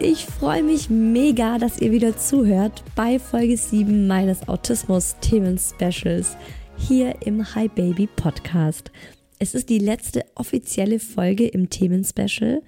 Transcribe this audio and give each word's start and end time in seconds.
Ich 0.00 0.26
freue 0.26 0.64
mich 0.64 0.90
mega, 0.90 1.58
dass 1.58 1.80
ihr 1.80 1.92
wieder 1.92 2.16
zuhört 2.16 2.82
bei 2.96 3.20
Folge 3.20 3.56
7 3.56 4.08
meines 4.08 4.48
Autismus-Themen-Specials 4.48 6.36
hier 6.76 7.14
im 7.24 7.54
Hi 7.54 7.68
Baby 7.68 8.08
Podcast. 8.08 8.90
Es 9.38 9.54
ist 9.54 9.70
die 9.70 9.78
letzte 9.78 10.24
offizielle 10.34 10.98
Folge 10.98 11.46
im 11.46 11.70
Themen-Special. 11.70 12.62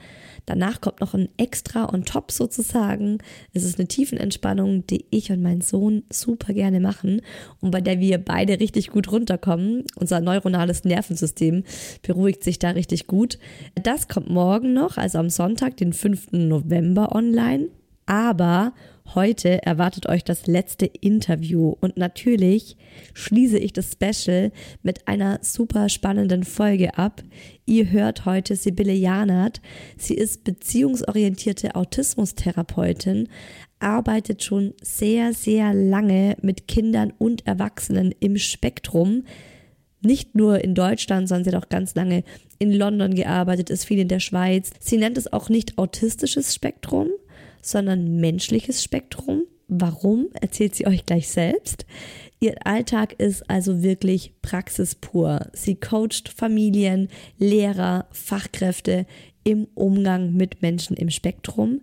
Danach 0.47 0.81
kommt 0.81 1.01
noch 1.01 1.15
ein 1.15 1.29
Extra 1.37 1.93
on 1.93 2.05
top 2.05 2.31
sozusagen. 2.31 3.19
Es 3.53 3.65
ist 3.65 3.79
eine 3.79 3.89
Tiefenentspannung, 3.89 4.87
die 4.87 5.05
ich 5.11 5.31
und 5.33 5.43
mein 5.43 5.61
Sohn 5.61 6.05
super 6.09 6.55
gerne 6.55 6.81
machen 6.81 7.21
und 7.61 7.73
bei 7.73 7.81
der 7.81 7.99
wir 8.01 8.19
beide 8.19 8.61
richtig 8.61 8.91
gut 8.91 9.11
runterkommen. 9.11 9.85
Unser 9.97 10.21
neuronales 10.21 10.85
Nervensystem 10.85 11.65
beruhigt 12.03 12.45
sich 12.45 12.61
da 12.61 12.71
richtig 12.71 13.09
gut. 13.09 13.39
Das 13.75 14.07
kommt 14.07 14.31
morgen 14.31 14.73
noch, 14.73 14.97
also 14.97 15.19
am 15.19 15.31
Sonntag, 15.31 15.77
den 15.77 15.93
5. 15.93 16.33
November 16.33 17.15
online. 17.15 17.69
Aber 18.07 18.73
Heute 19.15 19.63
erwartet 19.65 20.09
euch 20.09 20.25
das 20.25 20.47
letzte 20.47 20.87
Interview 20.87 21.75
und 21.81 21.97
natürlich 21.97 22.77
schließe 23.15 23.57
ich 23.57 23.73
das 23.73 23.93
Special 23.93 24.51
mit 24.83 25.07
einer 25.07 25.39
super 25.43 25.89
spannenden 25.89 26.43
Folge 26.43 26.99
ab. 26.99 27.23
Ihr 27.67 27.91
hört 27.91 28.25
heute 28.25 28.57
Sibylle 28.57 28.93
Janert. 28.93 29.61
Sie 29.97 30.15
ist 30.15 30.45
beziehungsorientierte 30.45 31.77
Autismustherapeutin, 31.77 33.29
arbeitet 33.79 34.43
schon 34.43 34.75
sehr, 34.83 35.33
sehr 35.33 35.73
lange 35.73 36.37
mit 36.43 36.67
Kindern 36.67 37.13
und 37.17 37.47
Erwachsenen 37.47 38.13
im 38.19 38.37
Spektrum. 38.37 39.23
Nicht 40.03 40.35
nur 40.35 40.63
in 40.63 40.75
Deutschland, 40.75 41.29
sondern 41.29 41.45
sie 41.45 41.57
hat 41.57 41.65
auch 41.65 41.69
ganz 41.69 41.95
lange 41.95 42.25
in 42.59 42.73
London 42.73 43.15
gearbeitet, 43.15 43.71
ist 43.71 43.85
viel 43.85 44.01
in 44.01 44.09
der 44.09 44.21
Schweiz. 44.21 44.71
Sie 44.81 44.99
nennt 44.99 45.17
es 45.17 45.33
auch 45.33 45.49
nicht 45.49 45.79
autistisches 45.79 46.55
Spektrum, 46.55 47.09
sondern 47.67 48.17
menschliches 48.21 48.83
Spektrum. 48.83 49.43
Warum, 49.69 50.29
erzählt 50.41 50.77
sie 50.77 50.87
euch 50.87 51.05
gleich 51.05 51.29
selbst. 51.29 51.87
Ihr 52.39 52.55
Alltag 52.65 53.15
ist 53.19 53.49
also 53.51 53.83
wirklich 53.83 54.35
praxispur. 54.43 55.49
Sie 55.53 55.75
coacht 55.75 56.29
Familien, 56.29 57.09
Lehrer, 57.39 58.07
Fachkräfte 58.13 59.07
im 59.43 59.67
Umgang 59.75 60.35
mit 60.35 60.63
Menschen 60.63 60.97
im 60.97 61.11
Spektrum. 61.11 61.81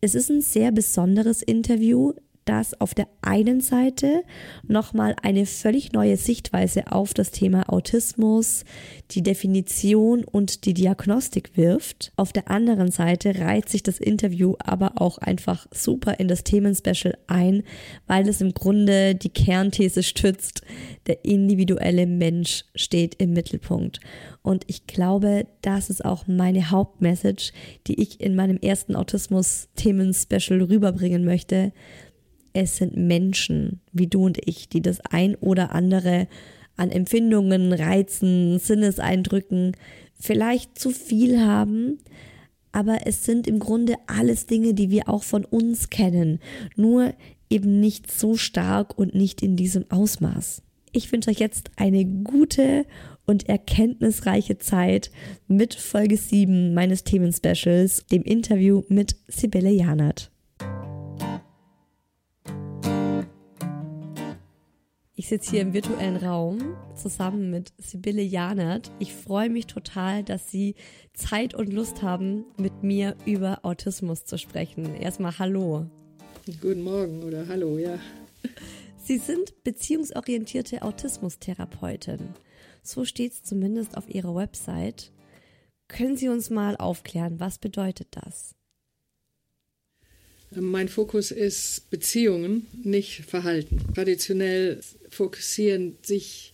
Es 0.00 0.14
ist 0.14 0.30
ein 0.30 0.42
sehr 0.42 0.72
besonderes 0.72 1.42
Interview, 1.42 2.12
das 2.46 2.80
auf 2.80 2.94
der 2.94 3.08
einen 3.20 3.60
Seite 3.60 4.22
nochmal 4.66 5.14
eine 5.22 5.44
völlig 5.44 5.92
neue 5.92 6.16
Sichtweise 6.16 6.90
auf 6.90 7.12
das 7.12 7.30
Thema 7.30 7.70
Autismus, 7.70 8.64
die 9.10 9.22
Definition 9.22 10.24
und 10.24 10.64
die 10.64 10.74
Diagnostik 10.74 11.56
wirft. 11.56 12.12
Auf 12.16 12.32
der 12.32 12.50
anderen 12.50 12.90
Seite 12.90 13.38
reiht 13.38 13.68
sich 13.68 13.82
das 13.82 13.98
Interview 13.98 14.54
aber 14.58 15.00
auch 15.00 15.18
einfach 15.18 15.66
super 15.72 16.18
in 16.18 16.28
das 16.28 16.44
Themenspecial 16.44 17.18
ein, 17.26 17.62
weil 18.06 18.28
es 18.28 18.40
im 18.40 18.54
Grunde 18.54 19.14
die 19.14 19.30
Kernthese 19.30 20.02
stützt, 20.02 20.62
der 21.06 21.24
individuelle 21.24 22.06
Mensch 22.06 22.64
steht 22.74 23.16
im 23.16 23.32
Mittelpunkt. 23.32 24.00
Und 24.42 24.64
ich 24.68 24.86
glaube, 24.86 25.46
das 25.62 25.90
ist 25.90 26.04
auch 26.04 26.28
meine 26.28 26.70
Hauptmessage, 26.70 27.52
die 27.88 28.00
ich 28.00 28.20
in 28.20 28.36
meinem 28.36 28.58
ersten 28.58 28.94
Autismus-Themen-Special 28.94 30.62
rüberbringen 30.62 31.24
möchte 31.24 31.72
es 32.56 32.76
sind 32.76 32.96
Menschen 32.96 33.80
wie 33.92 34.06
du 34.06 34.24
und 34.24 34.38
ich, 34.46 34.68
die 34.68 34.80
das 34.80 35.00
ein 35.00 35.34
oder 35.36 35.74
andere 35.74 36.26
an 36.76 36.90
Empfindungen, 36.90 37.72
Reizen, 37.72 38.58
Sinneseindrücken 38.58 39.72
vielleicht 40.18 40.78
zu 40.78 40.90
viel 40.90 41.40
haben, 41.40 41.98
aber 42.72 43.06
es 43.06 43.24
sind 43.24 43.46
im 43.46 43.58
Grunde 43.58 43.94
alles 44.06 44.46
Dinge, 44.46 44.74
die 44.74 44.90
wir 44.90 45.08
auch 45.08 45.22
von 45.22 45.44
uns 45.44 45.90
kennen, 45.90 46.40
nur 46.76 47.14
eben 47.50 47.80
nicht 47.80 48.10
so 48.10 48.36
stark 48.36 48.98
und 48.98 49.14
nicht 49.14 49.42
in 49.42 49.56
diesem 49.56 49.90
Ausmaß. 49.90 50.62
Ich 50.92 51.12
wünsche 51.12 51.30
euch 51.30 51.38
jetzt 51.38 51.70
eine 51.76 52.04
gute 52.04 52.86
und 53.26 53.48
erkenntnisreiche 53.48 54.58
Zeit 54.58 55.10
mit 55.46 55.74
Folge 55.74 56.16
7 56.16 56.72
meines 56.72 57.04
Themenspecials, 57.04 58.06
dem 58.06 58.22
Interview 58.22 58.82
mit 58.88 59.16
Sibylle 59.28 59.70
Janert. 59.70 60.30
Ich 65.18 65.28
sitze 65.28 65.52
hier 65.52 65.62
im 65.62 65.72
virtuellen 65.72 66.18
Raum 66.18 66.76
zusammen 66.94 67.50
mit 67.50 67.72
Sibylle 67.78 68.20
Janert. 68.20 68.92
Ich 68.98 69.14
freue 69.14 69.48
mich 69.48 69.66
total, 69.66 70.22
dass 70.22 70.50
Sie 70.50 70.74
Zeit 71.14 71.54
und 71.54 71.72
Lust 71.72 72.02
haben, 72.02 72.44
mit 72.58 72.82
mir 72.82 73.16
über 73.24 73.64
Autismus 73.64 74.26
zu 74.26 74.36
sprechen. 74.36 74.94
Erstmal 74.94 75.38
Hallo. 75.38 75.86
Guten 76.60 76.82
Morgen 76.82 77.22
oder 77.22 77.48
Hallo, 77.48 77.78
ja. 77.78 77.98
Sie 78.98 79.16
sind 79.16 79.64
beziehungsorientierte 79.64 80.82
Autismustherapeutin. 80.82 82.34
So 82.82 83.06
steht 83.06 83.32
es 83.32 83.42
zumindest 83.42 83.96
auf 83.96 84.10
Ihrer 84.10 84.34
Website. 84.34 85.12
Können 85.88 86.18
Sie 86.18 86.28
uns 86.28 86.50
mal 86.50 86.76
aufklären, 86.76 87.40
was 87.40 87.56
bedeutet 87.58 88.08
das? 88.10 88.55
Mein 90.50 90.88
Fokus 90.88 91.32
ist 91.32 91.90
Beziehungen, 91.90 92.66
nicht 92.84 93.24
Verhalten. 93.24 93.80
Traditionell 93.94 94.80
fokussieren 95.10 95.96
sich 96.02 96.52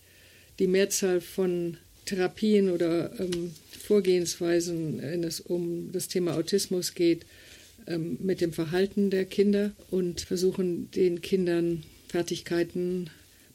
die 0.59 0.67
Mehrzahl 0.67 1.21
von 1.21 1.77
Therapien 2.05 2.69
oder 2.69 3.17
ähm, 3.19 3.51
Vorgehensweisen, 3.79 5.01
wenn 5.01 5.23
es 5.23 5.39
um 5.39 5.91
das 5.91 6.07
Thema 6.07 6.35
Autismus 6.35 6.95
geht, 6.95 7.25
ähm, 7.87 8.17
mit 8.21 8.41
dem 8.41 8.51
Verhalten 8.51 9.09
der 9.09 9.25
Kinder 9.25 9.71
und 9.91 10.21
versuchen 10.21 10.89
den 10.91 11.21
Kindern 11.21 11.83
Fertigkeiten 12.07 13.09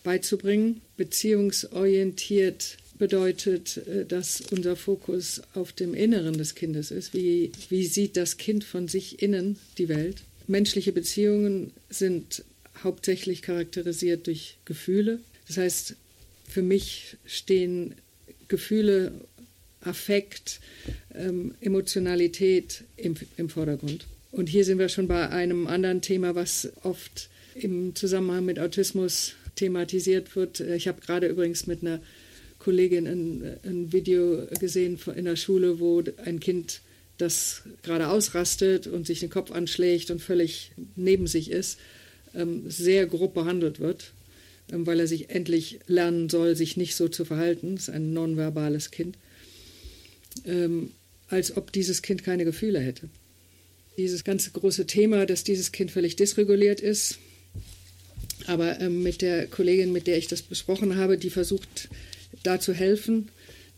beizubringen. 0.04 0.80
Beziehungsorientiert 0.96 2.76
bedeutet, 2.98 3.78
äh, 3.86 4.04
dass 4.04 4.40
unser 4.50 4.76
Fokus 4.76 5.42
auf 5.54 5.72
dem 5.72 5.94
Inneren 5.94 6.36
des 6.36 6.54
Kindes 6.54 6.90
ist. 6.90 7.14
Wie, 7.14 7.52
wie 7.68 7.86
sieht 7.86 8.16
das 8.16 8.36
Kind 8.36 8.64
von 8.64 8.88
sich 8.88 9.22
innen 9.22 9.58
die 9.78 9.88
Welt? 9.88 10.22
Menschliche 10.46 10.92
Beziehungen 10.92 11.72
sind 11.90 12.44
hauptsächlich 12.82 13.42
charakterisiert 13.42 14.26
durch 14.26 14.56
Gefühle. 14.64 15.20
Das 15.46 15.56
heißt, 15.56 15.96
für 16.48 16.62
mich 16.62 17.16
stehen 17.26 17.94
Gefühle, 18.48 19.12
Affekt, 19.80 20.60
ähm, 21.14 21.54
Emotionalität 21.60 22.84
im, 22.96 23.14
im 23.36 23.48
Vordergrund. 23.48 24.06
Und 24.30 24.48
hier 24.48 24.64
sind 24.64 24.78
wir 24.78 24.88
schon 24.88 25.08
bei 25.08 25.28
einem 25.30 25.66
anderen 25.66 26.02
Thema, 26.02 26.34
was 26.34 26.70
oft 26.82 27.28
im 27.54 27.94
Zusammenhang 27.94 28.44
mit 28.44 28.58
Autismus 28.58 29.34
thematisiert 29.56 30.36
wird. 30.36 30.60
Ich 30.60 30.88
habe 30.88 31.00
gerade 31.00 31.26
übrigens 31.26 31.66
mit 31.66 31.82
einer 31.82 32.00
Kollegin 32.68 33.06
ein, 33.06 33.56
ein 33.64 33.92
Video 33.94 34.46
gesehen 34.60 34.98
in 35.16 35.24
der 35.24 35.36
Schule, 35.36 35.80
wo 35.80 36.02
ein 36.22 36.38
Kind, 36.38 36.82
das 37.16 37.62
gerade 37.82 38.08
ausrastet 38.08 38.86
und 38.86 39.06
sich 39.06 39.20
den 39.20 39.30
Kopf 39.30 39.52
anschlägt 39.52 40.10
und 40.10 40.20
völlig 40.20 40.72
neben 40.94 41.26
sich 41.26 41.50
ist, 41.50 41.78
ähm, 42.34 42.64
sehr 42.68 43.06
grob 43.06 43.32
behandelt 43.32 43.80
wird, 43.80 44.12
ähm, 44.70 44.86
weil 44.86 45.00
er 45.00 45.06
sich 45.06 45.30
endlich 45.30 45.78
lernen 45.86 46.28
soll, 46.28 46.56
sich 46.56 46.76
nicht 46.76 46.94
so 46.94 47.08
zu 47.08 47.24
verhalten. 47.24 47.76
Das 47.76 47.88
ist 47.88 47.94
ein 47.94 48.12
nonverbales 48.12 48.90
Kind. 48.90 49.16
Ähm, 50.44 50.90
als 51.28 51.56
ob 51.56 51.72
dieses 51.72 52.02
Kind 52.02 52.22
keine 52.22 52.44
Gefühle 52.44 52.80
hätte. 52.80 53.08
Dieses 53.96 54.24
ganze 54.24 54.50
große 54.50 54.86
Thema, 54.86 55.24
dass 55.24 55.42
dieses 55.42 55.72
Kind 55.72 55.90
völlig 55.90 56.16
dysreguliert 56.16 56.82
ist, 56.82 57.18
aber 58.46 58.78
mit 58.90 59.22
der 59.22 59.46
Kollegin, 59.46 59.90
mit 59.90 60.06
der 60.06 60.18
ich 60.18 60.28
das 60.28 60.42
besprochen 60.42 60.96
habe, 60.96 61.16
die 61.16 61.30
versucht, 61.30 61.88
da 62.42 62.60
zu 62.60 62.72
helfen, 62.72 63.30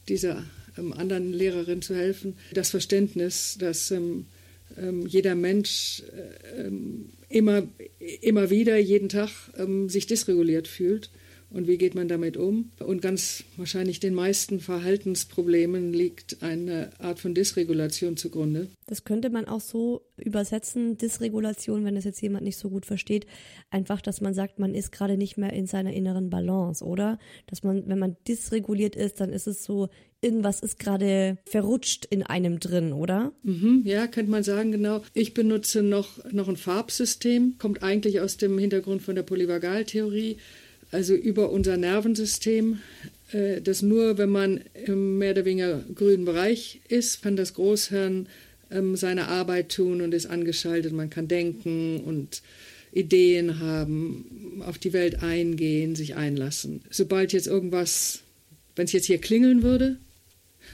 dieser 0.08 0.44
ähm, 0.79 0.93
anderen 0.93 1.32
Lehrerin 1.32 1.82
zu 1.82 1.94
helfen. 1.94 2.37
Das 2.52 2.70
Verständnis, 2.70 3.56
dass 3.58 3.91
ähm, 3.91 4.26
ähm, 4.79 5.06
jeder 5.06 5.35
Mensch 5.35 6.02
äh, 6.55 6.67
ähm, 6.67 7.11
immer, 7.29 7.62
immer 8.20 8.50
wieder, 8.50 8.76
jeden 8.79 9.08
Tag 9.08 9.31
ähm, 9.58 9.88
sich 9.88 10.06
dysreguliert 10.06 10.69
fühlt 10.69 11.11
und 11.52 11.67
wie 11.67 11.79
geht 11.79 11.94
man 11.94 12.08
damit 12.08 12.37
um? 12.37 12.70
Und 12.79 13.02
ganz 13.02 13.44
wahrscheinlich 13.56 14.00
den 14.00 14.14
meisten 14.14 14.61
Verhaltensproblemen 14.61 15.93
liegt 15.93 16.43
eine 16.43 16.91
Art 16.99 17.19
von 17.19 17.35
Dysregulation 17.35 18.17
zugrunde. 18.17 18.69
Das 18.87 19.05
könnte 19.05 19.31
man 19.31 19.47
auch 19.47 19.61
so 19.61 20.02
übersetzen, 20.17 20.97
Dysregulation, 20.97 21.85
wenn 21.85 21.97
es 21.97 22.05
jetzt 22.05 22.20
jemand 22.23 22.44
nicht 22.44 22.56
so 22.56 22.70
gut 22.70 22.87
versteht, 22.87 23.26
einfach, 23.70 24.00
dass 24.00 24.20
man 24.20 24.35
sagt, 24.35 24.58
man 24.58 24.75
ist 24.75 24.93
gerade 24.93 25.17
nicht 25.17 25.37
mehr 25.37 25.52
in 25.52 25.67
seiner 25.67 25.93
inneren 25.93 26.31
Balance, 26.31 26.85
oder? 26.85 27.19
Dass 27.47 27.62
man, 27.62 27.88
wenn 27.88 27.99
man 27.99 28.17
dysreguliert 28.29 28.94
ist, 28.94 29.20
dann 29.20 29.32
ist 29.32 29.47
es 29.47 29.64
so, 29.64 29.88
irgendwas 30.20 30.61
ist 30.61 30.79
gerade 30.79 31.38
verrutscht 31.47 32.05
in 32.05 32.23
einem 32.23 32.61
drin, 32.61 32.93
oder? 32.93 33.32
Mhm, 33.43 33.82
ja, 33.85 34.06
könnte 34.06 34.31
man 34.31 34.43
sagen, 34.43 34.73
genau. 34.73 35.02
Ich 35.14 35.35
benutze 35.35 35.82
noch, 35.82 36.25
noch 36.31 36.49
ein 36.49 36.56
Farbsystem, 36.56 37.56
kommt 37.58 37.82
eigentlich 37.82 38.20
aus 38.20 38.37
dem 38.37 38.58
Hintergrund 38.58 39.02
von 39.02 39.14
der 39.14 39.23
Polyvagaltheorie 39.23 40.37
also 40.90 41.14
über 41.14 41.50
unser 41.50 41.76
Nervensystem, 41.76 42.78
äh, 43.32 43.60
das 43.60 43.82
nur, 43.82 44.19
wenn 44.19 44.31
man 44.31 44.60
im 44.87 45.19
mehr 45.19 45.32
oder 45.32 45.44
weniger 45.44 45.84
grünen 45.94 46.25
Bereich 46.25 46.81
ist, 46.88 47.22
kann 47.22 47.37
das 47.37 47.54
Großhirn 47.54 48.26
ähm, 48.70 48.96
seine 48.96 49.28
Arbeit 49.28 49.72
tun 49.72 50.00
und 50.00 50.14
ist 50.14 50.26
angeschaltet. 50.26 50.92
Man 50.92 51.10
kann 51.10 51.28
denken 51.28 52.00
und 52.00 52.42
Ideen 52.92 53.60
haben, 53.60 54.62
auf 54.66 54.78
die 54.78 54.92
Welt 54.92 55.22
eingehen, 55.22 55.94
sich 55.94 56.16
einlassen. 56.16 56.82
Sobald 56.90 57.32
jetzt 57.32 57.46
irgendwas, 57.46 58.20
wenn 58.75 58.87
es 58.87 58.92
jetzt 58.92 59.06
hier 59.06 59.19
klingeln 59.19 59.62
würde, 59.62 59.96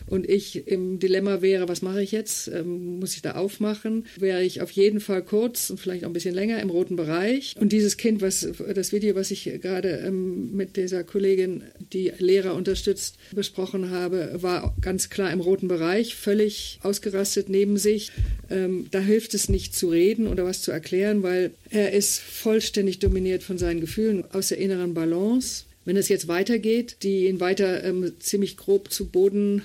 und 0.08 0.28
ich 0.28 0.66
im 0.68 0.98
Dilemma 0.98 1.42
wäre, 1.42 1.68
was 1.68 1.82
mache 1.82 2.02
ich 2.02 2.12
jetzt? 2.12 2.48
Ähm, 2.48 2.98
muss 3.00 3.14
ich 3.14 3.22
da 3.22 3.32
aufmachen? 3.32 4.06
Wäre 4.18 4.42
ich 4.42 4.60
auf 4.60 4.70
jeden 4.70 5.00
Fall 5.00 5.22
kurz 5.22 5.70
und 5.70 5.80
vielleicht 5.80 6.04
auch 6.04 6.08
ein 6.10 6.12
bisschen 6.12 6.34
länger 6.34 6.60
im 6.60 6.70
roten 6.70 6.96
Bereich. 6.96 7.54
Und 7.58 7.72
dieses 7.72 7.96
Kind, 7.96 8.22
was 8.22 8.46
das 8.74 8.92
Video, 8.92 9.14
was 9.14 9.30
ich 9.30 9.44
gerade 9.60 10.02
ähm, 10.06 10.54
mit 10.54 10.76
dieser 10.76 11.04
Kollegin, 11.04 11.64
die 11.92 12.12
Lehrer 12.18 12.54
unterstützt, 12.54 13.16
besprochen 13.32 13.90
habe, 13.90 14.36
war 14.42 14.74
ganz 14.80 15.10
klar 15.10 15.32
im 15.32 15.40
roten 15.40 15.68
Bereich, 15.68 16.14
völlig 16.14 16.78
ausgerastet 16.82 17.48
neben 17.48 17.76
sich. 17.76 18.12
Ähm, 18.50 18.86
da 18.90 19.00
hilft 19.00 19.34
es 19.34 19.48
nicht 19.48 19.74
zu 19.74 19.88
reden 19.88 20.28
oder 20.28 20.44
was 20.44 20.62
zu 20.62 20.70
erklären, 20.70 21.22
weil 21.22 21.50
er 21.70 21.92
ist 21.92 22.20
vollständig 22.20 23.00
dominiert 23.00 23.42
von 23.42 23.58
seinen 23.58 23.80
Gefühlen 23.80 24.24
aus 24.32 24.48
der 24.48 24.58
inneren 24.58 24.94
Balance. 24.94 25.64
Wenn 25.84 25.96
es 25.96 26.08
jetzt 26.08 26.26
weitergeht, 26.26 26.96
die 27.02 27.26
ihn 27.26 27.38
weiter 27.40 27.84
ähm, 27.84 28.12
ziemlich 28.18 28.56
grob 28.56 28.92
zu 28.92 29.06
Boden 29.06 29.62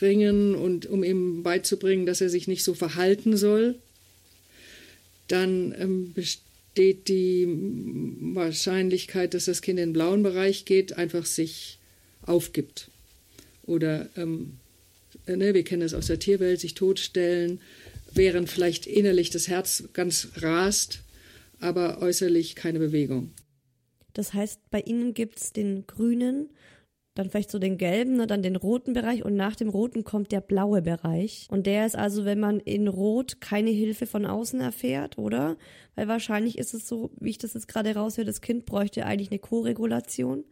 ringen 0.00 0.54
und 0.54 0.86
um 0.86 1.02
ihm 1.02 1.42
beizubringen, 1.42 2.06
dass 2.06 2.20
er 2.20 2.28
sich 2.28 2.48
nicht 2.48 2.64
so 2.64 2.74
verhalten 2.74 3.36
soll, 3.36 3.76
dann 5.28 5.74
ähm, 5.78 6.12
besteht 6.12 7.08
die 7.08 7.46
Wahrscheinlichkeit, 8.34 9.34
dass 9.34 9.46
das 9.46 9.62
Kind 9.62 9.78
in 9.78 9.88
den 9.88 9.92
blauen 9.92 10.22
Bereich 10.22 10.64
geht, 10.64 10.96
einfach 10.96 11.26
sich 11.26 11.78
aufgibt. 12.22 12.90
Oder 13.64 14.08
ähm, 14.16 14.58
ne, 15.26 15.54
wir 15.54 15.64
kennen 15.64 15.82
das 15.82 15.94
aus 15.94 16.06
der 16.06 16.18
Tierwelt, 16.18 16.60
sich 16.60 16.74
totstellen, 16.74 17.60
während 18.12 18.48
vielleicht 18.48 18.86
innerlich 18.86 19.30
das 19.30 19.48
Herz 19.48 19.84
ganz 19.92 20.28
rast, 20.36 21.00
aber 21.60 22.00
äußerlich 22.00 22.54
keine 22.54 22.78
Bewegung. 22.78 23.30
Das 24.12 24.32
heißt, 24.32 24.60
bei 24.70 24.80
Ihnen 24.80 25.14
gibt 25.14 25.38
es 25.38 25.52
den 25.52 25.86
grünen 25.86 26.48
dann 27.16 27.30
vielleicht 27.30 27.50
so 27.50 27.58
den 27.58 27.78
gelben, 27.78 28.16
ne, 28.16 28.26
dann 28.26 28.42
den 28.42 28.56
roten 28.56 28.92
Bereich 28.92 29.24
und 29.24 29.34
nach 29.34 29.56
dem 29.56 29.68
roten 29.68 30.04
kommt 30.04 30.32
der 30.32 30.42
blaue 30.42 30.82
Bereich. 30.82 31.46
Und 31.50 31.66
der 31.66 31.86
ist 31.86 31.96
also, 31.96 32.24
wenn 32.24 32.38
man 32.38 32.60
in 32.60 32.88
Rot 32.88 33.40
keine 33.40 33.70
Hilfe 33.70 34.06
von 34.06 34.26
außen 34.26 34.60
erfährt, 34.60 35.18
oder? 35.18 35.56
Weil 35.94 36.08
wahrscheinlich 36.08 36.58
ist 36.58 36.74
es 36.74 36.86
so, 36.86 37.10
wie 37.18 37.30
ich 37.30 37.38
das 37.38 37.54
jetzt 37.54 37.68
gerade 37.68 37.94
raushöre, 37.94 38.26
das 38.26 38.42
Kind 38.42 38.66
bräuchte 38.66 39.06
eigentlich 39.06 39.30
eine 39.30 39.38
Co-Regulation. 39.38 40.44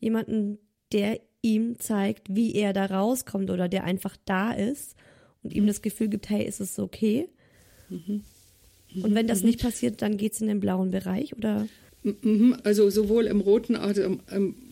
Jemanden, 0.00 0.58
der 0.92 1.20
ihm 1.40 1.78
zeigt, 1.78 2.34
wie 2.34 2.54
er 2.54 2.72
da 2.72 2.86
rauskommt 2.86 3.50
oder 3.50 3.68
der 3.68 3.84
einfach 3.84 4.16
da 4.24 4.52
ist 4.52 4.96
und 5.44 5.54
ihm 5.54 5.66
das 5.68 5.82
Gefühl 5.82 6.08
gibt, 6.08 6.28
hey, 6.30 6.44
ist 6.44 6.60
es 6.60 6.78
okay? 6.80 7.28
Mhm. 7.88 8.24
Und 9.02 9.14
wenn 9.14 9.28
das 9.28 9.44
nicht 9.44 9.60
passiert, 9.60 10.02
dann 10.02 10.16
geht 10.16 10.32
es 10.32 10.40
in 10.40 10.48
den 10.48 10.60
blauen 10.60 10.90
Bereich, 10.90 11.36
oder? 11.36 11.68
Mhm. 12.02 12.56
Also 12.64 12.90
sowohl 12.90 13.26
im 13.26 13.40
roten 13.40 13.76
als 13.76 14.00
auch 14.00 14.04
im 14.04 14.64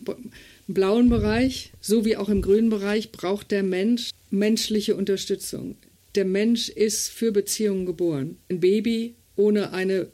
blauen 0.67 1.09
Bereich 1.09 1.71
sowie 1.81 2.17
auch 2.17 2.29
im 2.29 2.41
grünen 2.41 2.69
Bereich 2.69 3.11
braucht 3.11 3.51
der 3.51 3.63
Mensch 3.63 4.11
menschliche 4.29 4.95
Unterstützung. 4.95 5.75
Der 6.15 6.25
Mensch 6.25 6.69
ist 6.69 7.09
für 7.09 7.31
Beziehungen 7.31 7.85
geboren. 7.85 8.37
Ein 8.49 8.59
Baby 8.59 9.15
ohne 9.35 9.71
eine 9.73 10.07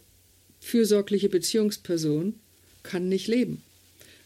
fürsorgliche 0.60 1.30
Beziehungsperson 1.30 2.36
kann 2.84 3.10
nicht 3.10 3.28
leben. 3.28 3.64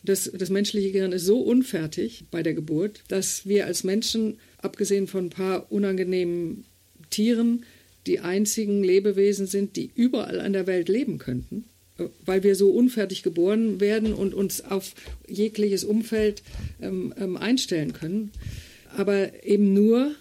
Das, 0.04 0.32
das 0.34 0.50
menschliche 0.50 0.92
Gehirn 0.92 1.12
ist 1.12 1.26
so 1.26 1.40
unfertig 1.40 2.26
bei 2.32 2.44
der 2.44 2.54
Geburt, 2.54 3.04
dass 3.08 3.46
wir 3.46 3.66
als 3.66 3.84
Menschen, 3.84 4.40
abgesehen 4.60 5.08
von 5.08 5.26
ein 5.26 5.30
paar 5.30 5.72
unangenehmen 5.72 6.66
Tieren, 7.10 7.66
die 8.06 8.20
einzigen 8.20 8.84
Lebewesen 8.84 9.48
sind, 9.48 9.76
die 9.76 9.92
überall 9.96 10.40
an 10.40 10.54
der 10.54 10.68
Welt 10.68 10.88
leben 10.88 11.18
könnten 11.18 11.66
weil 12.26 12.44
wir 12.44 12.56
so 12.56 12.70
unfertig 12.70 13.24
geboren 13.24 13.80
werden 13.80 14.14
und 14.14 14.34
uns 14.34 14.64
auf 14.64 14.94
jegliches 15.28 15.84
Umfeld 15.84 16.44
ähm, 16.82 17.14
ähm, 17.18 17.38
einstellen 17.38 17.94
können, 17.94 18.32
aber 18.96 19.44
eben 19.44 19.74
nur 19.74 20.16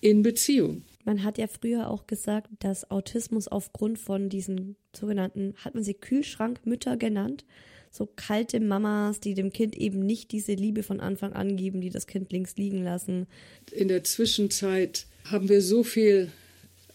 in 0.00 0.22
Beziehung. 0.22 0.82
Man 1.04 1.24
hat 1.24 1.38
ja 1.38 1.46
früher 1.48 1.90
auch 1.90 2.06
gesagt, 2.06 2.48
dass 2.60 2.90
Autismus 2.90 3.48
aufgrund 3.48 3.98
von 3.98 4.28
diesen 4.28 4.76
sogenannten, 4.94 5.54
hat 5.56 5.74
man 5.74 5.82
sie 5.82 5.94
Kühlschrankmütter 5.94 6.96
genannt, 6.96 7.44
so 7.90 8.08
kalte 8.16 8.58
Mamas, 8.60 9.20
die 9.20 9.34
dem 9.34 9.52
Kind 9.52 9.76
eben 9.76 10.00
nicht 10.00 10.32
diese 10.32 10.54
Liebe 10.54 10.82
von 10.82 11.00
Anfang 11.00 11.34
an 11.34 11.56
geben, 11.56 11.80
die 11.80 11.90
das 11.90 12.06
Kind 12.06 12.32
links 12.32 12.56
liegen 12.56 12.82
lassen. 12.82 13.26
In 13.70 13.88
der 13.88 14.02
Zwischenzeit 14.04 15.06
haben 15.24 15.48
wir 15.48 15.60
so 15.60 15.82
viel 15.82 16.30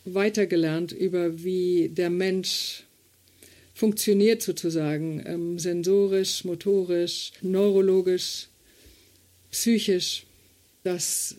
weitergelernt 0.06 0.92
über 0.94 1.44
wie 1.44 1.90
der 1.90 2.10
Mensch 2.10 2.87
funktioniert 3.78 4.42
sozusagen, 4.42 5.24
ähm, 5.28 5.60
sensorisch, 5.60 6.44
motorisch, 6.44 7.32
neurologisch, 7.44 8.48
psychisch, 9.52 10.26
dass 10.84 11.36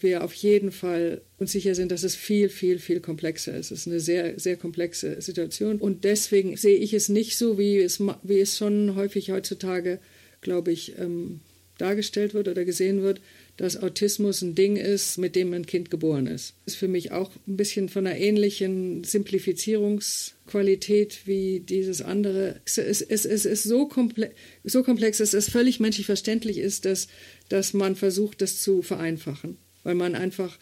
wir 0.00 0.22
auf 0.22 0.32
jeden 0.34 0.72
Fall 0.72 1.20
uns 1.38 1.52
sicher 1.52 1.74
sind, 1.74 1.90
dass 1.90 2.02
es 2.02 2.14
viel, 2.14 2.48
viel, 2.48 2.78
viel 2.78 3.00
komplexer 3.00 3.56
ist. 3.56 3.70
Es 3.70 3.80
ist 3.80 3.86
eine 3.88 4.00
sehr, 4.00 4.38
sehr 4.38 4.56
komplexe 4.56 5.20
Situation. 5.20 5.78
Und 5.78 6.04
deswegen 6.04 6.56
sehe 6.56 6.76
ich 6.76 6.92
es 6.92 7.08
nicht 7.08 7.36
so, 7.36 7.58
wie 7.58 7.78
es, 7.78 8.00
wie 8.22 8.40
es 8.40 8.56
schon 8.56 8.94
häufig 8.94 9.30
heutzutage, 9.30 9.98
glaube 10.40 10.72
ich, 10.72 10.98
ähm, 10.98 11.40
dargestellt 11.78 12.34
wird 12.34 12.48
oder 12.48 12.64
gesehen 12.64 13.02
wird, 13.02 13.20
dass 13.60 13.76
Autismus 13.76 14.40
ein 14.40 14.54
Ding 14.54 14.76
ist, 14.76 15.18
mit 15.18 15.36
dem 15.36 15.52
ein 15.52 15.66
Kind 15.66 15.90
geboren 15.90 16.26
ist. 16.26 16.54
Ist 16.64 16.76
für 16.76 16.88
mich 16.88 17.12
auch 17.12 17.30
ein 17.46 17.58
bisschen 17.58 17.90
von 17.90 18.06
einer 18.06 18.16
ähnlichen 18.16 19.04
Simplifizierungsqualität 19.04 21.26
wie 21.26 21.60
dieses 21.60 22.00
andere. 22.00 22.58
Es, 22.64 22.78
es, 22.78 23.02
es, 23.02 23.26
es 23.26 23.44
ist 23.44 23.64
so, 23.64 23.86
komple 23.86 24.30
so 24.64 24.82
komplex, 24.82 25.18
dass 25.18 25.34
es 25.34 25.50
völlig 25.50 25.78
menschlich 25.78 26.06
verständlich 26.06 26.56
ist, 26.56 26.86
dass, 26.86 27.08
dass 27.50 27.74
man 27.74 27.96
versucht, 27.96 28.40
das 28.40 28.62
zu 28.62 28.80
vereinfachen. 28.80 29.58
Weil 29.82 29.94
man 29.94 30.14
einfach, 30.14 30.58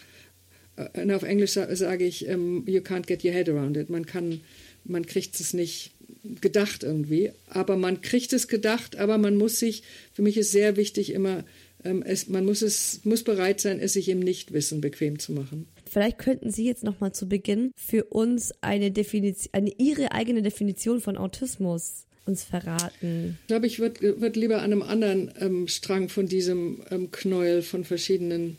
äh, 0.75 1.13
auf 1.13 1.23
Englisch 1.23 1.53
sage 1.53 2.05
ich, 2.05 2.27
um, 2.27 2.67
you 2.67 2.81
can't 2.81 3.07
get 3.07 3.25
your 3.25 3.31
head 3.31 3.49
around 3.49 3.77
it. 3.77 3.91
Man 3.91 4.07
kann, 4.07 4.41
man 4.83 5.07
kriegt 5.07 5.39
es 5.39 5.55
nicht 5.55 5.93
gedacht 6.41 6.83
irgendwie. 6.83 7.31
Aber 7.47 7.77
man 7.77 8.01
kriegt 8.01 8.33
es 8.33 8.49
gedacht, 8.49 8.97
aber 8.97 9.19
man 9.19 9.37
muss 9.37 9.61
sich, 9.61 9.85
für 10.15 10.23
mich 10.23 10.37
ist 10.37 10.51
sehr 10.51 10.77
wichtig 10.77 11.13
immer, 11.13 11.39
ähm, 11.39 11.45
es, 11.83 12.29
man 12.29 12.45
muss, 12.45 12.63
es, 12.63 13.01
muss 13.05 13.23
bereit 13.23 13.61
sein, 13.61 13.81
es 13.81 13.93
sich 13.93 14.09
im 14.09 14.19
Nichtwissen 14.19 14.81
bequem 14.81 15.19
zu 15.19 15.33
machen. 15.33 15.69
Vielleicht 15.89 16.19
könnten 16.19 16.51
Sie 16.51 16.65
jetzt 16.65 16.85
nochmal 16.85 17.13
zu 17.13 17.29
Beginn 17.29 17.73
für 17.77 18.05
uns 18.05 18.53
eine 18.61 18.91
Definition, 18.91 19.51
eine 19.53 19.73
Ihre 19.79 20.13
eigene 20.13 20.43
Definition 20.43 21.01
von 21.01 21.17
Autismus 21.17 22.05
uns 22.27 22.45
verraten. 22.45 23.39
Ich 23.43 23.47
glaube, 23.47 23.67
ich 23.67 23.79
würde 23.79 24.21
würd 24.21 24.37
lieber 24.37 24.59
an 24.59 24.65
einem 24.65 24.83
anderen 24.83 25.33
ähm, 25.41 25.67
Strang 25.67 26.09
von 26.09 26.29
diesem 26.29 26.83
ähm, 26.91 27.11
Knäuel 27.11 27.63
von 27.63 27.85
verschiedenen 27.85 28.59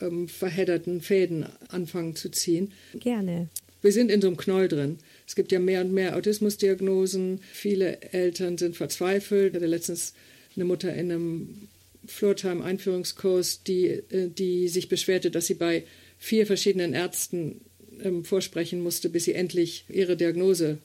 ähm, 0.00 0.28
verhedderten 0.28 1.00
Fäden 1.00 1.46
anfangen 1.68 2.16
zu 2.16 2.30
ziehen. 2.30 2.72
Gerne. 2.94 3.48
Wir 3.80 3.92
sind 3.92 4.10
in 4.10 4.20
so 4.20 4.26
einem 4.26 4.36
Knäuel 4.36 4.68
drin. 4.68 4.98
Es 5.26 5.36
gibt 5.36 5.52
ja 5.52 5.60
mehr 5.60 5.82
und 5.82 5.92
mehr 5.92 6.16
Autismusdiagnosen. 6.16 7.40
Viele 7.52 8.00
Eltern 8.12 8.58
sind 8.58 8.76
verzweifelt. 8.76 9.52
Ich 9.52 9.56
hatte 9.56 9.66
letztens 9.66 10.14
eine 10.56 10.64
Mutter 10.64 10.92
in 10.92 11.12
einem 11.12 11.68
Floortime-Einführungskurs, 12.08 13.62
die, 13.62 13.86
äh, 13.86 14.28
die 14.28 14.68
sich 14.68 14.88
beschwerte, 14.88 15.30
dass 15.30 15.46
sie 15.46 15.54
bei 15.54 15.84
vier 16.18 16.46
verschiedenen 16.46 16.94
Ärzten 16.94 17.60
ähm, 18.02 18.24
vorsprechen 18.24 18.80
musste, 18.80 19.08
bis 19.08 19.24
sie 19.24 19.34
endlich 19.34 19.84
ihre 19.88 20.16
Diagnose 20.16 20.78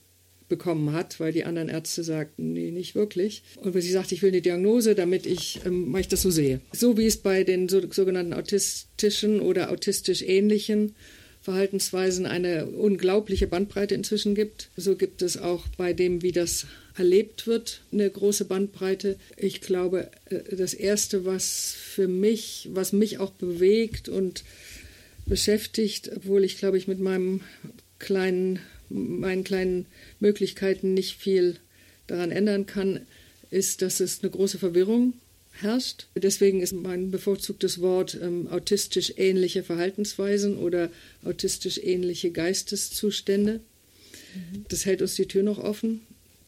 bekommen 0.49 0.91
hat, 0.93 1.19
weil 1.19 1.31
die 1.31 1.45
anderen 1.45 1.69
Ärzte 1.69 2.03
sagten, 2.03 2.53
nee, 2.53 2.69
nicht 2.69 2.95
wirklich. 2.95 3.43
Und 3.61 3.73
sie 3.79 3.91
sagte, 3.91 4.13
ich 4.13 4.21
will 4.21 4.29
eine 4.29 4.41
Diagnose, 4.41 4.93
damit 4.93 5.25
ich, 5.25 5.61
ähm, 5.65 5.95
ich 5.97 6.07
das 6.07 6.21
so 6.21 6.29
sehe. 6.29 6.59
So 6.71 6.97
wie 6.97 7.05
es 7.05 7.17
bei 7.17 7.43
den 7.43 7.69
so, 7.69 7.81
sogenannten 7.91 8.33
autistischen 8.33 9.39
oder 9.39 9.71
autistisch 9.71 10.21
ähnlichen 10.21 10.95
Verhaltensweisen 11.41 12.25
eine 12.25 12.67
unglaubliche 12.67 13.47
Bandbreite 13.47 13.95
inzwischen 13.95 14.35
gibt. 14.35 14.69
So 14.77 14.95
gibt 14.95 15.21
es 15.21 15.37
auch 15.37 15.67
bei 15.77 15.93
dem, 15.93 16.21
wie 16.21 16.31
das 16.31 16.67
erlebt 16.95 17.47
wird, 17.47 17.81
eine 17.91 18.09
große 18.09 18.45
Bandbreite. 18.45 19.17
Ich 19.37 19.61
glaube, 19.61 20.09
äh, 20.25 20.55
das 20.55 20.73
Erste, 20.73 21.25
was 21.25 21.75
für 21.77 22.07
mich, 22.07 22.69
was 22.71 22.93
mich 22.93 23.19
auch 23.19 23.31
bewegt 23.31 24.09
und 24.09 24.43
beschäftigt, 25.25 26.11
obwohl 26.15 26.43
ich, 26.43 26.57
glaube 26.57 26.77
ich, 26.77 26.87
mit 26.87 26.99
meinem 26.99 27.41
kleinen, 27.99 28.59
meinen 28.89 29.43
kleinen 29.43 29.85
Möglichkeiten 30.19 30.93
nicht 30.93 31.17
viel 31.17 31.57
daran 32.07 32.31
ändern 32.31 32.65
kann, 32.65 33.01
ist, 33.49 33.81
dass 33.81 33.99
es 33.99 34.21
eine 34.21 34.31
große 34.31 34.59
Verwirrung 34.59 35.13
herrscht. 35.51 36.07
Deswegen 36.15 36.61
ist 36.61 36.73
mein 36.73 37.11
bevorzugtes 37.11 37.79
Wort 37.79 38.17
ähm, 38.21 38.47
autistisch 38.49 39.13
ähnliche 39.17 39.63
Verhaltensweisen 39.63 40.57
oder 40.57 40.89
autistisch 41.23 41.77
ähnliche 41.77 42.31
Geisteszustände. 42.31 43.59
Mhm. 44.35 44.65
Das 44.69 44.85
hält 44.85 45.01
uns 45.01 45.15
die 45.15 45.27
Tür 45.27 45.43
noch 45.43 45.59
offen. 45.59 46.01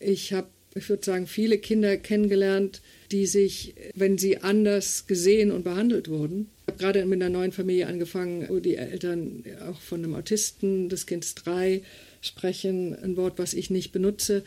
Ich 0.06 0.34
habe, 0.34 0.48
ich 0.76 0.90
würde 0.90 1.06
sagen, 1.06 1.28
viele 1.28 1.58
Kinder 1.58 1.98
kennengelernt, 1.98 2.82
die 3.12 3.26
sich, 3.26 3.76
wenn 3.96 4.18
sie 4.18 4.38
anders 4.38 5.08
gesehen 5.08 5.52
und 5.52 5.64
behandelt 5.64 6.10
wurden, 6.10 6.50
ich 6.68 6.74
habe 6.74 6.84
gerade 6.84 7.06
mit 7.06 7.22
einer 7.22 7.30
neuen 7.30 7.52
Familie 7.52 7.88
angefangen, 7.88 8.48
wo 8.50 8.60
die 8.60 8.76
Eltern 8.76 9.44
auch 9.70 9.80
von 9.80 10.04
einem 10.04 10.16
Autisten 10.16 10.90
des 10.90 11.06
Kindes 11.06 11.36
drei 11.36 11.84
sprechen, 12.22 12.96
ein 12.96 13.18
Wort, 13.18 13.38
was 13.38 13.54
ich 13.54 13.70
nicht 13.70 13.92
benutze. 13.92 14.44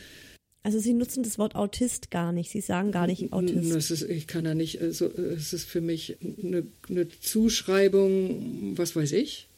Also 0.64 0.80
Sie 0.80 0.92
nutzen 0.92 1.22
das 1.22 1.38
Wort 1.38 1.54
Autist 1.54 2.10
gar 2.10 2.32
nicht. 2.32 2.50
Sie 2.50 2.60
sagen 2.60 2.90
gar 2.90 3.06
nicht 3.06 3.32
Autist. 3.32 3.90
Ist, 3.90 4.02
ich 4.02 4.26
kann 4.26 4.44
da 4.44 4.54
nicht. 4.54 4.82
Also, 4.82 5.06
es 5.06 5.52
ist 5.52 5.64
für 5.64 5.80
mich 5.80 6.18
eine, 6.42 6.66
eine 6.88 7.08
Zuschreibung, 7.08 8.76
was 8.76 8.96
weiß 8.96 9.12
ich. 9.12 9.48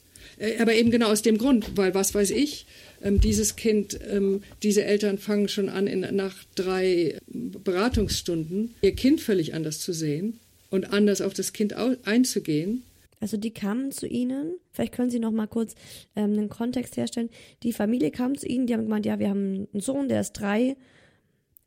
Äh, 0.41 0.59
aber 0.59 0.75
eben 0.75 0.91
genau 0.91 1.11
aus 1.11 1.23
dem 1.23 1.39
Grund, 1.39 1.77
weil 1.77 1.95
was 1.95 2.15
weiß 2.15 2.31
ich, 2.31 2.67
ähm, 3.03 3.21
dieses 3.21 3.57
Kind, 3.57 3.99
ähm, 4.11 4.43
diese 4.63 4.85
Eltern 4.85 5.19
fangen 5.19 5.49
schon 5.49 5.69
an, 5.69 5.87
in, 5.87 6.01
nach 6.17 6.35
drei 6.55 7.19
Beratungsstunden 7.29 8.75
ihr 8.83 8.95
Kind 8.95 9.21
völlig 9.21 9.55
anders 9.55 9.81
zu 9.81 9.93
sehen 9.93 10.41
und 10.71 10.93
anders 10.93 11.21
auf 11.21 11.35
das 11.35 11.53
Kind 11.53 11.75
einzugehen. 12.05 12.83
Also 13.21 13.37
die 13.37 13.51
kamen 13.51 13.93
zu 13.93 14.07
Ihnen, 14.07 14.55
vielleicht 14.73 14.95
können 14.95 15.11
Sie 15.11 15.19
noch 15.19 15.31
mal 15.31 15.47
kurz 15.47 15.75
ähm, 16.17 16.33
einen 16.33 16.49
Kontext 16.49 16.97
herstellen. 16.97 17.29
Die 17.63 17.75
Familie 17.75 18.11
kam 18.11 18.37
zu 18.37 18.47
Ihnen, 18.47 18.67
die 18.67 18.73
haben 18.73 18.85
gemeint, 18.85 19.05
ja, 19.05 19.19
wir 19.19 19.29
haben 19.29 19.69
einen 19.73 19.83
Sohn, 19.83 20.09
der 20.09 20.23
ist 20.23 20.33
drei, 20.33 20.77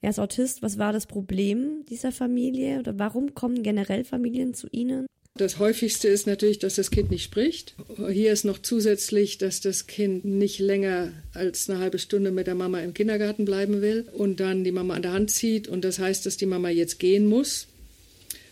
er 0.02 0.10
ist 0.10 0.20
Autist. 0.20 0.64
Was 0.64 0.80
war 0.80 0.94
das 0.94 1.06
Problem 1.06 1.86
dieser 1.90 2.12
Familie 2.12 2.80
oder 2.80 2.98
warum 2.98 3.36
kommen 3.36 3.62
generell 3.62 4.04
Familien 4.04 4.56
zu 4.56 4.68
Ihnen? 4.72 5.06
Das 5.36 5.58
häufigste 5.58 6.10
ist 6.10 6.28
natürlich, 6.28 6.60
dass 6.60 6.76
das 6.76 6.92
Kind 6.92 7.10
nicht 7.10 7.24
spricht. 7.24 7.74
Hier 8.12 8.32
ist 8.32 8.46
noch 8.46 8.60
zusätzlich, 8.60 9.40
dass 9.40 9.62
das 9.62 9.88
Kind 9.88 10.24
nicht 10.26 10.60
länger 10.60 11.12
als 11.34 11.68
eine 11.68 11.80
halbe 11.80 11.98
Stunde 11.98 12.30
mit 12.30 12.46
der 12.46 12.54
Mama 12.54 12.82
im 12.82 12.94
Kindergarten 12.94 13.44
bleiben 13.44 13.82
will 13.82 14.06
und 14.14 14.40
dann 14.40 14.64
die 14.64 14.72
Mama 14.72 14.94
an 14.94 15.02
der 15.02 15.14
Hand 15.14 15.32
zieht. 15.32 15.68
Und 15.68 15.84
das 15.86 15.98
heißt, 15.98 16.28
dass 16.28 16.38
die 16.38 16.46
Mama 16.46 16.70
jetzt 16.70 17.00
gehen 17.00 17.26
muss, 17.26 17.66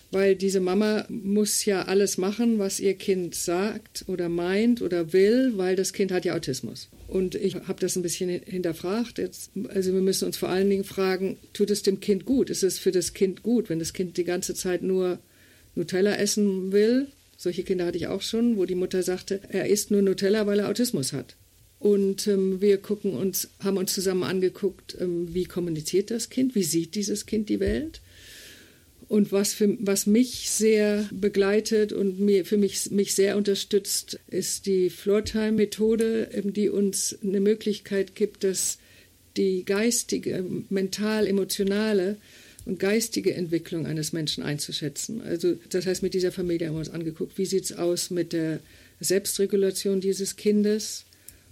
weil 0.10 0.36
diese 0.36 0.60
Mama 0.60 1.06
muss 1.08 1.66
ja 1.66 1.84
alles 1.84 2.18
machen, 2.18 2.58
was 2.58 2.80
ihr 2.80 2.96
Kind 2.96 3.36
sagt 3.36 4.06
oder 4.08 4.28
meint 4.28 4.82
oder 4.82 5.14
will, 5.14 5.54
weil 5.58 5.76
das 5.76 5.94
Kind 5.94 6.12
hat 6.12 6.26
ja 6.26 6.36
Autismus. 6.36 6.90
Und 7.08 7.36
ich 7.36 7.54
habe 7.54 7.80
das 7.80 7.96
ein 7.96 8.02
bisschen 8.02 8.30
hinterfragt. 8.44 9.20
Jetzt, 9.20 9.52
also 9.68 9.94
wir 9.94 10.02
müssen 10.02 10.26
uns 10.26 10.38
vor 10.38 10.50
allen 10.50 10.72
Dingen 10.72 10.84
fragen, 10.84 11.38
tut 11.54 11.70
es 11.70 11.84
dem 11.84 12.00
Kind 12.00 12.26
gut? 12.26 12.50
Ist 12.50 12.64
es 12.64 12.80
für 12.80 12.92
das 12.92 13.14
Kind 13.14 13.44
gut, 13.44 13.70
wenn 13.70 13.78
das 13.78 13.94
Kind 13.94 14.18
die 14.18 14.24
ganze 14.24 14.56
Zeit 14.56 14.82
nur 14.82 15.20
Nutella 15.76 16.16
essen 16.16 16.72
will. 16.72 17.08
Solche 17.38 17.64
Kinder 17.64 17.86
hatte 17.86 17.98
ich 17.98 18.08
auch 18.08 18.22
schon, 18.22 18.58
wo 18.58 18.66
die 18.66 18.76
Mutter 18.76 19.04
sagte, 19.04 19.42
er 19.50 19.68
isst 19.68 19.92
nur 19.92 20.02
Nutella, 20.02 20.46
weil 20.46 20.60
er 20.60 20.70
Autismus 20.70 21.14
hat. 21.14 21.36
Und 21.80 22.28
ähm, 22.28 22.62
wir 22.62 22.78
gucken 22.78 23.14
uns, 23.14 23.50
haben 23.64 23.78
uns 23.78 23.94
zusammen 23.94 24.24
angeguckt, 24.24 24.96
ähm, 25.00 25.34
wie 25.34 25.46
kommuniziert 25.46 26.12
das 26.12 26.30
Kind, 26.30 26.54
wie 26.54 26.64
sieht 26.64 26.94
dieses 26.94 27.26
Kind 27.26 27.50
die 27.50 27.60
Welt. 27.60 28.02
Und 29.08 29.32
was, 29.32 29.54
für, 29.54 29.76
was 29.80 30.06
mich 30.06 30.52
sehr 30.52 31.10
begleitet 31.12 31.92
und 31.92 32.20
mir, 32.20 32.46
für 32.46 32.58
mich, 32.58 32.92
mich 32.92 33.16
sehr 33.16 33.36
unterstützt, 33.36 34.20
ist 34.28 34.68
die 34.68 34.92
Floortime-Methode, 34.92 36.30
ähm, 36.34 36.54
die 36.54 36.70
uns 36.70 37.18
eine 37.24 37.40
Möglichkeit 37.40 38.14
gibt, 38.14 38.44
dass 38.44 38.78
die 39.36 39.66
geistige, 39.66 40.46
mental, 40.70 41.26
emotionale 41.26 42.18
und 42.66 42.80
geistige 42.80 43.34
Entwicklung 43.34 43.86
eines 43.86 44.14
Menschen 44.14 44.44
einzuschätzen. 44.44 45.22
Also 45.22 45.56
das 45.70 45.86
heißt, 45.86 46.04
mit 46.04 46.14
dieser 46.14 46.32
Familie 46.32 46.68
haben 46.68 46.76
wir 46.76 46.80
uns 46.80 46.90
angeguckt, 46.90 47.38
wie 47.38 47.46
sieht 47.46 47.66
es 47.66 47.74
aus 47.74 48.10
mit 48.10 48.34
der 48.34 48.60
Selbstregulation 49.00 50.02
dieses 50.02 50.36
Kindes, 50.36 51.06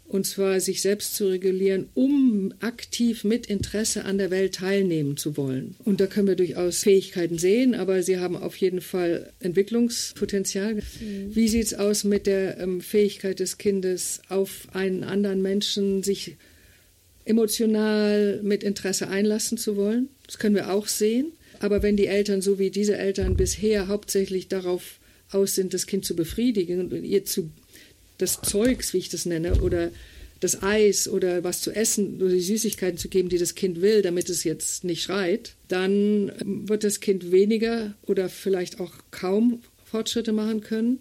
und 0.07 0.25
zwar 0.25 0.59
sich 0.59 0.81
selbst 0.81 1.15
zu 1.15 1.27
regulieren, 1.27 1.87
um 1.93 2.51
aktiv 2.61 3.23
mit 3.23 3.45
Interesse 3.45 4.05
an 4.05 4.17
der 4.17 4.31
Welt 4.31 4.55
teilnehmen 4.55 5.17
zu 5.17 5.37
wollen. 5.37 5.75
Und 5.85 6.01
da 6.01 6.07
können 6.07 6.27
wir 6.27 6.35
durchaus 6.35 6.79
Fähigkeiten 6.79 7.37
sehen, 7.37 7.75
aber 7.75 8.01
sie 8.01 8.17
haben 8.17 8.35
auf 8.35 8.55
jeden 8.55 8.81
Fall 8.81 9.31
Entwicklungspotenzial. 9.39 10.75
Mhm. 10.75 10.81
Wie 11.35 11.47
sieht 11.47 11.65
es 11.65 11.73
aus 11.75 12.03
mit 12.03 12.25
der 12.25 12.57
ähm, 12.57 12.81
Fähigkeit 12.81 13.39
des 13.39 13.59
Kindes, 13.59 14.21
auf 14.29 14.67
einen 14.73 15.03
anderen 15.03 15.43
Menschen 15.43 16.01
sich 16.01 16.37
emotional 17.29 18.41
mit 18.41 18.63
Interesse 18.63 19.07
einlassen 19.07 19.57
zu 19.57 19.77
wollen. 19.77 20.09
Das 20.29 20.37
können 20.37 20.53
wir 20.53 20.71
auch 20.71 20.87
sehen. 20.87 21.31
Aber 21.59 21.81
wenn 21.81 21.97
die 21.97 22.05
Eltern, 22.05 22.43
so 22.43 22.59
wie 22.59 22.69
diese 22.69 22.95
Eltern 22.95 23.35
bisher 23.35 23.87
hauptsächlich 23.87 24.47
darauf 24.47 24.99
aus 25.31 25.55
sind, 25.55 25.73
das 25.73 25.87
Kind 25.87 26.05
zu 26.05 26.15
befriedigen 26.15 26.79
und 26.81 27.03
ihr 27.03 27.25
zu 27.25 27.49
das 28.19 28.39
Zeugs, 28.43 28.93
wie 28.93 28.99
ich 28.99 29.09
das 29.09 29.25
nenne, 29.25 29.59
oder 29.61 29.89
das 30.39 30.61
Eis 30.61 31.07
oder 31.07 31.43
was 31.43 31.61
zu 31.61 31.71
essen 31.71 32.21
oder 32.21 32.31
die 32.31 32.41
Süßigkeiten 32.41 32.99
zu 32.99 33.09
geben, 33.09 33.29
die 33.29 33.39
das 33.39 33.55
Kind 33.55 33.81
will, 33.81 34.03
damit 34.03 34.29
es 34.29 34.43
jetzt 34.43 34.83
nicht 34.83 35.01
schreit, 35.01 35.53
dann 35.67 36.31
wird 36.43 36.83
das 36.83 36.99
Kind 36.99 37.31
weniger 37.31 37.95
oder 38.05 38.29
vielleicht 38.29 38.79
auch 38.79 38.93
kaum 39.09 39.63
Fortschritte 39.83 40.31
machen 40.31 40.61
können 40.61 40.99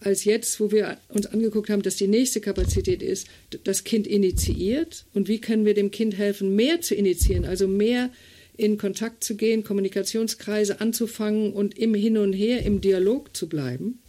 als 0.00 0.24
jetzt, 0.24 0.60
wo 0.60 0.70
wir 0.70 0.98
uns 1.08 1.26
angeguckt 1.26 1.70
haben, 1.70 1.82
dass 1.82 1.96
die 1.96 2.06
nächste 2.06 2.40
Kapazität 2.40 3.02
ist, 3.02 3.26
das 3.64 3.84
Kind 3.84 4.06
initiiert 4.06 5.04
und 5.14 5.28
wie 5.28 5.40
können 5.40 5.64
wir 5.64 5.74
dem 5.74 5.90
Kind 5.90 6.16
helfen, 6.16 6.54
mehr 6.54 6.80
zu 6.80 6.94
initiieren, 6.94 7.44
also 7.44 7.66
mehr 7.66 8.10
in 8.58 8.76
Kontakt 8.76 9.24
zu 9.24 9.36
gehen, 9.36 9.64
Kommunikationskreise 9.64 10.80
anzufangen 10.80 11.52
und 11.54 11.78
im 11.78 11.94
Hin 11.94 12.18
und 12.18 12.34
Her, 12.34 12.64
im 12.64 12.82
Dialog 12.82 13.34
zu 13.34 13.48
bleiben. 13.48 14.00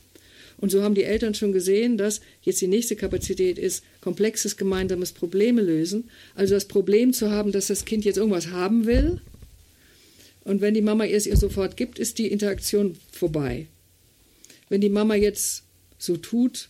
Und 0.57 0.71
so 0.71 0.83
haben 0.83 0.95
die 0.95 1.03
Eltern 1.03 1.35
schon 1.35 1.53
gesehen, 1.53 1.97
dass 1.97 2.19
jetzt 2.41 2.59
die 2.59 2.67
nächste 2.67 2.97
Kapazität 2.97 3.57
ist, 3.57 3.83
komplexes 4.01 4.57
gemeinsames 4.57 5.13
Probleme 5.13 5.61
lösen. 5.61 6.09
Also 6.35 6.55
das 6.55 6.65
Problem 6.65 7.13
zu 7.13 7.31
haben, 7.31 7.53
dass 7.53 7.67
das 7.67 7.85
Kind 7.85 8.03
jetzt 8.03 8.17
irgendwas 8.17 8.47
haben 8.47 8.85
will. 8.85 9.21
Und 10.43 10.61
wenn 10.61 10.73
die 10.73 10.81
Mama 10.81 11.05
es 11.05 11.27
ihr 11.27 11.37
sofort 11.37 11.77
gibt, 11.77 11.99
ist 11.99 12.17
die 12.17 12.27
Interaktion 12.27 12.97
vorbei. 13.11 13.67
Wenn 14.67 14.81
die 14.81 14.89
Mama 14.89 15.15
jetzt 15.15 15.63
so 15.99 16.17
tut, 16.17 16.69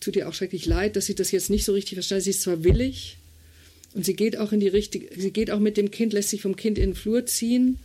tut 0.00 0.16
ihr 0.16 0.26
auch 0.26 0.34
schrecklich 0.34 0.64
leid, 0.64 0.96
dass 0.96 1.06
sie 1.06 1.14
das 1.14 1.30
jetzt 1.32 1.50
nicht 1.50 1.66
so 1.66 1.72
richtig 1.72 1.94
verstanden. 1.94 2.24
Sie 2.24 2.30
ist 2.30 2.42
zwar 2.42 2.64
willig 2.64 3.18
und 3.96 4.04
sie 4.04 4.14
geht 4.14 4.36
auch 4.36 4.52
in 4.52 4.60
die 4.60 4.68
richtige, 4.68 5.08
sie 5.18 5.30
geht 5.30 5.50
auch 5.50 5.58
mit 5.58 5.78
dem 5.78 5.90
Kind, 5.90 6.12
lässt 6.12 6.28
sich 6.28 6.42
vom 6.42 6.54
Kind 6.54 6.76
in 6.76 6.90
den 6.90 6.94
Flur 6.94 7.24
ziehen 7.24 7.78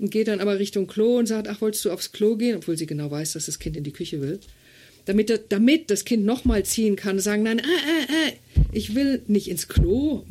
und 0.00 0.10
geht 0.10 0.26
dann 0.26 0.40
aber 0.40 0.58
Richtung 0.58 0.88
Klo 0.88 1.16
und 1.16 1.26
sagt, 1.26 1.46
ach, 1.46 1.60
wolltest 1.60 1.84
du 1.84 1.92
aufs 1.92 2.10
Klo 2.10 2.34
gehen, 2.34 2.56
obwohl 2.56 2.76
sie 2.76 2.86
genau 2.86 3.12
weiß, 3.12 3.34
dass 3.34 3.46
das 3.46 3.60
Kind 3.60 3.76
in 3.76 3.84
die 3.84 3.92
Küche 3.92 4.20
will. 4.20 4.40
Damit, 5.04 5.30
das, 5.30 5.42
damit 5.48 5.88
das 5.88 6.04
Kind 6.04 6.24
nochmal 6.24 6.64
ziehen 6.64 6.96
kann 6.96 7.14
und 7.14 7.22
sagen, 7.22 7.44
nein, 7.44 7.60
äh, 7.60 7.62
äh, 7.62 8.28
äh, 8.28 8.32
ich 8.72 8.96
will 8.96 9.22
nicht 9.28 9.48
ins 9.48 9.68
Klo. 9.68 10.24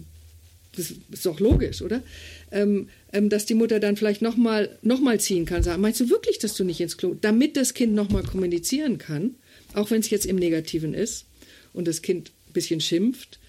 Das 0.76 0.94
ist 1.10 1.26
doch 1.26 1.40
logisch, 1.40 1.82
oder? 1.82 2.04
Ähm, 2.52 2.90
ähm, 3.14 3.30
dass 3.30 3.46
die 3.46 3.54
Mutter 3.54 3.80
dann 3.80 3.96
vielleicht 3.96 4.22
nochmal 4.22 4.78
noch 4.82 5.00
mal 5.00 5.18
ziehen 5.22 5.46
kann, 5.46 5.64
sagen, 5.64 5.82
meinst 5.82 6.02
du 6.02 6.10
wirklich, 6.10 6.40
dass 6.40 6.56
du 6.56 6.66
nicht 6.66 6.82
ins 6.82 6.98
Klo? 6.98 7.16
Damit 7.22 7.56
das 7.56 7.74
Kind 7.74 7.94
nochmal 7.94 8.24
kommunizieren 8.24 8.98
kann, 8.98 9.36
auch 9.76 9.92
wenn 9.92 10.02
es 10.02 10.10
jetzt 10.10 10.26
im 10.26 10.36
Negativen 10.36 10.94
ist 10.94 11.24
und 11.72 11.88
das 11.88 12.02
Kind 12.02 12.32
ein 12.50 12.54
bisschen 12.54 12.82
schimpft. 12.82 13.40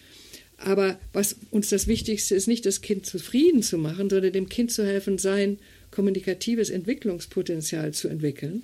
Aber 0.65 0.99
was 1.13 1.37
uns 1.51 1.71
das 1.71 1.87
Wichtigste 1.87 2.35
ist, 2.35 2.47
nicht 2.47 2.67
das 2.67 2.81
Kind 2.81 3.07
zufrieden 3.07 3.63
zu 3.63 3.79
machen, 3.79 4.09
sondern 4.09 4.33
dem 4.33 4.49
Kind 4.49 4.71
zu 4.71 4.85
helfen, 4.85 5.19
sein 5.19 5.59
kommunikatives 5.91 6.71
Entwicklungspotenzial 6.71 7.93
zu 7.93 8.09
entwickeln. 8.09 8.63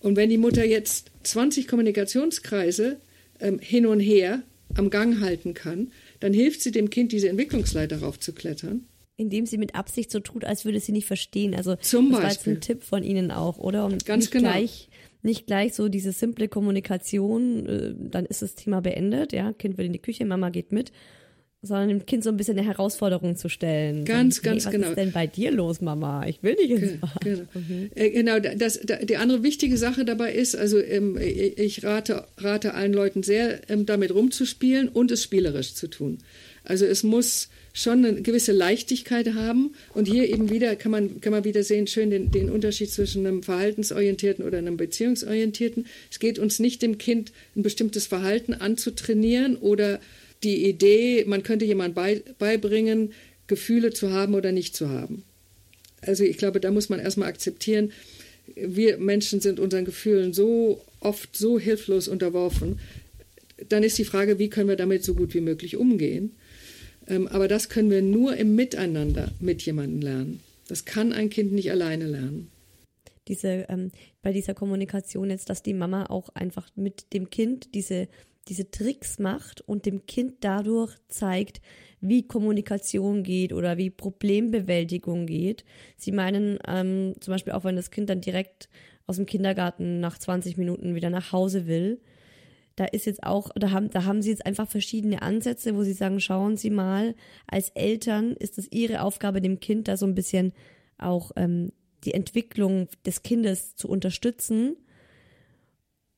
Und 0.00 0.16
wenn 0.16 0.30
die 0.30 0.38
Mutter 0.38 0.64
jetzt 0.64 1.10
20 1.22 1.68
Kommunikationskreise 1.68 2.96
ähm, 3.40 3.60
hin 3.60 3.86
und 3.86 4.00
her 4.00 4.42
am 4.74 4.90
Gang 4.90 5.20
halten 5.20 5.54
kann, 5.54 5.92
dann 6.20 6.32
hilft 6.32 6.62
sie 6.62 6.72
dem 6.72 6.90
Kind, 6.90 7.12
diese 7.12 7.28
Entwicklungsleiter 7.28 8.00
raufzuklettern. 8.00 8.86
Indem 9.16 9.46
sie 9.46 9.58
mit 9.58 9.74
Absicht 9.74 10.10
so 10.10 10.20
tut, 10.20 10.44
als 10.44 10.64
würde 10.64 10.80
sie 10.80 10.92
nicht 10.92 11.06
verstehen. 11.06 11.54
Also 11.54 11.76
Zum 11.76 12.10
das 12.10 12.20
Beispiel. 12.20 12.22
war 12.22 12.30
jetzt 12.32 12.46
ein 12.46 12.60
Tipp 12.60 12.82
von 12.82 13.04
Ihnen 13.04 13.30
auch, 13.30 13.58
oder? 13.58 13.84
Und 13.84 14.04
Ganz 14.04 14.30
genau. 14.30 14.50
Gleich, 14.50 14.88
nicht 15.22 15.46
gleich 15.46 15.74
so 15.74 15.88
diese 15.88 16.12
simple 16.12 16.48
Kommunikation, 16.48 17.66
äh, 17.66 17.94
dann 17.96 18.26
ist 18.26 18.42
das 18.42 18.54
Thema 18.54 18.80
beendet, 18.80 19.32
ja. 19.32 19.52
Kind 19.52 19.78
will 19.78 19.86
in 19.86 19.92
die 19.92 19.98
Küche, 20.00 20.24
Mama 20.24 20.50
geht 20.50 20.72
mit. 20.72 20.92
Sondern 21.64 21.90
dem 21.90 22.06
Kind 22.06 22.24
so 22.24 22.30
ein 22.30 22.36
bisschen 22.36 22.58
eine 22.58 22.66
Herausforderung 22.66 23.36
zu 23.36 23.48
stellen. 23.48 24.04
Ganz, 24.04 24.36
so, 24.36 24.42
ganz 24.42 24.64
was 24.66 24.72
genau. 24.72 24.82
Was 24.86 24.90
ist 24.90 24.96
denn 24.96 25.12
bei 25.12 25.28
dir 25.28 25.52
los, 25.52 25.80
Mama? 25.80 26.26
Ich 26.26 26.42
will 26.42 26.56
nicht 26.56 26.70
ins 26.70 27.00
Bad. 27.00 27.20
Genau, 27.20 27.44
äh, 27.94 28.10
genau 28.10 28.40
das, 28.40 28.80
da, 28.84 28.96
die 28.96 29.16
andere 29.16 29.44
wichtige 29.44 29.76
Sache 29.76 30.04
dabei 30.04 30.32
ist, 30.32 30.56
also 30.56 30.80
ähm, 30.80 31.16
ich 31.18 31.58
ich 31.58 31.84
rate, 31.84 32.24
rate 32.38 32.74
allen 32.74 32.92
Leuten 32.92 33.22
sehr, 33.22 33.70
ähm, 33.70 33.86
damit 33.86 34.12
rumzuspielen 34.12 34.88
und 34.88 35.12
es 35.12 35.22
spielerisch 35.22 35.74
zu 35.74 35.86
tun. 35.86 36.18
Also 36.64 36.84
es 36.84 37.04
muss 37.04 37.48
schon 37.72 38.04
eine 38.04 38.22
gewisse 38.22 38.52
Leichtigkeit 38.52 39.34
haben 39.34 39.74
und 39.94 40.06
hier 40.06 40.28
eben 40.28 40.50
wieder 40.50 40.76
kann 40.76 40.92
man, 40.92 41.20
kann 41.20 41.32
man 41.32 41.44
wieder 41.44 41.62
sehen, 41.62 41.86
schön 41.86 42.10
den, 42.10 42.30
den 42.30 42.50
Unterschied 42.50 42.90
zwischen 42.90 43.26
einem 43.26 43.42
verhaltensorientierten 43.42 44.44
oder 44.44 44.58
einem 44.58 44.76
beziehungsorientierten. 44.76 45.86
Es 46.10 46.18
geht 46.18 46.38
uns 46.38 46.58
nicht 46.58 46.82
dem 46.82 46.98
Kind 46.98 47.32
ein 47.56 47.62
bestimmtes 47.62 48.06
Verhalten 48.06 48.52
anzutrainieren 48.52 49.56
oder 49.56 50.00
die 50.42 50.68
Idee, 50.68 51.24
man 51.26 51.42
könnte 51.42 51.64
jemand 51.64 51.94
bei, 51.94 52.22
beibringen, 52.38 53.12
Gefühle 53.46 53.92
zu 53.92 54.10
haben 54.10 54.34
oder 54.34 54.52
nicht 54.52 54.76
zu 54.76 54.90
haben. 54.90 55.24
Also 56.00 56.24
ich 56.24 56.36
glaube, 56.36 56.60
da 56.60 56.70
muss 56.70 56.88
man 56.88 57.00
erstmal 57.00 57.28
akzeptieren, 57.28 57.92
wir 58.56 58.98
Menschen 58.98 59.40
sind 59.40 59.60
unseren 59.60 59.84
Gefühlen 59.84 60.32
so 60.32 60.84
oft 61.00 61.36
so 61.36 61.58
hilflos 61.58 62.08
unterworfen. 62.08 62.80
Dann 63.68 63.84
ist 63.84 63.98
die 63.98 64.04
Frage, 64.04 64.38
wie 64.38 64.48
können 64.48 64.68
wir 64.68 64.76
damit 64.76 65.04
so 65.04 65.14
gut 65.14 65.32
wie 65.34 65.40
möglich 65.40 65.76
umgehen? 65.76 66.32
Ähm, 67.12 67.28
aber 67.28 67.46
das 67.46 67.68
können 67.68 67.90
wir 67.90 68.00
nur 68.00 68.36
im 68.36 68.56
Miteinander 68.56 69.28
mit 69.38 69.62
jemandem 69.62 70.00
lernen. 70.00 70.40
Das 70.68 70.86
kann 70.86 71.12
ein 71.12 71.28
Kind 71.28 71.52
nicht 71.52 71.70
alleine 71.70 72.06
lernen. 72.06 72.50
diese, 73.28 73.66
ähm, 73.68 73.92
bei 74.22 74.32
dieser 74.32 74.54
Kommunikation 74.54 75.30
jetzt, 75.30 75.50
dass 75.50 75.62
die 75.62 75.74
Mama 75.74 76.06
auch 76.06 76.30
einfach 76.30 76.68
mit 76.74 77.12
dem 77.12 77.30
Kind 77.30 77.74
diese, 77.74 78.08
diese 78.48 78.70
Tricks 78.70 79.18
macht 79.18 79.60
und 79.60 79.86
dem 79.86 80.06
Kind 80.06 80.36
dadurch 80.40 80.96
zeigt, 81.08 81.60
wie 82.00 82.26
Kommunikation 82.26 83.22
geht 83.22 83.52
oder 83.52 83.76
wie 83.76 83.90
Problembewältigung 83.90 85.26
geht. 85.26 85.64
Sie 85.96 86.10
meinen 86.10 86.58
ähm, 86.66 87.14
zum 87.20 87.32
Beispiel 87.32 87.52
auch, 87.52 87.64
wenn 87.64 87.76
das 87.76 87.92
Kind 87.92 88.08
dann 88.10 88.20
direkt 88.22 88.68
aus 89.06 89.16
dem 89.16 89.26
Kindergarten 89.26 90.00
nach 90.00 90.18
20 90.18 90.56
Minuten 90.56 90.94
wieder 90.94 91.10
nach 91.10 91.30
Hause 91.30 91.66
will, 91.66 92.00
da 92.76 92.84
ist 92.86 93.06
jetzt 93.06 93.22
auch, 93.22 93.50
da 93.54 93.70
haben, 93.70 93.90
da 93.90 94.04
haben 94.04 94.22
sie 94.22 94.30
jetzt 94.30 94.46
einfach 94.46 94.68
verschiedene 94.68 95.22
Ansätze, 95.22 95.74
wo 95.76 95.82
sie 95.82 95.92
sagen, 95.92 96.20
schauen 96.20 96.56
Sie 96.56 96.70
mal, 96.70 97.14
als 97.46 97.70
Eltern 97.70 98.32
ist 98.32 98.58
es 98.58 98.70
Ihre 98.70 99.02
Aufgabe, 99.02 99.40
dem 99.40 99.60
Kind 99.60 99.88
da 99.88 99.96
so 99.96 100.06
ein 100.06 100.14
bisschen 100.14 100.52
auch 100.98 101.32
ähm, 101.36 101.72
die 102.04 102.14
Entwicklung 102.14 102.88
des 103.04 103.22
Kindes 103.22 103.76
zu 103.76 103.88
unterstützen 103.88 104.76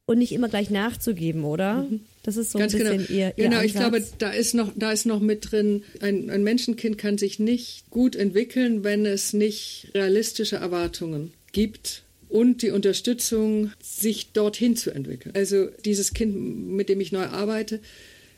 und 0.06 0.18
nicht 0.18 0.32
immer 0.32 0.48
gleich 0.48 0.70
nachzugeben, 0.70 1.44
oder? 1.44 1.86
Das 2.22 2.36
ist 2.36 2.52
so 2.52 2.58
Ganz 2.58 2.74
ein 2.74 2.80
bisschen 2.80 3.06
genau. 3.06 3.10
ihr, 3.10 3.26
ihr 3.36 3.44
genau, 3.44 3.56
Ansatz. 3.56 3.66
ich 3.66 3.74
glaube, 3.74 4.04
da 4.18 4.30
ist 4.30 4.54
noch, 4.54 4.72
da 4.76 4.92
ist 4.92 5.06
noch 5.06 5.20
mit 5.20 5.50
drin, 5.50 5.82
ein, 6.00 6.30
ein 6.30 6.42
Menschenkind 6.42 6.98
kann 6.98 7.18
sich 7.18 7.38
nicht 7.38 7.90
gut 7.90 8.14
entwickeln, 8.14 8.84
wenn 8.84 9.06
es 9.06 9.32
nicht 9.32 9.90
realistische 9.94 10.56
Erwartungen 10.56 11.32
gibt 11.52 12.03
und 12.34 12.62
die 12.62 12.70
Unterstützung, 12.70 13.70
sich 13.80 14.32
dorthin 14.32 14.74
zu 14.74 14.90
entwickeln. 14.90 15.32
Also 15.36 15.68
dieses 15.84 16.14
Kind, 16.14 16.66
mit 16.66 16.88
dem 16.88 17.00
ich 17.00 17.12
neu 17.12 17.26
arbeite, 17.26 17.78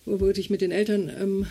wo 0.05 0.29
ich 0.29 0.51
mit 0.51 0.61
den 0.61 0.71
Eltern 0.71 1.11
ähm, 1.19 1.47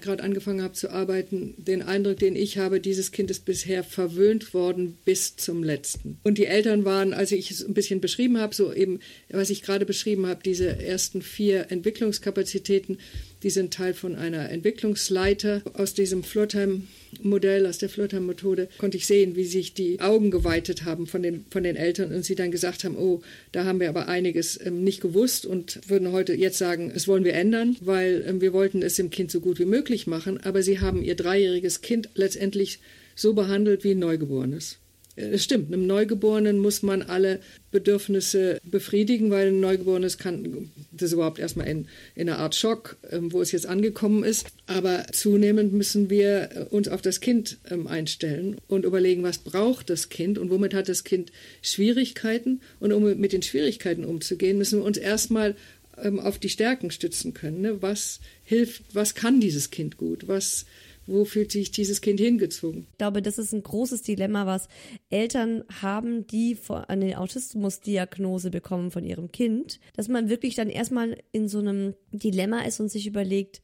gerade 0.00 0.22
angefangen 0.22 0.62
habe 0.62 0.72
zu 0.74 0.90
arbeiten, 0.90 1.54
den 1.58 1.82
Eindruck, 1.82 2.20
den 2.20 2.36
ich 2.36 2.58
habe, 2.58 2.78
dieses 2.78 3.10
Kind 3.10 3.28
ist 3.28 3.44
bisher 3.44 3.82
verwöhnt 3.82 4.54
worden 4.54 4.98
bis 5.04 5.34
zum 5.34 5.64
letzten. 5.64 6.20
Und 6.22 6.38
die 6.38 6.46
Eltern 6.46 6.84
waren, 6.84 7.12
als 7.12 7.32
ich 7.32 7.50
es 7.50 7.66
ein 7.66 7.74
bisschen 7.74 8.00
beschrieben 8.00 8.38
habe, 8.38 8.54
so 8.54 8.72
eben, 8.72 9.00
was 9.28 9.50
ich 9.50 9.62
gerade 9.62 9.84
beschrieben 9.84 10.26
habe, 10.26 10.44
diese 10.44 10.80
ersten 10.80 11.22
vier 11.22 11.72
Entwicklungskapazitäten, 11.72 12.98
die 13.42 13.50
sind 13.50 13.72
Teil 13.72 13.94
von 13.94 14.16
einer 14.16 14.50
Entwicklungsleiter 14.50 15.62
aus 15.74 15.94
diesem 15.94 16.22
Flirtheim-Modell, 16.22 17.66
aus 17.66 17.78
der 17.78 17.88
Flirtheim-Methode, 17.88 18.68
konnte 18.78 18.96
ich 18.96 19.06
sehen, 19.06 19.36
wie 19.36 19.44
sich 19.44 19.74
die 19.74 20.00
Augen 20.00 20.30
geweitet 20.30 20.84
haben 20.84 21.06
von 21.06 21.22
den, 21.22 21.44
von 21.50 21.62
den 21.62 21.76
Eltern 21.76 22.12
und 22.12 22.24
sie 22.24 22.34
dann 22.34 22.50
gesagt 22.50 22.84
haben, 22.84 22.96
oh, 22.96 23.22
da 23.52 23.64
haben 23.64 23.80
wir 23.80 23.88
aber 23.88 24.08
einiges 24.08 24.60
ähm, 24.64 24.84
nicht 24.84 25.00
gewusst 25.00 25.46
und 25.46 25.80
würden 25.88 26.12
heute 26.12 26.34
jetzt 26.34 26.58
sagen, 26.58 26.92
es 26.94 27.08
wollen 27.08 27.24
wir 27.24 27.34
ändern, 27.34 27.76
weil 27.80 28.24
ähm, 28.26 28.40
wir 28.40 28.52
wollten 28.52 28.82
es 28.82 28.96
dem 28.96 29.10
Kind 29.10 29.30
so 29.30 29.40
gut 29.40 29.58
wie 29.58 29.64
möglich 29.64 30.06
machen, 30.06 30.38
aber 30.42 30.62
sie 30.62 30.80
haben 30.80 31.02
ihr 31.02 31.14
dreijähriges 31.14 31.80
Kind 31.80 32.08
letztendlich 32.14 32.78
so 33.14 33.34
behandelt 33.34 33.84
wie 33.84 33.92
ein 33.92 33.98
Neugeborenes. 33.98 34.79
Es 35.16 35.44
stimmt, 35.44 35.72
einem 35.72 35.86
Neugeborenen 35.86 36.58
muss 36.58 36.82
man 36.82 37.02
alle 37.02 37.40
Bedürfnisse 37.70 38.60
befriedigen, 38.64 39.30
weil 39.30 39.48
ein 39.48 39.60
Neugeborenes 39.60 40.18
kann 40.18 40.70
das 40.92 41.12
überhaupt 41.12 41.38
erstmal 41.38 41.66
in, 41.66 41.88
in 42.14 42.28
einer 42.28 42.38
Art 42.38 42.54
Schock, 42.54 42.96
ähm, 43.10 43.32
wo 43.32 43.40
es 43.40 43.52
jetzt 43.52 43.66
angekommen 43.66 44.24
ist. 44.24 44.46
Aber 44.66 45.06
zunehmend 45.12 45.72
müssen 45.72 46.10
wir 46.10 46.50
äh, 46.54 46.64
uns 46.70 46.88
auf 46.88 47.02
das 47.02 47.20
Kind 47.20 47.58
ähm, 47.70 47.86
einstellen 47.86 48.56
und 48.68 48.84
überlegen, 48.84 49.22
was 49.22 49.38
braucht 49.38 49.90
das 49.90 50.08
Kind 50.08 50.38
und 50.38 50.50
womit 50.50 50.74
hat 50.74 50.88
das 50.88 51.04
Kind 51.04 51.32
Schwierigkeiten. 51.62 52.60
Und 52.78 52.92
um 52.92 53.02
mit 53.18 53.32
den 53.32 53.42
Schwierigkeiten 53.42 54.04
umzugehen, 54.04 54.58
müssen 54.58 54.80
wir 54.80 54.84
uns 54.84 54.98
erstmal 54.98 55.54
ähm, 56.02 56.20
auf 56.20 56.38
die 56.38 56.48
Stärken 56.48 56.90
stützen 56.90 57.34
können. 57.34 57.60
Ne? 57.60 57.82
Was 57.82 58.20
hilft, 58.44 58.82
was 58.94 59.14
kann 59.14 59.40
dieses 59.40 59.70
Kind 59.70 59.96
gut? 59.96 60.28
Was 60.28 60.66
wo 61.10 61.24
fühlt 61.24 61.52
sich 61.52 61.70
dieses 61.70 62.00
Kind 62.00 62.20
hingezogen? 62.20 62.86
Ich 62.92 62.98
glaube, 62.98 63.22
das 63.22 63.38
ist 63.38 63.52
ein 63.52 63.62
großes 63.62 64.02
Dilemma, 64.02 64.46
was 64.46 64.68
Eltern 65.10 65.64
haben, 65.82 66.26
die 66.26 66.56
eine 66.88 67.18
Autismusdiagnose 67.18 68.50
bekommen 68.50 68.90
von 68.90 69.04
ihrem 69.04 69.32
Kind, 69.32 69.80
dass 69.94 70.08
man 70.08 70.28
wirklich 70.28 70.54
dann 70.54 70.70
erstmal 70.70 71.18
in 71.32 71.48
so 71.48 71.58
einem 71.58 71.94
Dilemma 72.12 72.60
ist 72.60 72.80
und 72.80 72.90
sich 72.90 73.06
überlegt, 73.06 73.62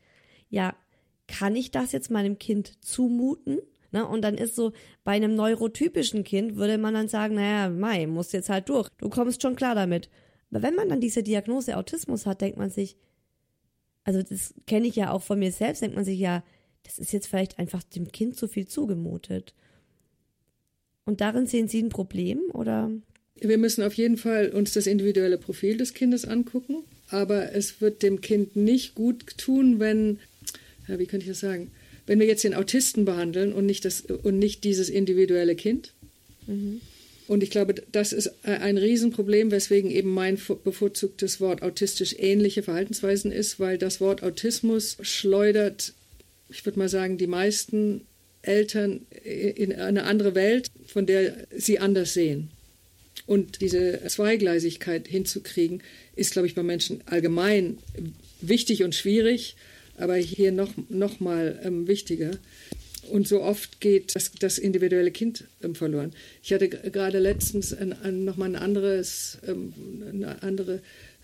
ja, 0.51 0.75
kann 1.29 1.57
ich 1.57 1.71
das 1.71 1.93
jetzt 1.93 2.11
meinem 2.11 2.39
Kind 2.39 2.85
zumuten? 2.85 3.59
Ne? 3.93 4.07
Und 4.07 4.23
dann 4.23 4.37
ist 4.37 4.57
so, 4.57 4.73
bei 5.05 5.13
einem 5.13 5.35
neurotypischen 5.35 6.25
Kind 6.25 6.57
würde 6.57 6.79
man 6.79 6.95
dann 6.95 7.09
sagen, 7.09 7.35
naja, 7.35 7.69
Mai, 7.69 8.07
musst 8.07 8.33
jetzt 8.33 8.49
halt 8.49 8.69
durch. 8.69 8.89
Du 8.99 9.09
kommst 9.09 9.43
schon 9.43 9.57
klar 9.57 9.75
damit. 9.75 10.09
Aber 10.51 10.63
wenn 10.63 10.75
man 10.75 10.89
dann 10.89 11.01
diese 11.01 11.23
Diagnose 11.23 11.77
Autismus 11.77 12.27
hat, 12.27 12.41
denkt 12.41 12.59
man 12.59 12.71
sich, 12.71 12.97
also 14.05 14.23
das 14.23 14.55
kenne 14.67 14.87
ich 14.87 14.97
ja 14.97 15.11
auch 15.11 15.23
von 15.23 15.39
mir 15.39 15.51
selbst, 15.51 15.83
denkt 15.83 15.97
man 15.97 16.05
sich 16.05 16.19
ja, 16.19 16.45
das 16.87 16.99
ist 16.99 17.13
jetzt 17.13 17.27
vielleicht 17.27 17.59
einfach 17.59 17.83
dem 17.83 18.13
Kind 18.13 18.37
zu 18.37 18.49
viel 18.49 18.67
zugemutet. 18.67 19.53
Und 21.05 21.21
darin 21.21 21.47
sehen 21.47 21.69
Sie 21.69 21.83
ein 21.83 21.89
Problem 21.89 22.41
oder? 22.53 22.91
Wir 23.41 23.59
müssen 23.59 23.83
auf 23.85 23.95
jeden 23.95 24.17
Fall 24.17 24.51
uns 24.51 24.73
das 24.73 24.87
individuelle 24.87 25.39
Profil 25.39 25.77
des 25.77 25.95
Kindes 25.95 26.25
angucken, 26.25 26.85
aber 27.09 27.53
es 27.53 27.81
wird 27.81 28.03
dem 28.03 28.21
Kind 28.21 28.57
nicht 28.57 28.95
gut 28.95 29.37
tun, 29.37 29.79
wenn, 29.79 30.19
ja, 30.89 30.99
wie 30.99 31.07
könnte 31.07 31.25
ich 31.25 31.31
das 31.31 31.41
sagen, 31.41 31.71
wenn 32.07 32.19
wir 32.19 32.27
jetzt 32.27 32.45
den 32.45 32.55
Autisten 32.55 33.05
behandeln 33.05 33.53
und 33.53 33.67
nicht, 33.67 33.85
das, 33.85 34.01
und 34.01 34.39
nicht 34.39 34.65
dieses 34.65 34.89
individuelle 34.89 35.55
Kind. 35.55 35.93
Mhm. 36.47 36.81
Und 37.29 37.43
ich 37.43 37.51
glaube, 37.51 37.75
das 37.91 38.13
ist 38.13 38.31
ein 38.45 38.79
Riesenproblem, 38.79 39.51
weswegen 39.51 39.91
eben 39.91 40.11
mein 40.15 40.39
bevorzugtes 40.63 41.41
Wort 41.41 41.63
autistisch 41.63 42.15
ähnliche 42.19 42.63
Verhaltensweisen 42.63 43.33
ist, 43.33 43.59
weil 43.59 43.79
das 43.79 44.01
Wort 44.01 44.23
Autismus 44.23 44.97
schleudert, 45.01 45.95
ich 46.49 46.65
würde 46.65 46.79
mal 46.79 46.89
sagen, 46.89 47.19
die 47.19 47.27
meisten 47.27 48.03
Eltern 48.43 49.07
in 49.25 49.73
eine 49.75 50.05
andere 50.05 50.35
Welt, 50.35 50.71
von 50.87 51.07
der 51.07 51.47
sie 51.57 51.79
anders 51.79 52.15
sehen. 52.15 52.51
Und 53.27 53.61
diese 53.61 54.01
Zweigleisigkeit 54.07 55.09
hinzukriegen, 55.09 55.83
ist, 56.15 56.33
glaube 56.33 56.47
ich, 56.47 56.55
bei 56.55 56.63
Menschen 56.63 57.03
allgemein 57.07 57.79
wichtig 58.41 58.85
und 58.85 58.95
schwierig, 58.95 59.57
aber 59.99 60.17
hier 60.17 60.53
noch, 60.53 60.73
noch 60.89 61.21
mal 61.21 61.61
ähm, 61.65 61.89
wichtiger. 61.89 62.33
Und 63.11 63.29
so 63.29 63.43
oft 63.43 63.81
geht 63.81 64.15
das, 64.15 64.33
das 64.33 64.59
individuelle 64.59 65.11
Kind 65.11 65.45
ähm, 65.63 65.75
verloren. 65.75 66.13
Ich 66.43 66.53
hatte 66.53 66.69
gerade 66.69 67.19
letztens 67.19 67.73
ein, 67.73 67.93
ein, 67.93 68.25
noch 68.25 68.37
mal 68.37 68.47
ein 68.47 68.57
anderes, 68.57 69.39
ähm, 69.47 69.73
eine 70.09 70.43
andere 70.43 70.81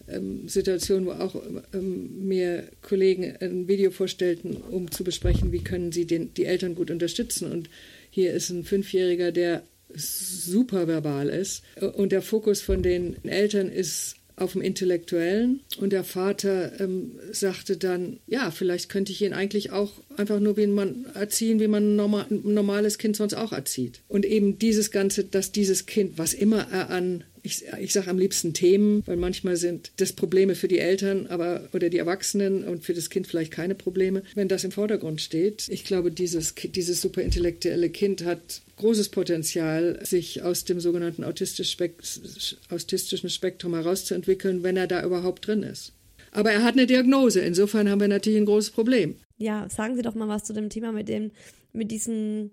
ähm, 0.09 0.49
Situation, 0.49 1.07
wo 1.07 1.13
auch 1.13 1.37
ähm, 1.73 2.27
mir 2.27 2.65
Kollegen 2.83 3.37
ein 3.41 3.69
Video 3.69 3.91
vorstellten, 3.91 4.57
um 4.57 4.91
zu 4.91 5.05
besprechen, 5.05 5.53
wie 5.53 5.65
können 5.65 5.93
sie 5.93 6.07
den, 6.07 6.35
die 6.35 6.45
Eltern 6.45 6.75
gut 6.75 6.91
unterstützen. 6.91 7.51
Und 7.51 7.69
hier 8.11 8.33
ist 8.33 8.51
ein 8.51 8.65
Fünfjähriger, 8.65 9.33
der 9.33 9.63
super 9.95 10.89
verbal 10.89 11.29
ist. 11.29 11.63
Und 11.95 12.13
der 12.13 12.23
Fokus 12.23 12.61
von 12.61 12.83
den 12.83 13.23
Eltern 13.25 13.69
ist 13.69 14.17
auf 14.37 14.53
dem 14.53 14.63
Intellektuellen. 14.63 15.61
Und 15.79 15.93
der 15.93 16.05
Vater 16.05 16.81
ähm, 16.81 17.13
sagte 17.33 17.77
dann, 17.77 18.19
ja, 18.27 18.51
vielleicht 18.51 18.89
könnte 18.89 19.13
ich 19.13 19.23
ihn 19.23 19.33
eigentlich 19.33 19.71
auch 19.71 19.93
einfach 20.17 20.41
nur 20.41 20.57
wie 20.57 20.67
man 20.67 21.07
erziehen, 21.15 21.61
wie 21.61 21.69
man 21.69 21.97
normal, 21.97 22.27
ein 22.31 22.55
normales 22.55 22.99
Kind 22.99 23.17
sonst 23.17 23.35
auch 23.35 23.53
erzieht. 23.53 24.01
Und 24.09 24.25
eben 24.25 24.59
dieses 24.59 24.91
Ganze, 24.91 25.25
dass 25.25 25.53
dieses 25.53 25.87
Kind, 25.87 26.19
was 26.19 26.35
immer 26.35 26.67
er 26.71 26.91
an 26.91 27.25
ich, 27.43 27.65
ich 27.81 27.93
sage 27.93 28.09
am 28.09 28.19
liebsten 28.19 28.55
Themen, 28.55 29.03
weil 29.07 29.17
manchmal 29.17 29.57
sind 29.57 29.91
das 29.97 30.13
Probleme 30.13 30.55
für 30.55 30.69
die 30.69 30.79
Eltern 30.79 31.27
aber, 31.27 31.69
oder 31.73 31.89
die 31.89 31.99
Erwachsenen 31.99 32.65
und 32.65 32.85
für 32.85 32.95
das 32.95 33.11
Kind 33.11 33.27
vielleicht 33.27 33.51
keine 33.51 33.75
Probleme. 33.75 34.23
Wenn 34.35 34.49
das 34.49 34.65
im 34.65 34.71
Vordergrund 34.71 35.21
steht, 35.21 35.69
ich 35.69 35.85
glaube, 35.85 36.13
dieses, 36.13 36.55
dieses 36.55 37.01
superintellektuelle 37.01 37.91
Kind 37.91 38.25
hat 38.25 38.63
großes 38.77 39.09
Potenzial, 39.09 39.99
sich 40.05 40.43
aus 40.43 40.65
dem 40.65 40.81
sogenannten 40.81 41.25
autistischen 41.25 43.31
Spektrum 43.31 43.75
herauszuentwickeln, 43.75 44.63
wenn 44.63 44.77
er 44.77 44.87
da 44.87 45.05
überhaupt 45.05 45.47
drin 45.47 45.63
ist. 45.63 45.93
Aber 46.31 46.53
er 46.53 46.63
hat 46.63 46.75
eine 46.75 46.87
Diagnose. 46.87 47.41
Insofern 47.41 47.91
haben 47.91 48.01
wir 48.01 48.09
natürlich 48.09 48.39
ein 48.39 48.47
großes 48.47 48.71
Problem. 48.71 49.17
Ja, 49.37 49.69
sagen 49.69 49.97
Sie 49.97 50.03
doch 50.03 50.15
mal 50.15 50.29
was 50.29 50.45
zu 50.45 50.53
dem 50.53 50.71
Thema 50.71 50.93
mit 50.93 51.09
dem, 51.09 51.33
mit 51.73 51.91
diesen 51.91 52.53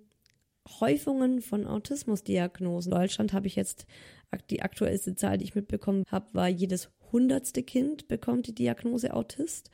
Häufungen 0.79 1.41
von 1.41 1.65
Autismusdiagnosen. 1.65 2.91
In 2.91 2.97
Deutschland 2.97 3.33
habe 3.33 3.47
ich 3.47 3.55
jetzt 3.55 3.85
die 4.49 4.61
aktuellste 4.61 5.15
Zahl, 5.15 5.37
die 5.37 5.45
ich 5.45 5.55
mitbekommen 5.55 6.03
habe, 6.09 6.33
war 6.33 6.47
jedes 6.47 6.89
hundertste 7.11 7.63
Kind 7.63 8.07
bekommt 8.07 8.47
die 8.47 8.55
Diagnose 8.55 9.13
Autist 9.13 9.71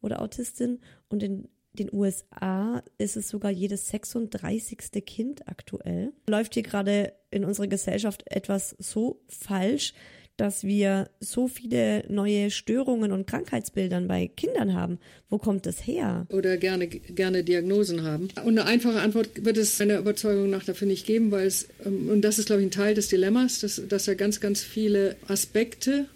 oder 0.00 0.22
Autistin 0.22 0.80
und 1.08 1.22
in 1.22 1.48
den 1.74 1.92
USA 1.92 2.82
ist 2.96 3.16
es 3.16 3.28
sogar 3.28 3.50
jedes 3.50 3.88
36. 3.88 5.04
Kind 5.04 5.46
aktuell. 5.46 6.12
Läuft 6.28 6.54
hier 6.54 6.62
gerade 6.62 7.12
in 7.30 7.44
unserer 7.44 7.68
Gesellschaft 7.68 8.24
etwas 8.26 8.70
so 8.78 9.22
falsch, 9.28 9.92
dass 10.38 10.62
wir 10.62 11.10
so 11.18 11.48
viele 11.48 12.04
neue 12.08 12.50
Störungen 12.50 13.12
und 13.12 13.26
Krankheitsbildern 13.26 14.06
bei 14.06 14.28
Kindern 14.28 14.72
haben. 14.72 15.00
Wo 15.28 15.38
kommt 15.38 15.66
das 15.66 15.84
her? 15.84 16.26
Oder 16.30 16.56
gerne, 16.56 16.86
gerne 16.86 17.42
Diagnosen 17.42 18.04
haben. 18.04 18.28
Und 18.44 18.56
eine 18.56 18.64
einfache 18.64 19.00
Antwort 19.00 19.44
wird 19.44 19.56
es 19.56 19.76
meiner 19.80 19.98
Überzeugung 19.98 20.48
nach 20.48 20.62
dafür 20.64 20.86
nicht 20.86 21.06
geben, 21.06 21.32
weil 21.32 21.48
es, 21.48 21.66
ähm, 21.84 22.08
und 22.08 22.22
das 22.22 22.38
ist, 22.38 22.46
glaube 22.46 22.62
ich, 22.62 22.68
ein 22.68 22.70
Teil 22.70 22.94
des 22.94 23.08
Dilemmas, 23.08 23.58
dass, 23.58 23.82
dass 23.88 24.04
da 24.04 24.14
ganz, 24.14 24.40
ganz 24.40 24.62
viele 24.62 25.16
Aspekte 25.26 26.06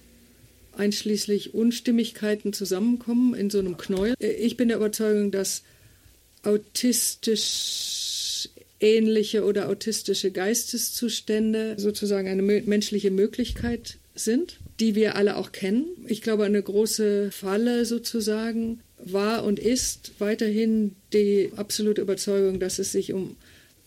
einschließlich 0.77 1.53
Unstimmigkeiten 1.53 2.53
zusammenkommen 2.53 3.35
in 3.35 3.51
so 3.51 3.59
einem 3.59 3.77
Knäuel. 3.77 4.15
Ich 4.21 4.57
bin 4.57 4.69
der 4.69 4.77
Überzeugung, 4.77 5.33
dass 5.33 5.65
autistisch 6.45 8.49
ähnliche 8.79 9.45
oder 9.45 9.69
autistische 9.69 10.31
Geisteszustände 10.31 11.75
sozusagen 11.77 12.29
eine 12.29 12.43
menschliche 12.43 13.11
Möglichkeit 13.11 13.99
sind, 14.14 14.59
die 14.81 14.94
wir 14.94 15.16
alle 15.16 15.37
auch 15.37 15.53
kennen. 15.53 15.87
Ich 16.07 16.22
glaube, 16.22 16.44
eine 16.44 16.62
große 16.62 17.31
Falle 17.31 17.85
sozusagen 17.85 18.81
war 18.98 19.44
und 19.44 19.59
ist 19.59 20.12
weiterhin 20.18 20.94
die 21.12 21.53
absolute 21.57 22.03
Überzeugung, 22.03 22.61
dass 22.61 22.79
es 22.79 22.92
sich 22.92 23.12
um 23.12 23.37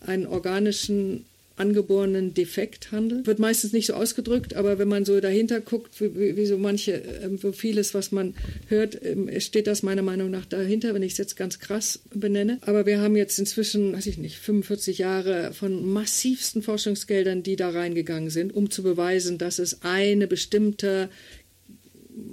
einen 0.00 0.26
organischen 0.26 1.24
angeborenen 1.56 2.34
Defekt 2.34 2.92
handelt. 2.92 3.26
Wird 3.26 3.38
meistens 3.38 3.72
nicht 3.72 3.86
so 3.86 3.94
ausgedrückt, 3.94 4.54
aber 4.54 4.78
wenn 4.78 4.88
man 4.88 5.04
so 5.04 5.18
dahinter 5.20 5.60
guckt, 5.60 6.00
wie, 6.00 6.36
wie 6.36 6.46
so 6.46 6.58
manche, 6.58 7.02
ähm, 7.22 7.38
so 7.38 7.52
vieles, 7.52 7.94
was 7.94 8.12
man 8.12 8.34
hört, 8.68 9.00
ähm, 9.04 9.28
steht 9.40 9.66
das 9.66 9.82
meiner 9.82 10.02
Meinung 10.02 10.30
nach 10.30 10.44
dahinter, 10.44 10.94
wenn 10.94 11.02
ich 11.02 11.12
es 11.12 11.18
jetzt 11.18 11.36
ganz 11.36 11.58
krass 11.58 12.00
benenne. 12.14 12.58
Aber 12.62 12.86
wir 12.86 13.00
haben 13.00 13.16
jetzt 13.16 13.38
inzwischen, 13.38 13.94
weiß 13.94 14.06
ich 14.06 14.18
nicht, 14.18 14.38
45 14.38 14.98
Jahre 14.98 15.52
von 15.52 15.90
massivsten 15.90 16.62
Forschungsgeldern, 16.62 17.42
die 17.42 17.56
da 17.56 17.70
reingegangen 17.70 18.30
sind, 18.30 18.54
um 18.54 18.70
zu 18.70 18.82
beweisen, 18.82 19.38
dass 19.38 19.58
es 19.58 19.82
eine 19.82 20.26
bestimmte 20.26 21.08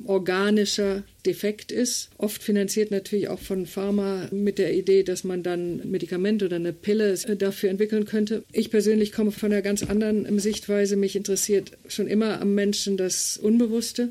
organischer 0.06 1.04
Defekt 1.26 1.72
ist. 1.72 2.10
Oft 2.18 2.42
finanziert 2.44 2.92
natürlich 2.92 3.28
auch 3.28 3.40
von 3.40 3.66
Pharma 3.66 4.28
mit 4.32 4.58
der 4.58 4.74
Idee, 4.74 5.04
dass 5.04 5.24
man 5.24 5.44
dann 5.44 5.82
ein 5.82 5.92
Medikament 5.92 6.44
oder 6.44 6.58
eine 6.58 6.74
Pille 6.74 7.16
dafür 7.38 7.70
entwickeln 7.70 8.06
könnte. 8.06 8.44
Ich 8.52 8.72
persönlich 8.72 9.12
komme 9.12 9.32
von 9.32 9.52
einer 9.52 9.62
ganz 9.62 9.84
anderen 9.84 10.40
Sichtweise. 10.40 10.96
Mich 10.96 11.16
interessiert 11.16 11.72
schon 11.88 12.08
immer 12.08 12.42
am 12.42 12.56
Menschen 12.56 12.98
das 12.98 13.38
Unbewusste. 13.38 14.10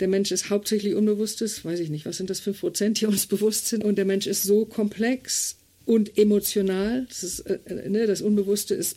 Der 0.00 0.08
Mensch 0.08 0.30
ist 0.30 0.50
hauptsächlich 0.50 0.94
Unbewusstes, 0.94 1.64
weiß 1.64 1.80
ich 1.80 1.88
nicht, 1.88 2.04
was 2.04 2.18
sind 2.18 2.28
das 2.28 2.40
fünf 2.40 2.60
Prozent, 2.60 3.00
die 3.00 3.06
uns 3.06 3.26
bewusst 3.28 3.68
sind. 3.68 3.84
Und 3.84 3.96
der 3.96 4.04
Mensch 4.04 4.26
ist 4.26 4.42
so 4.42 4.66
komplex 4.66 5.56
und 5.86 6.18
emotional. 6.18 7.06
Das, 7.08 7.22
ist, 7.22 7.40
äh, 7.40 7.88
ne, 7.88 8.06
das 8.06 8.20
Unbewusste 8.20 8.74
ist 8.74 8.96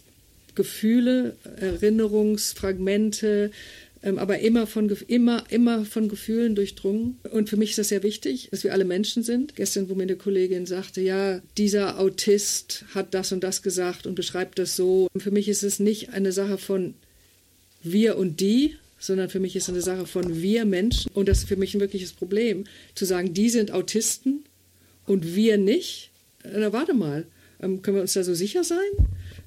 Gefühle, 0.56 1.38
Erinnerungsfragmente, 1.58 3.52
aber 4.02 4.40
immer 4.40 4.66
von, 4.66 4.90
immer, 5.08 5.44
immer 5.50 5.84
von 5.86 6.08
Gefühlen 6.08 6.56
durchdrungen. 6.56 7.18
Und 7.32 7.50
für 7.50 7.58
mich 7.58 7.72
ist 7.72 7.80
das 7.80 7.90
sehr 7.90 8.04
wichtig, 8.04 8.48
dass 8.52 8.64
wir 8.64 8.74
alle 8.74 8.86
Menschen 8.86 9.24
sind. 9.24 9.56
Gestern, 9.56 9.90
wo 9.90 9.96
mir 9.96 10.04
eine 10.04 10.16
Kollegin 10.16 10.66
sagte, 10.66 11.02
ja, 11.02 11.42
dieser 11.58 12.00
Autist 12.00 12.86
hat 12.94 13.14
das 13.14 13.32
und 13.32 13.44
das 13.44 13.62
gesagt 13.62 14.08
und 14.08 14.16
beschreibt 14.16 14.58
das 14.58 14.76
so. 14.76 15.10
Für 15.18 15.32
mich 15.32 15.50
ist 15.50 15.64
es 15.64 15.80
nicht 15.80 16.12
eine 16.14 16.32
Sache 16.32 16.58
von 16.58 16.94
wir 17.84 18.18
und 18.18 18.40
die, 18.40 18.76
sondern 19.00 19.30
für 19.30 19.40
mich 19.40 19.56
ist 19.56 19.64
es 19.64 19.70
eine 19.70 19.82
Sache 19.82 20.06
von 20.06 20.42
wir 20.42 20.66
Menschen. 20.66 21.12
Und 21.14 21.28
das 21.28 21.40
ist 21.40 21.48
für 21.48 21.56
mich 21.58 21.74
ein 21.74 21.82
wirkliches 21.82 22.14
Problem, 22.14 22.66
zu 22.96 23.06
sagen, 23.06 23.34
die 23.34 23.50
sind 23.50 23.72
Autisten 23.72 24.44
und 25.06 25.36
wir 25.36 25.58
nicht. 25.58 26.12
Na, 26.44 26.72
warte 26.72 26.94
mal, 26.94 27.26
ähm, 27.62 27.82
können 27.82 27.98
wir 27.98 28.02
uns 28.02 28.14
da 28.14 28.24
so 28.24 28.34
sicher 28.34 28.64
sein? 28.64 28.78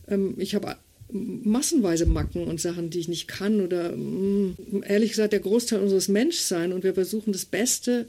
Ähm, 0.08 0.34
ich 0.38 0.54
habe 0.54 0.76
massenweise 1.12 2.06
Macken 2.06 2.44
und 2.44 2.60
Sachen, 2.60 2.90
die 2.90 3.00
ich 3.00 3.08
nicht 3.08 3.28
kann 3.28 3.60
oder 3.60 3.92
mh, 3.92 4.54
mm, 4.70 4.82
ehrlich 4.86 5.10
gesagt 5.10 5.32
der 5.32 5.40
Großteil 5.40 5.80
unseres 5.80 6.08
Menschseins 6.08 6.74
und 6.74 6.84
wir 6.84 6.94
versuchen 6.94 7.32
das 7.32 7.44
Beste, 7.44 8.06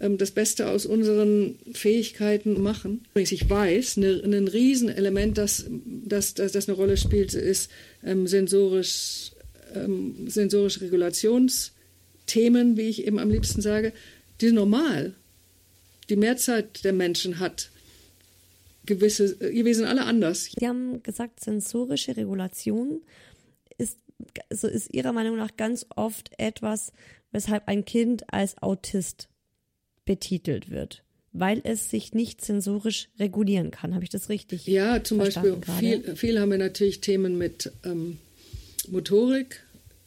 ähm, 0.00 0.18
das 0.18 0.30
Beste 0.30 0.68
aus 0.68 0.86
unseren 0.86 1.56
Fähigkeiten 1.72 2.62
machen. 2.62 3.04
Ich 3.14 3.48
weiß, 3.48 3.96
ne, 3.98 4.22
ein 4.24 4.48
Riesenelement, 4.48 5.36
das, 5.38 5.66
das, 6.04 6.34
das, 6.34 6.52
das 6.52 6.68
eine 6.68 6.76
Rolle 6.76 6.96
spielt, 6.96 7.34
ist 7.34 7.70
ähm, 8.04 8.26
sensorisch, 8.26 9.32
ähm, 9.74 10.28
sensorische 10.28 10.82
Regulationsthemen, 10.82 12.76
wie 12.76 12.88
ich 12.88 13.06
eben 13.06 13.18
am 13.18 13.30
liebsten 13.30 13.62
sage, 13.62 13.92
die 14.40 14.46
sind 14.46 14.56
normal. 14.56 15.14
Die 16.08 16.16
Mehrzahl 16.16 16.64
der 16.84 16.92
Menschen 16.92 17.38
hat 17.40 17.70
gewisse, 18.86 19.38
wir 19.40 19.74
sind 19.74 19.86
alle 19.86 20.04
anders. 20.04 20.44
Sie 20.58 20.66
haben 20.66 21.02
gesagt, 21.02 21.40
sensorische 21.40 22.16
Regulation 22.16 23.02
ist, 23.78 23.98
also 24.50 24.68
ist 24.68 24.92
Ihrer 24.94 25.12
Meinung 25.12 25.36
nach 25.36 25.56
ganz 25.56 25.86
oft 25.94 26.30
etwas, 26.38 26.92
weshalb 27.32 27.68
ein 27.68 27.84
Kind 27.84 28.32
als 28.32 28.60
Autist 28.62 29.28
betitelt 30.04 30.70
wird 30.70 31.04
weil 31.34 31.60
es 31.64 31.90
sich 31.90 32.14
nicht 32.14 32.42
sensorisch 32.42 33.08
regulieren 33.18 33.72
kann. 33.72 33.94
Habe 33.94 34.04
ich 34.04 34.10
das 34.10 34.28
richtig? 34.28 34.66
Ja, 34.66 35.02
zum 35.02 35.18
Beispiel 35.18 35.58
viel, 35.80 36.16
viel, 36.16 36.40
haben 36.40 36.52
wir 36.52 36.58
natürlich 36.58 37.00
Themen 37.00 37.36
mit 37.36 37.72
ähm, 37.84 38.18
Motorik. 38.88 39.60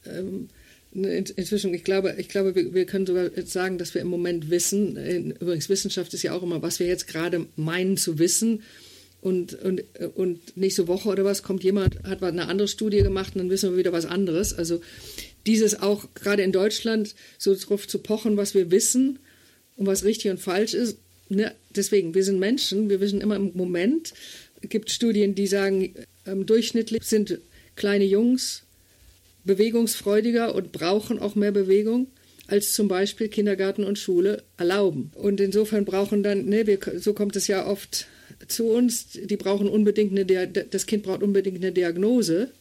Ähm, 0.05 0.47
inzwischen, 1.05 1.73
ich 1.73 1.83
glaube, 1.83 2.15
ich 2.17 2.29
glaube, 2.29 2.55
wir, 2.55 2.73
wir, 2.73 2.85
können 2.85 3.05
sogar 3.05 3.29
sagen, 3.45 3.77
dass 3.77 3.93
wir 3.93 4.01
im 4.01 4.07
Moment 4.07 4.49
wissen, 4.49 4.97
übrigens 5.39 5.69
Wissenschaft 5.69 6.13
ist 6.13 6.23
ja 6.23 6.33
auch 6.33 6.43
immer, 6.43 6.61
was 6.61 6.79
wir 6.79 6.87
jetzt 6.87 7.07
gerade 7.07 7.45
meinen 7.55 7.97
zu 7.97 8.19
wissen. 8.19 8.63
Und, 9.19 9.55
und, 9.63 9.83
und 10.15 10.55
nächste 10.55 10.87
Woche 10.87 11.09
oder 11.09 11.25
was 11.25 11.41
kommt 11.41 11.63
jemand, 11.63 12.03
hat 12.03 12.21
eine 12.21 12.47
andere 12.47 12.67
Studie 12.67 13.01
gemacht 13.01 13.35
und 13.35 13.39
dann 13.39 13.49
wissen 13.49 13.71
wir 13.71 13.77
wieder 13.77 13.91
was 13.91 14.05
anderes. 14.05 14.53
Also 14.53 14.79
dieses 15.47 15.81
auch 15.81 16.13
gerade 16.13 16.43
in 16.43 16.51
Deutschland 16.51 17.15
so 17.37 17.55
drauf 17.55 17.87
zu 17.87 17.99
pochen, 17.99 18.37
was 18.37 18.53
wir 18.53 18.69
wissen 18.69 19.17
und 19.75 19.87
was 19.87 20.03
richtig 20.03 20.29
und 20.29 20.39
falsch 20.39 20.75
ist. 20.75 20.99
Ne? 21.29 21.53
Deswegen, 21.75 22.13
wir 22.13 22.23
sind 22.23 22.39
Menschen, 22.39 22.89
wir 22.89 22.99
wissen 22.99 23.19
immer 23.19 23.37
im 23.37 23.51
Moment. 23.55 24.13
Es 24.61 24.69
gibt 24.69 24.91
Studien, 24.91 25.35
die 25.35 25.47
sagen, 25.47 25.93
ähm, 26.25 26.45
durchschnittlich 26.45 27.03
sind 27.03 27.39
kleine 27.75 28.05
Jungs 28.05 28.66
bewegungsfreudiger 29.47 30.53
und 30.53 30.71
brauchen 30.71 31.17
auch 31.17 31.35
mehr 31.35 31.51
Bewegung 31.51 32.07
als 32.47 32.73
zum 32.73 32.87
Beispiel 32.87 33.27
Kindergarten 33.27 33.83
und 33.83 33.99
Schule 33.99 34.43
erlauben. 34.57 35.11
Und 35.15 35.41
insofern 35.41 35.85
brauchen 35.85 36.23
dann, 36.23 36.45
ne, 36.45 36.65
wir, 36.65 36.79
so 36.97 37.13
kommt 37.13 37.35
es 37.35 37.47
ja 37.47 37.67
oft 37.67 38.07
zu 38.47 38.69
uns, 38.69 39.07
die 39.11 39.37
brauchen 39.37 39.67
unbedingt 39.67 40.11
eine, 40.11 40.47
das 40.47 40.85
Kind 40.85 41.03
braucht 41.03 41.23
unbedingt 41.23 41.57
eine 41.57 41.71
Diagnose, 41.71 42.51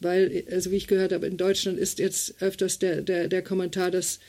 weil, 0.00 0.44
also 0.50 0.70
wie 0.70 0.76
ich 0.76 0.86
gehört 0.86 1.12
habe, 1.12 1.26
in 1.26 1.36
Deutschland 1.36 1.78
ist 1.78 1.98
jetzt 1.98 2.40
öfters 2.40 2.78
der, 2.78 3.02
der, 3.02 3.26
der 3.26 3.42
Kommentar, 3.42 3.90
dass 3.90 4.20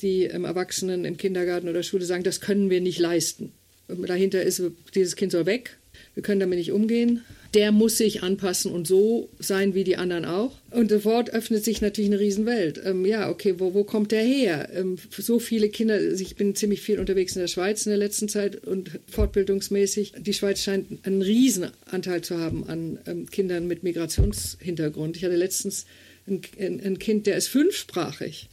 die 0.00 0.24
ähm, 0.24 0.44
Erwachsenen 0.44 1.04
im 1.04 1.16
Kindergarten 1.16 1.68
oder 1.68 1.82
Schule 1.82 2.04
sagen, 2.04 2.22
das 2.22 2.40
können 2.40 2.70
wir 2.70 2.80
nicht 2.80 2.98
leisten. 2.98 3.52
Und 3.88 4.08
dahinter 4.08 4.42
ist, 4.42 4.62
dieses 4.94 5.16
Kind 5.16 5.32
soll 5.32 5.46
weg, 5.46 5.76
wir 6.14 6.22
können 6.22 6.40
damit 6.40 6.58
nicht 6.58 6.72
umgehen 6.72 7.22
der 7.54 7.72
muss 7.72 7.96
sich 7.96 8.22
anpassen 8.22 8.70
und 8.70 8.86
so 8.86 9.28
sein 9.38 9.74
wie 9.74 9.82
die 9.82 9.96
anderen 9.96 10.24
auch. 10.24 10.52
Und 10.70 10.90
sofort 10.90 11.30
öffnet 11.30 11.64
sich 11.64 11.80
natürlich 11.80 12.10
eine 12.10 12.20
Riesenwelt. 12.20 12.80
Ähm, 12.84 13.04
ja, 13.04 13.28
okay, 13.28 13.54
wo, 13.58 13.74
wo 13.74 13.82
kommt 13.82 14.12
der 14.12 14.22
her? 14.22 14.68
Ähm, 14.72 14.96
so 15.16 15.40
viele 15.40 15.68
Kinder, 15.68 15.94
also 15.94 16.22
ich 16.22 16.36
bin 16.36 16.54
ziemlich 16.54 16.80
viel 16.80 17.00
unterwegs 17.00 17.34
in 17.34 17.40
der 17.40 17.48
Schweiz 17.48 17.86
in 17.86 17.90
der 17.90 17.98
letzten 17.98 18.28
Zeit 18.28 18.64
und 18.66 19.00
fortbildungsmäßig. 19.10 20.14
Die 20.18 20.32
Schweiz 20.32 20.62
scheint 20.62 21.04
einen 21.04 21.22
Riesenanteil 21.22 22.22
zu 22.22 22.38
haben 22.38 22.68
an 22.68 22.98
ähm, 23.06 23.28
Kindern 23.28 23.66
mit 23.66 23.82
Migrationshintergrund. 23.82 25.16
Ich 25.16 25.24
hatte 25.24 25.36
letztens 25.36 25.86
ein, 26.28 26.42
ein, 26.58 26.80
ein 26.84 26.98
Kind, 27.00 27.26
der 27.26 27.36
ist 27.36 27.48
fünfsprachig 27.48 28.48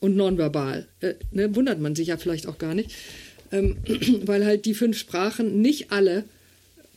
und 0.00 0.16
nonverbal. 0.16 0.88
Äh, 1.00 1.14
ne, 1.30 1.54
wundert 1.54 1.78
man 1.78 1.94
sich 1.94 2.08
ja 2.08 2.16
vielleicht 2.16 2.48
auch 2.48 2.58
gar 2.58 2.74
nicht, 2.74 2.90
ähm, 3.52 3.76
weil 4.24 4.44
halt 4.44 4.64
die 4.64 4.74
fünf 4.74 4.98
Sprachen 4.98 5.60
nicht 5.62 5.92
alle 5.92 6.24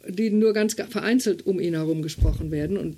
die 0.07 0.29
nur 0.29 0.53
ganz 0.53 0.73
vereinzelt 0.73 1.45
um 1.45 1.59
ihn 1.59 1.73
herum 1.73 2.01
gesprochen 2.01 2.51
werden. 2.51 2.77
Und 2.77 2.97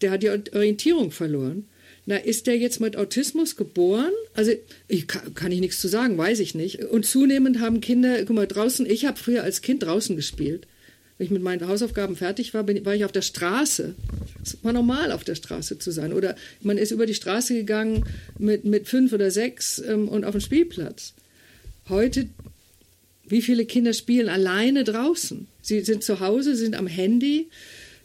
der 0.00 0.10
hat 0.10 0.22
die 0.22 0.30
Orientierung 0.30 1.10
verloren. 1.10 1.66
Na, 2.08 2.16
ist 2.16 2.46
der 2.46 2.56
jetzt 2.56 2.80
mit 2.80 2.96
Autismus 2.96 3.56
geboren? 3.56 4.12
Also 4.34 4.52
ich, 4.86 5.08
kann, 5.08 5.50
ich 5.50 5.60
nichts 5.60 5.80
zu 5.80 5.88
sagen, 5.88 6.16
weiß 6.16 6.38
ich 6.38 6.54
nicht. 6.54 6.84
Und 6.84 7.04
zunehmend 7.04 7.60
haben 7.60 7.80
Kinder, 7.80 8.24
guck 8.24 8.36
mal, 8.36 8.46
draußen, 8.46 8.86
ich 8.86 9.06
habe 9.06 9.18
früher 9.18 9.42
als 9.42 9.60
Kind 9.60 9.82
draußen 9.82 10.14
gespielt. 10.14 10.68
Wenn 11.18 11.24
ich 11.24 11.30
mit 11.30 11.42
meinen 11.42 11.66
Hausaufgaben 11.66 12.14
fertig 12.14 12.54
war, 12.54 12.62
bin, 12.62 12.84
war 12.84 12.94
ich 12.94 13.04
auf 13.04 13.12
der 13.12 13.22
Straße. 13.22 13.94
Es 14.44 14.58
war 14.62 14.72
normal, 14.72 15.10
auf 15.10 15.24
der 15.24 15.34
Straße 15.34 15.78
zu 15.78 15.90
sein. 15.90 16.12
Oder 16.12 16.36
man 16.60 16.78
ist 16.78 16.92
über 16.92 17.06
die 17.06 17.14
Straße 17.14 17.54
gegangen 17.54 18.04
mit, 18.38 18.64
mit 18.64 18.86
fünf 18.86 19.12
oder 19.12 19.30
sechs 19.30 19.78
ähm, 19.78 20.08
und 20.08 20.24
auf 20.24 20.32
den 20.32 20.42
Spielplatz. 20.42 21.14
Heute 21.88 22.28
wie 23.28 23.42
viele 23.42 23.66
Kinder 23.66 23.92
spielen 23.92 24.28
alleine 24.28 24.84
draußen? 24.84 25.48
Sie 25.66 25.80
sind 25.80 26.04
zu 26.04 26.20
Hause, 26.20 26.54
sind 26.54 26.76
am 26.76 26.86
Handy. 26.86 27.48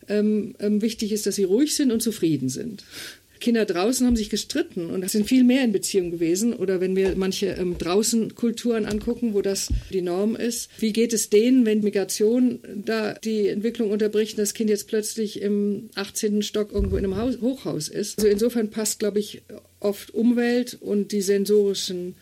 Ähm, 0.09 0.55
ähm, 0.59 0.81
wichtig 0.81 1.11
ist, 1.11 1.27
dass 1.27 1.35
sie 1.35 1.43
ruhig 1.43 1.75
sind 1.75 1.91
und 1.91 2.01
zufrieden 2.01 2.49
sind. 2.49 2.83
Kinder 3.39 3.65
draußen 3.65 4.05
haben 4.05 4.15
sich 4.15 4.29
gestritten 4.29 4.89
und 4.89 5.07
sind 5.09 5.27
viel 5.27 5.43
mehr 5.43 5.63
in 5.63 5.71
Beziehung 5.71 6.09
gewesen. 6.09 6.53
Oder 6.53 6.81
wenn 6.81 6.95
wir 6.95 7.15
manche 7.15 7.47
ähm, 7.47 7.77
draußen 7.77 8.33
Kulturen 8.33 8.85
angucken, 8.85 9.33
wo 9.35 9.41
das 9.41 9.69
die 9.91 10.01
Norm 10.01 10.35
ist. 10.35 10.69
Wie 10.79 10.91
geht 10.91 11.13
es 11.13 11.29
denen, 11.29 11.65
wenn 11.67 11.81
Migration 11.81 12.59
da 12.83 13.13
die 13.13 13.47
Entwicklung 13.47 13.91
unterbricht 13.91 14.33
und 14.33 14.41
das 14.41 14.55
Kind 14.55 14.71
jetzt 14.71 14.87
plötzlich 14.87 15.41
im 15.41 15.89
18. 15.95 16.41
Stock 16.41 16.71
irgendwo 16.71 16.97
in 16.97 17.05
einem 17.05 17.17
Haus, 17.17 17.41
Hochhaus 17.41 17.89
ist? 17.89 18.17
Also 18.17 18.27
insofern 18.27 18.71
passt, 18.71 18.99
glaube 18.99 19.19
ich, 19.19 19.43
oft 19.79 20.13
Umwelt 20.13 20.77
und 20.79 21.11
die 21.11 21.21
sensorischen 21.21 22.15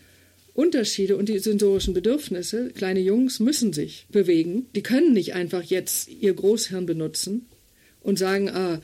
Unterschiede 0.59 1.15
und 1.15 1.29
die 1.29 1.39
sensorischen 1.39 1.93
Bedürfnisse. 1.93 2.69
Kleine 2.75 2.99
Jungs 2.99 3.39
müssen 3.39 3.71
sich 3.71 4.07
bewegen. 4.09 4.67
Die 4.75 4.83
können 4.83 5.13
nicht 5.13 5.33
einfach 5.33 5.63
jetzt 5.63 6.09
ihr 6.09 6.33
Großhirn 6.33 6.85
benutzen 6.85 7.47
und 8.01 8.19
sagen, 8.19 8.49
ah, 8.49 8.81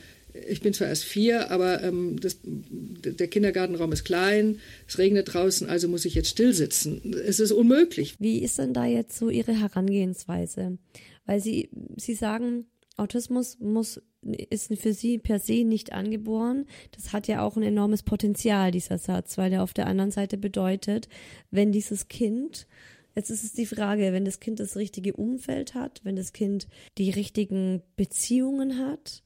ich 0.48 0.62
bin 0.62 0.72
zwar 0.72 0.88
erst 0.88 1.04
vier, 1.04 1.50
aber 1.50 1.82
ähm, 1.82 2.18
das, 2.18 2.38
der 2.42 3.28
Kindergartenraum 3.28 3.92
ist 3.92 4.04
klein, 4.04 4.58
es 4.88 4.96
regnet 4.96 5.32
draußen, 5.32 5.68
also 5.68 5.86
muss 5.88 6.06
ich 6.06 6.14
jetzt 6.14 6.30
still 6.30 6.54
sitzen. 6.54 7.14
Es 7.26 7.40
ist 7.40 7.52
unmöglich. 7.52 8.14
Wie 8.18 8.38
ist 8.38 8.58
denn 8.58 8.72
da 8.72 8.86
jetzt 8.86 9.18
so 9.18 9.28
Ihre 9.28 9.52
Herangehensweise? 9.52 10.78
Weil 11.26 11.40
Sie, 11.40 11.68
Sie 11.96 12.14
sagen, 12.14 12.66
Autismus 12.96 13.58
muss, 13.60 14.00
ist 14.34 14.72
für 14.78 14.92
sie 14.92 15.18
per 15.18 15.38
se 15.38 15.64
nicht 15.64 15.92
angeboren. 15.92 16.66
Das 16.92 17.12
hat 17.12 17.28
ja 17.28 17.42
auch 17.42 17.56
ein 17.56 17.62
enormes 17.62 18.02
Potenzial, 18.02 18.70
dieser 18.70 18.98
Satz, 18.98 19.38
weil 19.38 19.50
der 19.50 19.62
auf 19.62 19.74
der 19.74 19.86
anderen 19.86 20.10
Seite 20.10 20.36
bedeutet, 20.36 21.08
wenn 21.50 21.72
dieses 21.72 22.08
Kind, 22.08 22.66
jetzt 23.14 23.30
ist 23.30 23.44
es 23.44 23.52
die 23.52 23.66
Frage, 23.66 24.12
wenn 24.12 24.24
das 24.24 24.40
Kind 24.40 24.60
das 24.60 24.76
richtige 24.76 25.14
Umfeld 25.14 25.74
hat, 25.74 26.00
wenn 26.04 26.16
das 26.16 26.32
Kind 26.32 26.68
die 26.98 27.10
richtigen 27.10 27.82
Beziehungen 27.96 28.78
hat, 28.78 29.22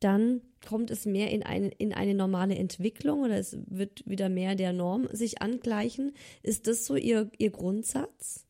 dann 0.00 0.42
kommt 0.66 0.90
es 0.90 1.06
mehr 1.06 1.30
in 1.30 1.42
eine, 1.42 1.68
in 1.68 1.92
eine 1.92 2.14
normale 2.14 2.56
Entwicklung 2.56 3.22
oder 3.22 3.38
es 3.38 3.56
wird 3.66 4.02
wieder 4.06 4.28
mehr 4.28 4.54
der 4.54 4.72
Norm 4.72 5.08
sich 5.12 5.40
angleichen. 5.40 6.12
Ist 6.42 6.66
das 6.66 6.86
so 6.86 6.96
Ihr, 6.96 7.30
Ihr 7.38 7.50
Grundsatz? 7.50 8.43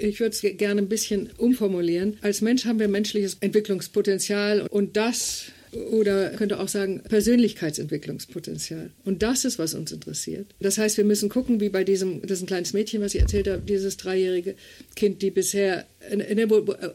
Ich 0.00 0.20
würde 0.20 0.34
es 0.34 0.40
gerne 0.58 0.80
ein 0.80 0.88
bisschen 0.88 1.30
umformulieren. 1.36 2.16
Als 2.22 2.40
Mensch 2.40 2.64
haben 2.64 2.78
wir 2.78 2.88
menschliches 2.88 3.36
Entwicklungspotenzial 3.40 4.66
und 4.70 4.96
das 4.96 5.46
oder 5.72 6.30
könnte 6.30 6.58
auch 6.58 6.68
sagen 6.68 7.00
Persönlichkeitsentwicklungspotenzial. 7.08 8.90
Und 9.04 9.22
das 9.22 9.44
ist, 9.44 9.58
was 9.58 9.74
uns 9.74 9.92
interessiert. 9.92 10.54
Das 10.58 10.78
heißt, 10.78 10.96
wir 10.96 11.04
müssen 11.04 11.28
gucken, 11.28 11.60
wie 11.60 11.68
bei 11.68 11.84
diesem, 11.84 12.22
das 12.22 12.38
ist 12.38 12.42
ein 12.42 12.46
kleines 12.46 12.72
Mädchen, 12.72 13.00
was 13.00 13.14
ich 13.14 13.20
erzählt 13.20 13.48
habe, 13.48 13.62
dieses 13.62 13.96
dreijährige 13.96 14.56
Kind, 14.96 15.22
die 15.22 15.30
bisher, 15.30 15.86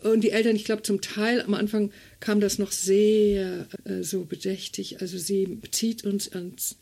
und 0.03 0.21
die 0.23 0.31
Eltern, 0.31 0.55
ich 0.55 0.65
glaube, 0.65 0.83
zum 0.83 1.01
Teil 1.01 1.41
am 1.41 1.53
Anfang 1.53 1.91
kam 2.19 2.41
das 2.41 2.59
noch 2.59 2.71
sehr 2.71 3.67
äh, 3.85 4.01
so 4.01 4.25
bedächtig. 4.25 5.01
Also 5.01 5.17
sie 5.17 5.59
zieht 5.71 6.03
uns 6.03 6.31
ans 6.33 6.77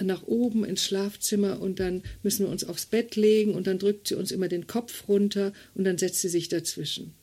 nach 0.00 0.26
oben 0.26 0.64
ins 0.64 0.84
Schlafzimmer 0.84 1.60
und 1.60 1.80
dann 1.80 2.02
müssen 2.22 2.46
wir 2.46 2.52
uns 2.52 2.64
aufs 2.64 2.86
Bett 2.86 3.16
legen 3.16 3.54
und 3.54 3.66
dann 3.66 3.78
drückt 3.78 4.08
sie 4.08 4.14
uns 4.14 4.32
immer 4.32 4.48
den 4.48 4.66
Kopf 4.66 5.08
runter 5.08 5.52
und 5.74 5.84
dann 5.84 5.98
setzt 5.98 6.20
sie 6.20 6.28
sich 6.28 6.48
dazwischen. 6.48 7.14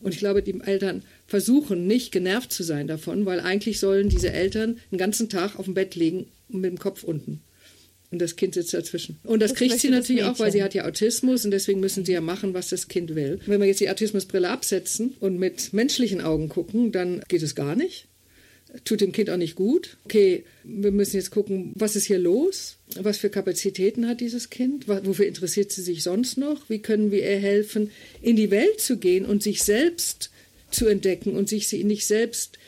Und 0.00 0.14
ich 0.14 0.20
glaube, 0.20 0.42
die 0.42 0.60
Eltern 0.60 1.02
versuchen 1.26 1.86
nicht 1.86 2.12
genervt 2.12 2.52
zu 2.52 2.62
sein 2.62 2.86
davon, 2.86 3.26
weil 3.26 3.40
eigentlich 3.40 3.80
sollen 3.80 4.08
diese 4.08 4.32
Eltern 4.32 4.78
den 4.92 4.98
ganzen 4.98 5.28
Tag 5.28 5.58
auf 5.58 5.64
dem 5.64 5.74
Bett 5.74 5.96
liegen 5.96 6.26
mit 6.48 6.70
dem 6.70 6.78
Kopf 6.78 7.02
unten. 7.02 7.40
Und 8.10 8.20
das 8.20 8.36
Kind 8.36 8.54
sitzt 8.54 8.72
dazwischen. 8.72 9.18
Und 9.24 9.40
das, 9.40 9.50
das 9.50 9.58
kriegt 9.58 9.80
sie 9.80 9.90
natürlich 9.90 10.24
auch, 10.24 10.38
weil 10.38 10.52
sie 10.52 10.62
hat 10.62 10.72
ja 10.72 10.86
Autismus 10.86 11.44
und 11.44 11.50
deswegen 11.50 11.80
müssen 11.80 12.06
sie 12.06 12.12
ja 12.12 12.22
machen, 12.22 12.54
was 12.54 12.68
das 12.68 12.88
Kind 12.88 13.14
will. 13.14 13.38
Wenn 13.44 13.60
wir 13.60 13.66
jetzt 13.66 13.80
die 13.80 13.90
Autismusbrille 13.90 14.48
absetzen 14.48 15.14
und 15.20 15.38
mit 15.38 15.74
menschlichen 15.74 16.22
Augen 16.22 16.48
gucken, 16.48 16.90
dann 16.92 17.20
geht 17.28 17.42
es 17.42 17.54
gar 17.54 17.74
nicht 17.74 18.06
tut 18.84 19.00
dem 19.00 19.12
Kind 19.12 19.30
auch 19.30 19.36
nicht 19.36 19.54
gut. 19.54 19.96
Okay, 20.04 20.44
wir 20.64 20.92
müssen 20.92 21.16
jetzt 21.16 21.30
gucken, 21.30 21.72
was 21.74 21.96
ist 21.96 22.06
hier 22.06 22.18
los? 22.18 22.76
Was 22.96 23.18
für 23.18 23.30
Kapazitäten 23.30 24.06
hat 24.06 24.20
dieses 24.20 24.50
Kind? 24.50 24.88
Wofür 24.88 25.26
interessiert 25.26 25.72
sie 25.72 25.82
sich 25.82 26.02
sonst 26.02 26.36
noch? 26.38 26.68
Wie 26.68 26.80
können 26.80 27.10
wir 27.10 27.20
ihr 27.20 27.38
helfen, 27.38 27.90
in 28.22 28.36
die 28.36 28.50
Welt 28.50 28.80
zu 28.80 28.98
gehen 28.98 29.24
und 29.24 29.42
sich 29.42 29.62
selbst 29.62 30.30
zu 30.70 30.86
entdecken 30.86 31.34
und 31.34 31.48
sich 31.48 31.72
nicht 31.72 32.06
selbst 32.06 32.58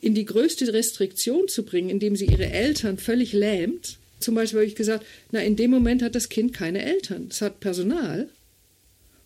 in 0.00 0.14
die 0.14 0.24
größte 0.24 0.72
Restriktion 0.72 1.48
zu 1.48 1.64
bringen, 1.64 1.90
indem 1.90 2.16
sie 2.16 2.26
ihre 2.26 2.50
Eltern 2.50 2.98
völlig 2.98 3.32
lähmt? 3.32 3.98
Zum 4.20 4.34
Beispiel 4.34 4.60
habe 4.60 4.68
ich 4.68 4.76
gesagt, 4.76 5.04
na, 5.32 5.40
in 5.40 5.56
dem 5.56 5.70
Moment 5.70 6.02
hat 6.02 6.14
das 6.14 6.28
Kind 6.28 6.52
keine 6.52 6.84
Eltern. 6.84 7.28
Es 7.30 7.42
hat 7.42 7.60
Personal 7.60 8.28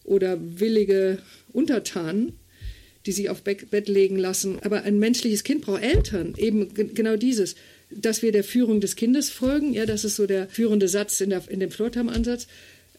oder 0.04 0.38
willige 0.40 1.18
Untertanen 1.52 2.34
die 3.06 3.12
sich 3.12 3.30
auf 3.30 3.42
Bett 3.42 3.88
legen 3.88 4.16
lassen. 4.16 4.58
Aber 4.62 4.82
ein 4.82 4.98
menschliches 4.98 5.44
Kind 5.44 5.62
braucht 5.62 5.82
Eltern. 5.82 6.34
Eben 6.36 6.74
genau 6.74 7.16
dieses, 7.16 7.54
dass 7.90 8.22
wir 8.22 8.32
der 8.32 8.44
Führung 8.44 8.80
des 8.80 8.96
Kindes 8.96 9.30
folgen. 9.30 9.72
Ja, 9.72 9.86
das 9.86 10.04
ist 10.04 10.16
so 10.16 10.26
der 10.26 10.48
führende 10.48 10.88
Satz 10.88 11.20
in, 11.20 11.30
der, 11.30 11.42
in 11.48 11.60
dem 11.60 11.70
Flirtham-Ansatz 11.70 12.46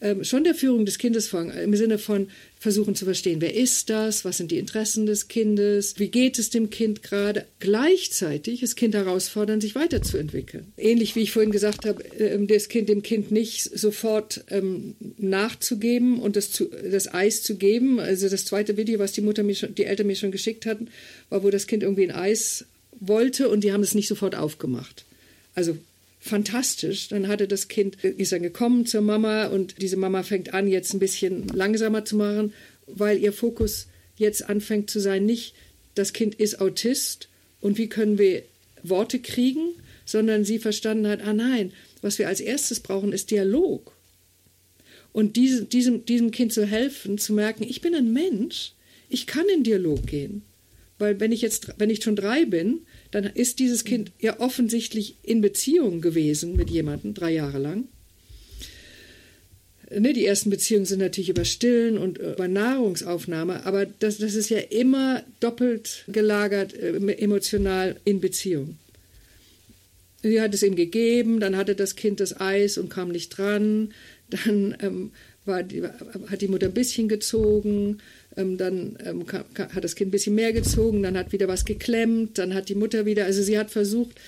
ähm, 0.02 0.24
schon 0.24 0.44
der 0.44 0.56
Führung 0.56 0.86
des 0.86 0.98
Kindes 0.98 1.28
folgen, 1.28 1.52
im 1.52 1.76
Sinne 1.76 1.98
von 1.98 2.28
versuchen 2.60 2.96
zu 2.96 3.06
verstehen, 3.06 3.40
wer 3.40 3.54
ist 3.54 3.90
das, 3.90 4.26
was 4.26 4.38
sind 4.38 4.52
die 4.52 4.58
Interessen 4.58 5.06
des 5.06 5.28
Kindes, 5.28 6.00
wie 6.00 6.08
geht 6.08 6.40
es 6.40 6.50
dem 6.50 6.70
Kind 6.70 7.04
gerade, 7.04 7.46
gleichzeitig 7.60 8.62
das 8.62 8.76
Kind 8.76 8.96
herausfordern, 8.96 9.62
sich 9.62 9.76
weiterzuentwickeln. 9.76 10.74
Ähnlich 10.78 11.16
wie 11.16 11.22
ich 11.22 11.32
vorhin 11.32 11.52
gesagt 11.52 11.86
habe, 11.86 12.04
ähm, 12.18 12.48
das 12.48 12.68
Kind 12.68 12.90
dem 12.90 13.04
Kind 13.04 13.32
nicht 13.32 13.64
sofort 13.64 14.44
ähm, 14.50 14.96
nachzugeben 15.18 16.20
und 16.20 16.36
das, 16.36 16.52
zu, 16.52 16.66
das 16.66 17.14
Eis 17.14 17.44
zu 17.44 17.56
geben. 17.56 18.00
Also 18.00 18.28
das 18.28 18.46
zweite 18.46 18.76
Video, 18.78 19.00
was 19.00 19.12
die 19.12 19.22
Mutter 19.22 19.44
mir 19.44 19.56
schon, 19.56 19.76
die 19.76 19.86
Eltern 19.86 20.08
mir 20.08 20.16
schon 20.16 20.32
geschickt 20.32 20.66
hatten, 20.66 20.90
war, 21.30 21.44
wo 21.44 21.50
das 21.50 21.68
Kind 21.68 21.84
irgendwie 21.84 22.10
ein 22.10 22.16
Eis 22.16 22.66
wollte 23.00 23.50
und 23.50 23.64
die 23.64 23.72
haben 23.72 23.84
es 23.84 23.94
nicht 23.94 24.08
sofort 24.08 24.36
aufgemacht. 24.36 25.06
Also 25.54 25.78
fantastisch. 26.28 27.08
Dann 27.10 27.28
hatte 27.28 27.48
das 27.48 27.68
Kind, 27.68 28.04
ist 28.04 28.32
dann 28.32 28.44
gekommen 28.44 28.86
zur 28.86 29.02
Mama 29.02 29.48
und 29.48 29.82
diese 29.82 29.98
Mama 29.98 30.24
fängt 30.24 30.54
an, 30.54 30.68
jetzt 30.68 30.94
ein 30.94 31.00
bisschen 31.00 31.48
langsamer 31.48 32.06
zu 32.06 32.16
machen, 32.16 32.54
weil 32.86 33.18
ihr 33.18 33.34
Fokus 33.34 33.88
jetzt 34.18 34.48
anfängt 34.48 34.90
zu 34.90 35.00
sein, 35.00 35.26
nicht 35.26 35.54
das 35.96 36.14
Kind 36.14 36.36
ist 36.36 36.62
Autist 36.62 37.30
und 37.62 37.78
wie 37.78 37.90
können 37.90 38.18
wir 38.18 38.44
Worte 38.84 39.20
kriegen, 39.20 39.74
sondern 40.06 40.46
sie 40.46 40.60
verstanden 40.60 41.08
hat, 41.08 41.22
ah 41.22 41.34
nein, 41.34 41.74
was 42.02 42.20
wir 42.20 42.28
als 42.28 42.40
erstes 42.40 42.80
brauchen, 42.80 43.12
ist 43.12 43.32
Dialog. 43.32 43.94
Und 45.12 45.36
diese, 45.36 45.66
diesem, 45.66 46.06
diesem 46.06 46.32
Kind 46.32 46.54
zu 46.54 46.66
helfen, 46.66 47.18
zu 47.18 47.34
merken, 47.34 47.64
ich 47.68 47.82
bin 47.82 47.96
ein 47.96 48.14
Mensch, 48.14 48.74
ich 49.10 49.26
kann 49.28 49.46
in 49.54 49.64
Dialog 49.64 50.06
gehen. 50.06 50.44
Weil 51.00 51.20
wenn 51.20 51.32
ich 51.32 51.42
jetzt, 51.42 51.74
wenn 51.78 51.90
ich 51.90 52.04
schon 52.04 52.16
drei 52.16 52.46
bin, 52.46 52.82
dann 53.12 53.26
ist 53.26 53.60
dieses 53.60 53.84
Kind 53.84 54.12
ja 54.20 54.40
offensichtlich 54.40 55.16
in 55.24 55.42
Beziehung 55.42 56.02
gewesen 56.02 56.56
mit 56.56 56.70
jemandem, 56.70 57.14
drei 57.14 57.32
Jahre 57.32 57.60
lang. 57.60 57.86
Ne, 59.90 60.12
die 60.12 60.26
ersten 60.26 60.50
Beziehungen 60.50 60.86
sind 60.86 61.00
natürlich 61.00 61.30
über 61.30 61.46
Stillen 61.46 61.98
und 61.98 62.20
äh, 62.20 62.34
über 62.34 62.50
Nahrungsaufnahme, 62.50 63.66
aber 63.66 63.86
das, 63.86 64.18
das 64.18 64.36
ist 64.36 64.50
ja 64.50 64.60
immer 64.60 65.24
doppelt 65.40 66.04
gelagert 66.10 66.74
äh, 66.74 66.98
emotional 67.18 67.96
in 68.04 68.20
Beziehung. 68.20 68.78
Sie 70.24 70.42
hat 70.42 70.54
es 70.54 70.64
ihm 70.64 70.76
gegeben, 70.76 71.40
dann 71.40 71.56
hatte 71.56 71.74
das 71.74 71.96
Kind 71.96 72.20
das 72.20 72.40
Eis 72.40 72.78
und 72.78 72.90
kam 72.90 73.10
nicht 73.10 73.30
dran, 73.30 73.94
dann 74.30 74.76
ähm, 74.82 75.12
war 75.48 75.64
hat 76.30 76.42
die 76.42 76.48
Mutter 76.48 76.68
ein 76.68 76.74
bisschen 76.74 77.08
gezogen, 77.08 78.00
ähm, 78.36 78.58
dann 78.58 78.98
ähm, 79.04 79.26
hat 79.30 79.84
das 79.84 79.96
Kind 79.96 80.10
ein 80.10 80.12
bisschen 80.12 80.36
mehr 80.36 80.54
gezogen, 80.54 81.04
dann 81.04 81.18
hat 81.18 81.32
wieder 81.32 81.48
was 81.48 81.66
geklemmt, 81.66 82.38
dann 82.38 82.54
hat 82.54 82.70
die 82.70 82.76
Mutter 82.76 83.06
wieder, 83.06 83.26
also 83.26 83.42
sie 83.42 83.58
hat 83.58 83.72
versucht, 83.72 84.20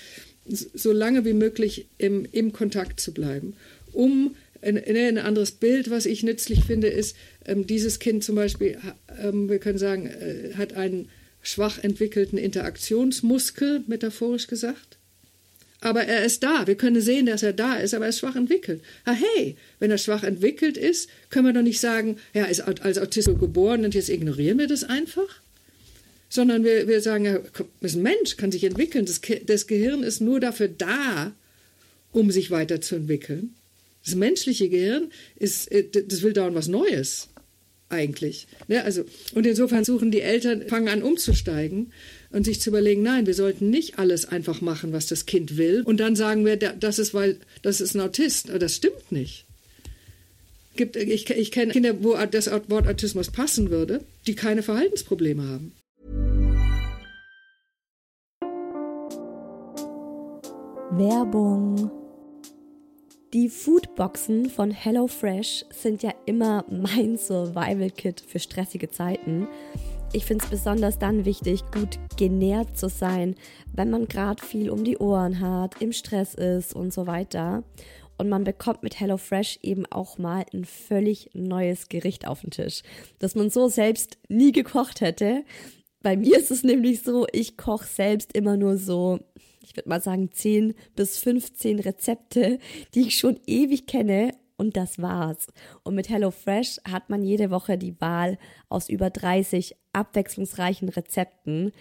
so 0.46 0.92
lange 0.92 1.24
wie 1.24 1.32
möglich 1.32 1.86
im, 1.98 2.26
im 2.32 2.52
Kontakt 2.52 2.98
zu 3.00 3.12
bleiben, 3.12 3.54
um 3.92 4.34
ein, 4.62 4.78
ein 4.78 5.18
anderes 5.18 5.52
Bild, 5.52 5.90
was 5.90 6.06
ich 6.06 6.22
nützlich 6.22 6.64
finde, 6.64 6.88
ist, 6.88 7.16
ähm, 7.46 7.66
dieses 7.66 7.98
Kind 7.98 8.24
zum 8.24 8.34
Beispiel, 8.34 8.78
ähm, 9.22 9.48
wir 9.48 9.58
können 9.58 9.78
sagen, 9.78 10.06
äh, 10.06 10.54
hat 10.56 10.74
einen 10.74 11.08
schwach 11.42 11.82
entwickelten 11.82 12.38
Interaktionsmuskel, 12.38 13.82
metaphorisch 13.86 14.46
gesagt. 14.46 14.98
Aber 15.80 16.04
er 16.04 16.24
ist 16.24 16.42
da. 16.42 16.66
Wir 16.66 16.74
können 16.74 17.00
sehen, 17.00 17.26
dass 17.26 17.42
er 17.42 17.54
da 17.54 17.76
ist, 17.76 17.94
aber 17.94 18.04
er 18.04 18.10
ist 18.10 18.18
schwach 18.18 18.36
entwickelt. 18.36 18.82
Ah, 19.04 19.14
hey, 19.14 19.56
wenn 19.78 19.90
er 19.90 19.98
schwach 19.98 20.22
entwickelt 20.22 20.76
ist, 20.76 21.08
können 21.30 21.46
wir 21.46 21.52
doch 21.54 21.62
nicht 21.62 21.80
sagen, 21.80 22.18
er 22.34 22.48
ist 22.48 22.60
als 22.60 22.98
Autist 22.98 23.28
geboren 23.38 23.84
und 23.84 23.94
jetzt 23.94 24.10
ignorieren 24.10 24.58
wir 24.58 24.66
das 24.66 24.84
einfach. 24.84 25.40
Sondern 26.28 26.64
wir, 26.64 26.86
wir 26.86 27.00
sagen, 27.00 27.24
er 27.24 27.42
ist 27.80 27.96
ein 27.96 28.02
Mensch, 28.02 28.36
kann 28.36 28.52
sich 28.52 28.64
entwickeln. 28.64 29.06
Das, 29.06 29.20
das 29.46 29.66
Gehirn 29.66 30.02
ist 30.02 30.20
nur 30.20 30.38
dafür 30.38 30.68
da, 30.68 31.32
um 32.12 32.30
sich 32.30 32.50
weiterzuentwickeln. 32.50 33.54
Das 34.04 34.14
menschliche 34.14 34.68
Gehirn 34.68 35.10
ist, 35.36 35.72
äh, 35.72 35.84
das 35.88 36.22
will 36.22 36.32
dauernd 36.32 36.56
was 36.56 36.68
Neues 36.68 37.28
eigentlich. 37.88 38.46
Ne? 38.68 38.84
Also, 38.84 39.04
und 39.34 39.46
insofern 39.46 39.84
suchen 39.84 40.10
die 40.10 40.20
Eltern, 40.20 40.68
fangen 40.68 40.88
an 40.88 41.02
umzusteigen 41.02 41.92
und 42.30 42.44
sich 42.44 42.60
zu 42.60 42.70
überlegen, 42.70 43.02
nein, 43.02 43.26
wir 43.26 43.34
sollten 43.34 43.70
nicht 43.70 43.98
alles 43.98 44.26
einfach 44.26 44.60
machen, 44.60 44.92
was 44.92 45.06
das 45.06 45.26
Kind 45.26 45.56
will. 45.56 45.82
Und 45.82 45.98
dann 46.00 46.16
sagen 46.16 46.44
wir, 46.44 46.56
das 46.56 46.98
ist, 46.98 47.14
weil 47.14 47.36
das 47.62 47.80
ist 47.80 47.94
ein 47.94 48.00
Autist. 48.00 48.50
Aber 48.50 48.58
das 48.58 48.76
stimmt 48.76 49.10
nicht. 49.10 49.46
Gibt, 50.76 50.96
ich, 50.96 51.28
ich 51.28 51.50
kenne 51.50 51.72
Kinder, 51.72 52.02
wo 52.02 52.16
das 52.30 52.50
Wort 52.68 52.86
Autismus 52.86 53.30
passen 53.30 53.70
würde, 53.70 54.04
die 54.26 54.34
keine 54.34 54.62
Verhaltensprobleme 54.62 55.42
haben. 55.42 55.72
Werbung 60.92 61.90
die 63.32 63.48
Foodboxen 63.48 64.50
von 64.50 64.72
HelloFresh 64.72 65.64
sind 65.70 66.02
ja 66.02 66.12
immer 66.26 66.64
mein 66.68 67.16
Survival-Kit 67.16 68.24
für 68.26 68.40
stressige 68.40 68.90
Zeiten. 68.90 69.46
Ich 70.12 70.24
finde 70.24 70.44
es 70.44 70.50
besonders 70.50 70.98
dann 70.98 71.24
wichtig, 71.24 71.62
gut 71.72 72.00
genährt 72.16 72.76
zu 72.76 72.88
sein, 72.88 73.36
wenn 73.72 73.90
man 73.90 74.08
gerade 74.08 74.44
viel 74.44 74.68
um 74.70 74.82
die 74.82 74.98
Ohren 74.98 75.38
hat, 75.38 75.80
im 75.80 75.92
Stress 75.92 76.34
ist 76.34 76.74
und 76.74 76.92
so 76.92 77.06
weiter. 77.06 77.62
Und 78.18 78.28
man 78.28 78.42
bekommt 78.42 78.82
mit 78.82 78.98
HelloFresh 78.98 79.60
eben 79.62 79.86
auch 79.86 80.18
mal 80.18 80.44
ein 80.52 80.64
völlig 80.64 81.30
neues 81.32 81.88
Gericht 81.88 82.26
auf 82.26 82.40
den 82.40 82.50
Tisch, 82.50 82.82
das 83.20 83.36
man 83.36 83.50
so 83.50 83.68
selbst 83.68 84.18
nie 84.28 84.50
gekocht 84.50 85.00
hätte. 85.00 85.44
Bei 86.02 86.16
mir 86.16 86.38
ist 86.38 86.50
es 86.50 86.64
nämlich 86.64 87.02
so, 87.02 87.26
ich 87.32 87.56
koche 87.56 87.86
selbst 87.86 88.32
immer 88.36 88.56
nur 88.56 88.78
so 88.78 89.20
ich 89.62 89.76
würde 89.76 89.88
mal 89.88 90.00
sagen, 90.00 90.30
10 90.32 90.74
bis 90.96 91.18
15 91.18 91.78
Rezepte, 91.78 92.58
die 92.94 93.02
ich 93.02 93.18
schon 93.18 93.38
ewig 93.46 93.86
kenne 93.86 94.32
und 94.60 94.76
das 94.76 95.00
war's. 95.00 95.46
Und 95.82 95.94
mit 95.94 96.10
HelloFresh 96.10 96.80
hat 96.86 97.08
man 97.08 97.22
jede 97.22 97.50
Woche 97.50 97.78
die 97.78 97.98
Wahl 97.98 98.38
aus 98.68 98.90
über 98.90 99.08
30 99.08 99.74
abwechslungsreichen 99.94 100.90
Rezepten, 100.90 101.72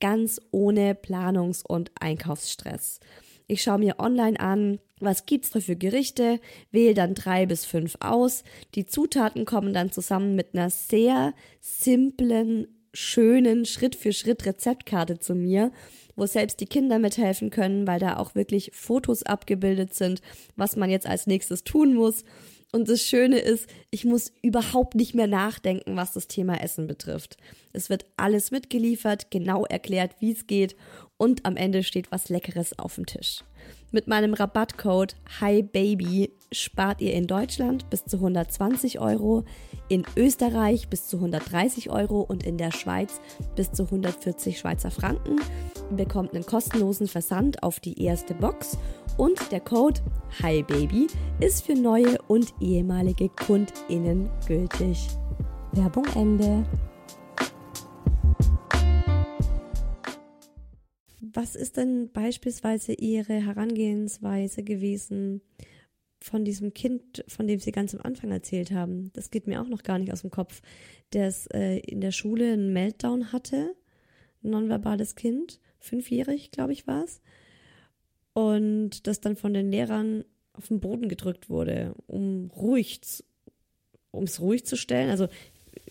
ganz 0.00 0.40
ohne 0.50 0.94
Planungs- 0.94 1.64
und 1.64 1.92
Einkaufsstress. 2.00 2.98
Ich 3.46 3.62
schaue 3.62 3.78
mir 3.78 4.00
online 4.00 4.40
an, 4.40 4.80
was 4.98 5.24
gibt's 5.24 5.50
da 5.50 5.60
für 5.60 5.76
Gerichte, 5.76 6.40
wähle 6.72 6.94
dann 6.94 7.14
drei 7.14 7.46
bis 7.46 7.64
fünf 7.64 7.96
aus. 8.00 8.42
Die 8.74 8.86
Zutaten 8.86 9.44
kommen 9.44 9.72
dann 9.72 9.92
zusammen 9.92 10.34
mit 10.34 10.54
einer 10.54 10.70
sehr 10.70 11.32
simplen, 11.60 12.66
schönen 12.92 13.66
Schritt-für-Schritt-Rezeptkarte 13.66 15.20
zu 15.20 15.36
mir 15.36 15.70
wo 16.16 16.26
selbst 16.26 16.60
die 16.60 16.66
Kinder 16.66 16.98
mithelfen 16.98 17.50
können, 17.50 17.86
weil 17.86 18.00
da 18.00 18.16
auch 18.16 18.34
wirklich 18.34 18.70
Fotos 18.74 19.22
abgebildet 19.22 19.94
sind, 19.94 20.20
was 20.56 20.76
man 20.76 20.90
jetzt 20.90 21.06
als 21.06 21.26
nächstes 21.26 21.62
tun 21.62 21.94
muss. 21.94 22.24
Und 22.72 22.88
das 22.88 23.02
Schöne 23.02 23.38
ist, 23.38 23.68
ich 23.90 24.04
muss 24.04 24.32
überhaupt 24.42 24.96
nicht 24.96 25.14
mehr 25.14 25.28
nachdenken, 25.28 25.96
was 25.96 26.12
das 26.12 26.26
Thema 26.26 26.60
Essen 26.60 26.86
betrifft. 26.86 27.36
Es 27.72 27.88
wird 27.88 28.04
alles 28.16 28.50
mitgeliefert, 28.50 29.30
genau 29.30 29.64
erklärt, 29.64 30.16
wie 30.18 30.32
es 30.32 30.46
geht 30.46 30.76
und 31.16 31.46
am 31.46 31.56
Ende 31.56 31.82
steht 31.82 32.10
was 32.10 32.28
Leckeres 32.28 32.78
auf 32.78 32.96
dem 32.96 33.06
Tisch. 33.06 33.44
Mit 33.92 34.08
meinem 34.08 34.34
Rabattcode 34.34 35.16
HiBaby 35.40 36.32
spart 36.56 37.00
ihr 37.00 37.12
in 37.12 37.26
Deutschland 37.26 37.88
bis 37.90 38.04
zu 38.04 38.16
120 38.16 39.00
Euro, 39.00 39.44
in 39.88 40.04
Österreich 40.16 40.88
bis 40.88 41.06
zu 41.06 41.16
130 41.16 41.90
Euro 41.90 42.20
und 42.20 42.44
in 42.44 42.58
der 42.58 42.72
Schweiz 42.72 43.20
bis 43.54 43.72
zu 43.72 43.84
140 43.84 44.58
Schweizer 44.58 44.90
Franken. 44.90 45.36
Bekommt 45.90 46.34
einen 46.34 46.46
kostenlosen 46.46 47.08
Versand 47.08 47.62
auf 47.62 47.80
die 47.80 48.02
erste 48.02 48.34
Box 48.34 48.78
und 49.16 49.52
der 49.52 49.60
Code 49.60 50.00
HiBaby 50.42 51.06
ist 51.40 51.64
für 51.64 51.74
neue 51.74 52.18
und 52.28 52.52
ehemalige 52.60 53.28
KundInnen 53.28 54.28
gültig. 54.46 55.08
Werbung 55.72 56.06
Ende. 56.14 56.64
Was 61.20 61.54
ist 61.54 61.76
denn 61.76 62.10
beispielsweise 62.12 62.94
Ihre 62.94 63.34
Herangehensweise 63.34 64.62
gewesen 64.62 65.42
von 66.20 66.44
diesem 66.44 66.74
Kind, 66.74 67.24
von 67.28 67.46
dem 67.46 67.60
Sie 67.60 67.72
ganz 67.72 67.94
am 67.94 68.00
Anfang 68.02 68.30
erzählt 68.30 68.70
haben? 68.70 69.10
Das 69.12 69.30
geht 69.30 69.46
mir 69.46 69.60
auch 69.60 69.68
noch 69.68 69.82
gar 69.82 69.98
nicht 69.98 70.12
aus 70.12 70.22
dem 70.22 70.30
Kopf, 70.30 70.62
der 71.12 71.28
es 71.28 71.46
äh, 71.48 71.78
in 71.78 72.00
der 72.00 72.12
Schule 72.12 72.52
einen 72.52 72.72
Meltdown 72.72 73.32
hatte, 73.32 73.74
ein 74.42 74.50
nonverbales 74.50 75.14
Kind, 75.14 75.60
fünfjährig, 75.78 76.50
glaube 76.50 76.72
ich, 76.72 76.86
war 76.86 77.04
es, 77.04 77.20
und 78.32 79.06
das 79.06 79.20
dann 79.20 79.34
von 79.36 79.54
den 79.54 79.70
Lehrern 79.70 80.24
auf 80.52 80.68
den 80.68 80.80
Boden 80.80 81.08
gedrückt 81.08 81.48
wurde, 81.48 81.94
um 82.06 82.50
ruhig, 82.54 83.00
um 84.10 84.24
es 84.24 84.40
ruhig 84.40 84.66
zu 84.66 84.76
stellen. 84.76 85.10
Also 85.10 85.28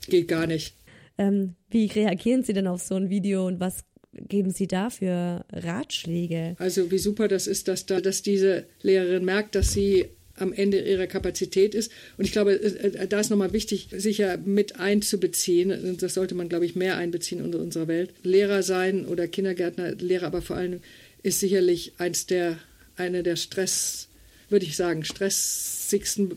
geht 0.07 0.27
gar 0.27 0.47
nicht. 0.47 0.75
Ähm, 1.17 1.55
wie 1.69 1.85
reagieren 1.85 2.43
Sie 2.43 2.53
denn 2.53 2.67
auf 2.67 2.81
so 2.81 2.95
ein 2.95 3.09
Video 3.09 3.47
und 3.47 3.59
was 3.59 3.85
geben 4.27 4.51
Sie 4.51 4.67
da 4.67 4.89
für 4.89 5.45
Ratschläge? 5.51 6.55
Also 6.59 6.91
wie 6.91 6.97
super 6.97 7.27
das 7.27 7.47
ist, 7.47 7.67
dass, 7.67 7.85
da, 7.85 8.01
dass 8.01 8.21
diese 8.21 8.65
Lehrerin 8.81 9.25
merkt, 9.25 9.55
dass 9.55 9.73
sie 9.73 10.05
am 10.37 10.51
Ende 10.51 10.81
ihrer 10.81 11.07
Kapazität 11.07 11.73
ist. 11.73 11.91
Und 12.17 12.25
ich 12.25 12.31
glaube, 12.31 12.61
äh, 12.61 13.07
da 13.07 13.19
ist 13.19 13.29
nochmal 13.29 13.53
wichtig, 13.53 13.87
sicher 13.95 14.37
mit 14.37 14.79
einzubeziehen. 14.79 15.97
Das 15.99 16.13
sollte 16.13 16.35
man, 16.35 16.49
glaube 16.49 16.65
ich, 16.65 16.75
mehr 16.75 16.97
einbeziehen 16.97 17.43
in 17.43 17.55
unserer 17.55 17.87
Welt. 17.87 18.11
Lehrer 18.23 18.63
sein 18.63 19.05
oder 19.05 19.27
Kindergärtner, 19.27 19.91
Lehrer 19.95 20.27
aber 20.27 20.41
vor 20.41 20.57
allem, 20.57 20.81
ist 21.23 21.39
sicherlich 21.39 21.93
eins 21.97 22.25
der, 22.25 22.59
eine 22.97 23.23
der 23.23 23.35
Stress, 23.35 24.09
würde 24.49 24.65
ich 24.65 24.75
sagen, 24.75 25.03
stressigsten 25.03 26.33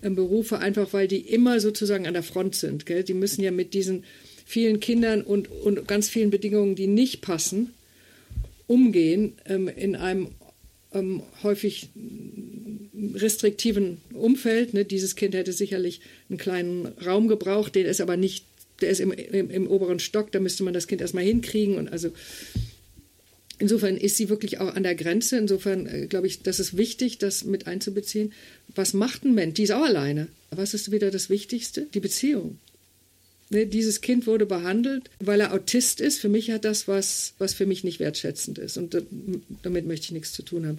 Berufe, 0.00 0.58
einfach 0.58 0.92
weil 0.92 1.08
die 1.08 1.20
immer 1.20 1.60
sozusagen 1.60 2.06
an 2.06 2.14
der 2.14 2.22
Front 2.22 2.56
sind. 2.56 2.84
Gell? 2.84 3.04
Die 3.04 3.14
müssen 3.14 3.42
ja 3.42 3.50
mit 3.50 3.74
diesen 3.74 4.04
vielen 4.44 4.80
Kindern 4.80 5.22
und, 5.22 5.48
und 5.50 5.86
ganz 5.88 6.08
vielen 6.08 6.30
Bedingungen, 6.30 6.74
die 6.74 6.86
nicht 6.86 7.20
passen, 7.20 7.70
umgehen 8.66 9.34
ähm, 9.46 9.68
in 9.68 9.96
einem 9.96 10.28
ähm, 10.92 11.22
häufig 11.42 11.88
restriktiven 13.14 13.98
Umfeld. 14.12 14.74
Ne? 14.74 14.84
Dieses 14.84 15.16
Kind 15.16 15.34
hätte 15.34 15.52
sicherlich 15.52 16.00
einen 16.28 16.38
kleinen 16.38 16.86
Raum 17.04 17.28
gebraucht, 17.28 17.74
den 17.74 17.86
ist 17.86 18.00
aber 18.00 18.16
nicht, 18.16 18.44
der 18.80 18.90
ist 18.90 19.00
im, 19.00 19.12
im, 19.12 19.50
im 19.50 19.66
oberen 19.66 19.98
Stock, 19.98 20.32
da 20.32 20.40
müsste 20.40 20.62
man 20.62 20.74
das 20.74 20.86
Kind 20.86 21.00
erstmal 21.00 21.24
hinkriegen 21.24 21.76
und 21.76 21.90
also 21.92 22.10
Insofern 23.58 23.96
ist 23.96 24.16
sie 24.16 24.28
wirklich 24.28 24.58
auch 24.58 24.74
an 24.74 24.82
der 24.82 24.96
Grenze. 24.96 25.38
Insofern 25.38 25.86
äh, 25.86 26.06
glaube 26.06 26.26
ich, 26.26 26.42
das 26.42 26.58
ist 26.58 26.76
wichtig, 26.76 27.18
das 27.18 27.44
mit 27.44 27.66
einzubeziehen. 27.66 28.32
Was 28.74 28.94
macht 28.94 29.24
ein 29.24 29.34
Mensch? 29.34 29.54
Die 29.54 29.62
ist 29.62 29.70
auch 29.70 29.84
alleine. 29.84 30.26
Was 30.50 30.74
ist 30.74 30.90
wieder 30.90 31.10
das 31.10 31.30
Wichtigste? 31.30 31.86
Die 31.94 32.00
Beziehung. 32.00 32.58
Ne, 33.50 33.66
dieses 33.66 34.00
Kind 34.00 34.26
wurde 34.26 34.46
behandelt, 34.46 35.10
weil 35.20 35.40
er 35.40 35.52
Autist 35.52 36.00
ist. 36.00 36.18
Für 36.18 36.28
mich 36.28 36.50
hat 36.50 36.64
das 36.64 36.88
was, 36.88 37.34
was 37.38 37.52
für 37.54 37.66
mich 37.66 37.84
nicht 37.84 38.00
wertschätzend 38.00 38.58
ist. 38.58 38.78
Und 38.78 38.96
damit 39.62 39.86
möchte 39.86 40.06
ich 40.06 40.12
nichts 40.12 40.32
zu 40.32 40.42
tun 40.42 40.66
haben. 40.66 40.78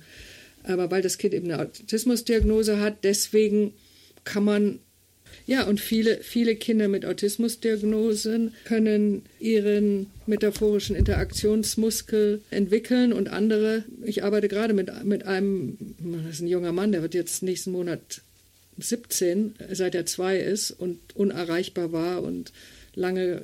Aber 0.63 0.89
weil 0.89 1.01
das 1.01 1.17
Kind 1.17 1.33
eben 1.33 1.51
eine 1.51 1.61
Autismusdiagnose 1.61 2.79
hat, 2.79 3.03
deswegen 3.03 3.73
kann 4.23 4.43
man 4.43 4.79
Ja, 5.47 5.63
und 5.63 5.79
viele, 5.79 6.19
viele 6.21 6.55
Kinder 6.55 6.87
mit 6.87 7.05
Autismusdiagnosen 7.05 8.53
können 8.65 9.23
ihren 9.39 10.07
metaphorischen 10.25 10.95
Interaktionsmuskel 10.95 12.41
entwickeln 12.49 13.13
und 13.13 13.29
andere, 13.29 13.83
ich 14.03 14.23
arbeite 14.23 14.47
gerade 14.47 14.73
mit, 14.73 14.89
mit 15.03 15.25
einem, 15.25 15.77
das 15.99 16.35
ist 16.35 16.41
ein 16.41 16.47
junger 16.47 16.71
Mann, 16.71 16.91
der 16.91 17.03
wird 17.03 17.13
jetzt 17.13 17.43
nächsten 17.43 17.71
Monat 17.71 18.21
17, 18.77 19.55
seit 19.71 19.95
er 19.95 20.05
zwei 20.05 20.37
ist 20.37 20.71
und 20.71 20.99
unerreichbar 21.15 21.91
war 21.91 22.23
und 22.23 22.51
lange, 22.95 23.41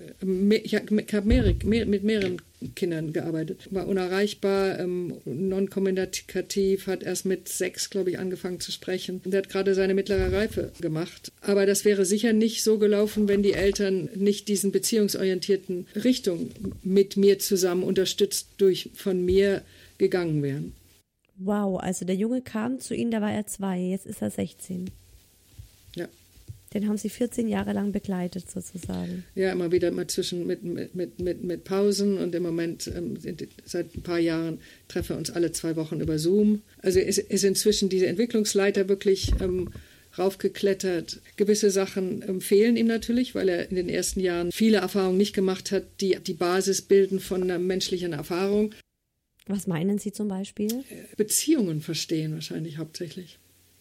ich 0.63 0.75
habe 0.75 0.93
mit 0.93 2.03
mehreren 2.03 2.41
Kindern 2.75 3.11
gearbeitet, 3.11 3.67
war 3.71 3.87
unerreichbar, 3.87 4.79
ähm, 4.79 5.15
non-kommunikativ, 5.25 6.87
hat 6.87 7.03
erst 7.03 7.25
mit 7.25 7.49
sechs, 7.49 7.89
glaube 7.89 8.11
ich, 8.11 8.19
angefangen 8.19 8.59
zu 8.59 8.71
sprechen 8.71 9.21
und 9.25 9.33
hat 9.33 9.49
gerade 9.49 9.73
seine 9.73 9.93
mittlere 9.93 10.31
Reife 10.31 10.71
gemacht. 10.79 11.31
Aber 11.41 11.65
das 11.65 11.85
wäre 11.85 12.05
sicher 12.05 12.33
nicht 12.33 12.63
so 12.63 12.77
gelaufen, 12.77 13.27
wenn 13.27 13.43
die 13.43 13.53
Eltern 13.53 14.09
nicht 14.15 14.47
diesen 14.47 14.71
beziehungsorientierten 14.71 15.87
Richtung 15.95 16.51
mit 16.83 17.17
mir 17.17 17.39
zusammen 17.39 17.83
unterstützt 17.83 18.49
durch 18.57 18.91
von 18.95 19.25
mir 19.25 19.63
gegangen 19.97 20.43
wären. 20.43 20.73
Wow, 21.37 21.79
also 21.79 22.05
der 22.05 22.15
Junge 22.15 22.41
kam 22.41 22.79
zu 22.79 22.93
Ihnen, 22.93 23.09
da 23.09 23.21
war 23.21 23.33
er 23.33 23.47
zwei, 23.47 23.79
jetzt 23.79 24.05
ist 24.05 24.21
er 24.21 24.29
16. 24.29 24.91
Ja. 25.95 26.07
Den 26.73 26.87
haben 26.87 26.97
Sie 26.97 27.09
14 27.09 27.49
Jahre 27.49 27.73
lang 27.73 27.91
begleitet, 27.91 28.49
sozusagen. 28.49 29.25
Ja, 29.35 29.51
immer 29.51 29.73
wieder 29.73 29.91
mal 29.91 30.07
zwischen 30.07 30.47
mit, 30.47 30.63
mit, 30.63 30.95
mit, 30.95 31.43
mit 31.43 31.63
Pausen 31.65 32.17
und 32.17 32.33
im 32.33 32.43
Moment 32.43 32.89
ähm, 32.95 33.17
seit 33.65 33.93
ein 33.93 34.03
paar 34.03 34.19
Jahren 34.19 34.59
treffen 34.87 35.09
wir 35.09 35.17
uns 35.17 35.31
alle 35.31 35.51
zwei 35.51 35.75
Wochen 35.75 35.99
über 35.99 36.17
Zoom. 36.17 36.61
Also 36.77 36.99
ist, 36.99 37.17
ist 37.17 37.43
inzwischen 37.43 37.89
diese 37.89 38.07
Entwicklungsleiter 38.07 38.87
wirklich 38.87 39.33
ähm, 39.41 39.69
raufgeklettert. 40.17 41.21
Gewisse 41.35 41.71
Sachen 41.71 42.23
ähm, 42.25 42.39
fehlen 42.39 42.77
ihm 42.77 42.87
natürlich, 42.87 43.35
weil 43.35 43.49
er 43.49 43.69
in 43.69 43.75
den 43.75 43.89
ersten 43.89 44.21
Jahren 44.21 44.53
viele 44.53 44.77
Erfahrungen 44.77 45.17
nicht 45.17 45.33
gemacht 45.33 45.71
hat, 45.71 45.83
die 45.99 46.17
die 46.25 46.33
Basis 46.33 46.81
bilden 46.81 47.19
von 47.19 47.43
einer 47.43 47.59
menschlichen 47.59 48.13
Erfahrung. 48.13 48.73
Was 49.45 49.67
meinen 49.67 49.97
Sie 49.97 50.13
zum 50.13 50.29
Beispiel? 50.29 50.85
Beziehungen 51.17 51.81
verstehen 51.81 52.33
wahrscheinlich 52.33 52.77
hauptsächlich. 52.77 53.39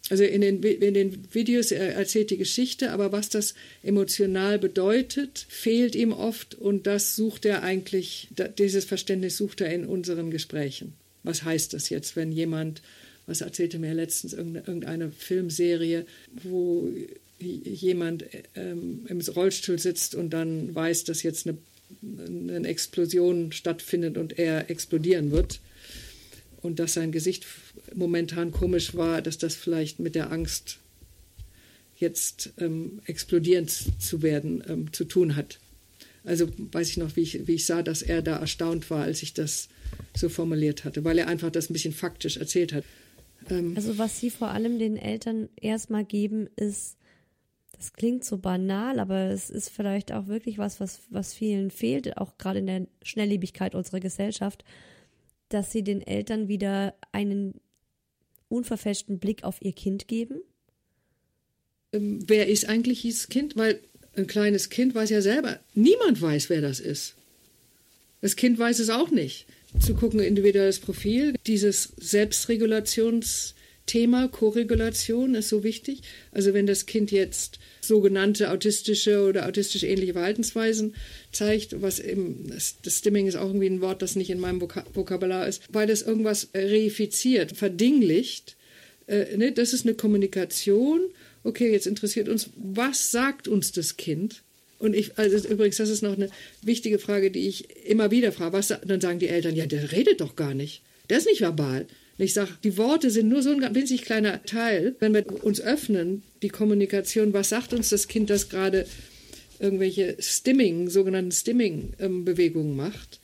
Also 0.08 0.24
in 0.24 0.40
den, 0.40 0.62
in 0.62 0.94
den 0.94 1.28
Videos 1.32 1.70
er 1.70 1.94
erzählt 1.94 2.30
die 2.30 2.36
Geschichte, 2.36 2.90
aber 2.90 3.12
was 3.12 3.28
das 3.28 3.54
emotional 3.82 4.58
bedeutet, 4.58 5.46
fehlt 5.48 5.94
ihm 5.94 6.12
oft 6.12 6.54
und 6.56 6.86
das 6.86 7.14
sucht 7.14 7.44
er 7.44 7.62
eigentlich, 7.62 8.28
dieses 8.58 8.84
Verständnis 8.84 9.36
sucht 9.36 9.60
er 9.60 9.72
in 9.72 9.84
unseren 9.84 10.30
Gesprächen. 10.30 10.94
Was 11.22 11.44
heißt 11.44 11.74
das 11.74 11.90
jetzt, 11.90 12.16
wenn 12.16 12.32
jemand, 12.32 12.82
was 13.26 13.40
erzählte 13.40 13.78
mir 13.78 13.94
letztens 13.94 14.32
irgendeine 14.32 15.12
Filmserie, 15.12 16.06
wo 16.42 16.88
jemand 17.38 18.24
ähm, 18.56 19.06
im 19.06 19.20
Rollstuhl 19.20 19.78
sitzt 19.78 20.14
und 20.14 20.30
dann 20.30 20.74
weiß, 20.74 21.04
dass 21.04 21.22
jetzt 21.22 21.46
eine, 21.46 21.56
eine 22.56 22.68
Explosion 22.68 23.52
stattfindet 23.52 24.18
und 24.18 24.38
er 24.38 24.70
explodieren 24.70 25.30
wird 25.30 25.60
und 26.62 26.78
dass 26.78 26.94
sein 26.94 27.12
Gesicht 27.12 27.46
momentan 27.94 28.52
komisch 28.52 28.94
war, 28.94 29.22
dass 29.22 29.38
das 29.38 29.54
vielleicht 29.54 29.98
mit 29.98 30.14
der 30.14 30.32
Angst, 30.32 30.78
jetzt 32.00 32.54
ähm, 32.58 33.00
explodieren 33.04 33.68
zu 33.68 34.22
werden, 34.22 34.62
ähm, 34.66 34.92
zu 34.92 35.04
tun 35.04 35.36
hat. 35.36 35.58
Also 36.24 36.48
weiß 36.56 36.90
ich 36.90 36.96
noch, 36.96 37.16
wie 37.16 37.22
ich, 37.22 37.46
wie 37.46 37.54
ich 37.54 37.66
sah, 37.66 37.82
dass 37.82 38.02
er 38.02 38.22
da 38.22 38.36
erstaunt 38.36 38.90
war, 38.90 39.04
als 39.04 39.22
ich 39.22 39.34
das 39.34 39.68
so 40.16 40.28
formuliert 40.28 40.84
hatte, 40.84 41.04
weil 41.04 41.18
er 41.18 41.28
einfach 41.28 41.50
das 41.50 41.70
ein 41.70 41.72
bisschen 41.72 41.92
faktisch 41.92 42.36
erzählt 42.36 42.72
hat. 42.72 42.84
Ähm 43.48 43.74
also 43.76 43.98
was 43.98 44.20
Sie 44.20 44.30
vor 44.30 44.48
allem 44.48 44.78
den 44.78 44.96
Eltern 44.96 45.48
erstmal 45.56 46.04
geben, 46.04 46.48
ist, 46.56 46.96
das 47.76 47.92
klingt 47.92 48.24
so 48.24 48.38
banal, 48.38 48.98
aber 48.98 49.30
es 49.30 49.48
ist 49.48 49.70
vielleicht 49.70 50.12
auch 50.12 50.26
wirklich 50.26 50.58
was, 50.58 50.80
was, 50.80 51.00
was 51.10 51.32
vielen 51.32 51.70
fehlt, 51.70 52.16
auch 52.18 52.36
gerade 52.36 52.58
in 52.58 52.66
der 52.66 52.86
Schnelllebigkeit 53.02 53.74
unserer 53.74 54.00
Gesellschaft, 54.00 54.64
dass 55.50 55.70
sie 55.70 55.84
den 55.84 56.00
Eltern 56.00 56.48
wieder 56.48 56.94
einen 57.12 57.60
unverfälschten 58.48 59.18
Blick 59.18 59.44
auf 59.44 59.60
ihr 59.60 59.72
Kind 59.72 60.08
geben? 60.08 60.40
Ähm, 61.92 62.20
wer 62.26 62.48
ist 62.48 62.68
eigentlich 62.68 63.02
dieses 63.02 63.28
Kind? 63.28 63.56
Weil 63.56 63.80
ein 64.16 64.26
kleines 64.26 64.70
Kind 64.70 64.94
weiß 64.94 65.10
ja 65.10 65.22
selber, 65.22 65.60
niemand 65.74 66.20
weiß, 66.20 66.50
wer 66.50 66.60
das 66.60 66.80
ist. 66.80 67.14
Das 68.20 68.36
Kind 68.36 68.58
weiß 68.58 68.78
es 68.78 68.90
auch 68.90 69.10
nicht. 69.10 69.46
Zu 69.78 69.94
gucken, 69.94 70.20
individuelles 70.20 70.80
Profil, 70.80 71.34
dieses 71.46 71.96
Selbstregulations- 71.98 73.54
Thema 73.90 74.28
Koregulation 74.28 75.34
ist 75.34 75.48
so 75.48 75.64
wichtig. 75.64 76.02
Also 76.30 76.54
wenn 76.54 76.64
das 76.64 76.86
Kind 76.86 77.10
jetzt 77.10 77.58
sogenannte 77.80 78.52
autistische 78.52 79.26
oder 79.26 79.48
autistisch 79.48 79.82
ähnliche 79.82 80.12
Verhaltensweisen 80.12 80.94
zeigt, 81.32 81.82
was 81.82 81.98
eben, 81.98 82.46
das, 82.48 82.98
Stimming 82.98 83.26
ist 83.26 83.34
auch 83.34 83.48
irgendwie 83.48 83.66
ein 83.66 83.80
Wort, 83.80 84.00
das 84.00 84.14
nicht 84.14 84.30
in 84.30 84.38
meinem 84.38 84.60
Vokabular 84.60 85.48
ist, 85.48 85.62
weil 85.72 85.88
das 85.88 86.02
irgendwas 86.02 86.50
reifiziert, 86.54 87.56
verdinglicht. 87.56 88.54
Äh, 89.08 89.36
ne, 89.36 89.50
das 89.50 89.72
ist 89.72 89.84
eine 89.84 89.94
Kommunikation. 89.94 91.00
Okay, 91.42 91.72
jetzt 91.72 91.88
interessiert 91.88 92.28
uns, 92.28 92.50
was 92.54 93.10
sagt 93.10 93.48
uns 93.48 93.72
das 93.72 93.96
Kind? 93.96 94.44
Und 94.78 94.94
ich, 94.94 95.18
also 95.18 95.48
übrigens, 95.48 95.78
das 95.78 95.88
ist 95.88 96.02
noch 96.02 96.14
eine 96.14 96.30
wichtige 96.62 97.00
Frage, 97.00 97.32
die 97.32 97.48
ich 97.48 97.86
immer 97.86 98.12
wieder 98.12 98.30
frage. 98.30 98.52
Was, 98.52 98.68
dann 98.68 99.00
sagen 99.00 99.18
die 99.18 99.26
Eltern, 99.26 99.56
ja, 99.56 99.66
der 99.66 99.90
redet 99.90 100.20
doch 100.20 100.36
gar 100.36 100.54
nicht. 100.54 100.82
Der 101.08 101.18
ist 101.18 101.26
nicht 101.26 101.40
verbal. 101.40 101.86
Ich 102.20 102.34
sage, 102.34 102.50
die 102.62 102.76
Worte 102.76 103.10
sind 103.10 103.28
nur 103.28 103.42
so 103.42 103.50
ein 103.50 103.74
winzig 103.74 104.02
kleiner 104.02 104.42
Teil. 104.44 104.94
Wenn 104.98 105.14
wir 105.14 105.24
uns 105.42 105.60
öffnen, 105.60 106.22
die 106.42 106.50
Kommunikation, 106.50 107.32
was 107.32 107.48
sagt 107.48 107.72
uns 107.72 107.88
das 107.88 108.08
Kind, 108.08 108.28
das 108.28 108.50
gerade 108.50 108.86
irgendwelche 109.58 110.16
Stimming, 110.18 110.90
sogenannten 110.90 111.32
Stimming-Bewegungen 111.32 112.76
macht? 112.76 113.20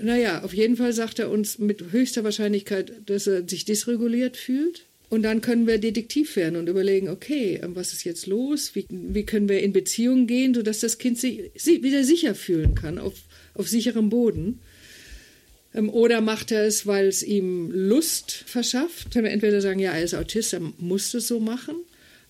Naja, 0.00 0.44
auf 0.44 0.54
jeden 0.54 0.76
Fall 0.76 0.92
sagt 0.92 1.18
er 1.18 1.28
uns 1.28 1.58
mit 1.58 1.90
höchster 1.90 2.22
Wahrscheinlichkeit, 2.22 2.92
dass 3.06 3.26
er 3.26 3.48
sich 3.48 3.64
dysreguliert 3.64 4.36
fühlt. 4.36 4.84
Und 5.08 5.22
dann 5.22 5.40
können 5.40 5.66
wir 5.66 5.78
Detektiv 5.78 6.36
werden 6.36 6.56
und 6.56 6.68
überlegen, 6.68 7.08
okay, 7.08 7.60
was 7.64 7.94
ist 7.94 8.04
jetzt 8.04 8.26
los? 8.26 8.74
Wie, 8.74 8.86
wie 8.90 9.24
können 9.24 9.48
wir 9.48 9.60
in 9.60 9.72
Beziehung 9.72 10.26
gehen, 10.26 10.54
sodass 10.54 10.80
das 10.80 10.98
Kind 10.98 11.18
sich 11.18 11.50
wieder 11.64 12.04
sicher 12.04 12.34
fühlen 12.34 12.74
kann, 12.74 12.98
auf, 12.98 13.14
auf 13.54 13.68
sicherem 13.68 14.08
Boden? 14.10 14.60
Ähm, 15.74 15.90
oder 15.90 16.20
macht 16.20 16.52
er 16.52 16.64
es, 16.64 16.86
weil 16.86 17.06
es 17.06 17.22
ihm 17.22 17.70
Lust 17.72 18.32
verschafft? 18.32 19.10
Können 19.12 19.24
wir 19.24 19.32
entweder 19.32 19.60
sagen, 19.60 19.78
ja, 19.78 19.92
er 19.92 20.02
ist 20.02 20.14
Autist, 20.14 20.52
er 20.52 20.60
muss 20.78 21.14
es 21.14 21.28
so 21.28 21.40
machen. 21.40 21.76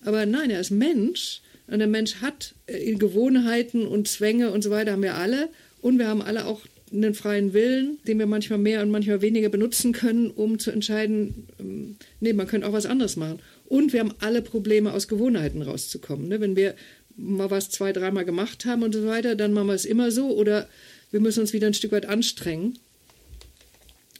Aber 0.03 0.25
nein, 0.25 0.49
er 0.49 0.59
ist 0.59 0.71
Mensch. 0.71 1.41
Und 1.67 1.79
der 1.79 1.87
Mensch 1.87 2.15
hat 2.15 2.55
äh, 2.67 2.93
Gewohnheiten 2.95 3.85
und 3.85 4.07
Zwänge 4.07 4.51
und 4.51 4.63
so 4.63 4.71
weiter, 4.71 4.93
haben 4.93 5.03
wir 5.03 5.15
alle. 5.15 5.49
Und 5.81 5.99
wir 5.99 6.07
haben 6.07 6.21
alle 6.21 6.45
auch 6.45 6.61
einen 6.91 7.13
freien 7.13 7.53
Willen, 7.53 7.99
den 8.07 8.17
wir 8.17 8.25
manchmal 8.25 8.57
mehr 8.57 8.81
und 8.81 8.89
manchmal 8.89 9.21
weniger 9.21 9.49
benutzen 9.49 9.91
können, 9.91 10.31
um 10.31 10.57
zu 10.57 10.71
entscheiden, 10.71 11.47
ähm, 11.59 11.97
nee, 12.19 12.33
man 12.33 12.47
könnte 12.47 12.67
auch 12.67 12.73
was 12.73 12.87
anderes 12.87 13.15
machen. 13.15 13.39
Und 13.65 13.93
wir 13.93 13.99
haben 13.99 14.15
alle 14.19 14.41
Probleme, 14.41 14.93
aus 14.93 15.07
Gewohnheiten 15.07 15.61
rauszukommen. 15.61 16.27
Ne? 16.27 16.41
Wenn 16.41 16.55
wir 16.55 16.73
mal 17.15 17.51
was 17.51 17.69
zwei, 17.69 17.93
dreimal 17.93 18.25
gemacht 18.25 18.65
haben 18.65 18.81
und 18.81 18.95
so 18.95 19.05
weiter, 19.05 19.35
dann 19.35 19.53
machen 19.53 19.67
wir 19.67 19.75
es 19.75 19.85
immer 19.85 20.09
so 20.09 20.35
oder 20.35 20.67
wir 21.11 21.19
müssen 21.19 21.41
uns 21.41 21.53
wieder 21.53 21.67
ein 21.67 21.73
Stück 21.73 21.91
weit 21.91 22.07
anstrengen 22.07 22.79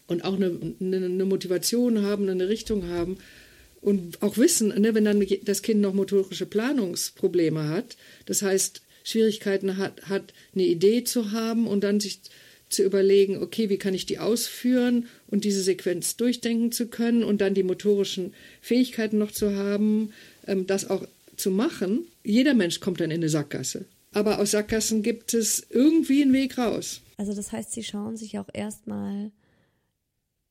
und 0.09 0.23
auch 0.23 0.35
eine, 0.35 0.57
eine, 0.81 1.25
Motivation 1.25 2.03
haben, 2.03 2.27
eine 2.27 2.49
Richtung 2.49 2.87
haben 2.89 3.17
und 3.81 4.21
auch 4.21 4.37
wissen, 4.37 4.69
ne, 4.79 4.93
wenn 4.93 5.05
dann 5.05 5.25
das 5.43 5.61
Kind 5.61 5.81
noch 5.81 5.93
motorische 5.93 6.45
Planungsprobleme 6.45 7.69
hat, 7.69 7.95
das 8.25 8.41
heißt 8.41 8.81
Schwierigkeiten 9.03 9.77
hat, 9.77 10.09
hat, 10.09 10.33
eine 10.53 10.65
Idee 10.65 11.03
zu 11.03 11.31
haben 11.31 11.67
und 11.67 11.83
dann 11.83 11.99
sich 11.99 12.19
zu 12.69 12.83
überlegen, 12.83 13.41
okay, 13.41 13.69
wie 13.69 13.77
kann 13.77 13.93
ich 13.93 14.05
die 14.05 14.19
ausführen 14.19 15.07
und 15.27 15.43
diese 15.43 15.63
Sequenz 15.63 16.17
durchdenken 16.17 16.71
zu 16.71 16.87
können 16.87 17.23
und 17.23 17.41
dann 17.41 17.55
die 17.55 17.63
motorischen 17.63 18.33
Fähigkeiten 18.61 19.17
noch 19.17 19.31
zu 19.31 19.55
haben, 19.55 20.13
ähm, 20.45 20.67
das 20.67 20.89
auch 20.89 21.07
zu 21.35 21.49
machen. 21.49 22.05
Jeder 22.23 22.53
Mensch 22.53 22.79
kommt 22.79 22.99
dann 22.99 23.11
in 23.11 23.17
eine 23.17 23.29
Sackgasse. 23.29 23.85
Aber 24.11 24.39
aus 24.39 24.51
Sackgassen 24.51 25.01
gibt 25.03 25.33
es 25.33 25.65
irgendwie 25.69 26.21
einen 26.21 26.33
Weg 26.33 26.57
raus. 26.57 27.01
Also 27.17 27.33
das 27.33 27.51
heißt, 27.51 27.71
Sie 27.71 27.83
schauen 27.83 28.17
sich 28.17 28.37
auch 28.39 28.49
erstmal 28.53 29.31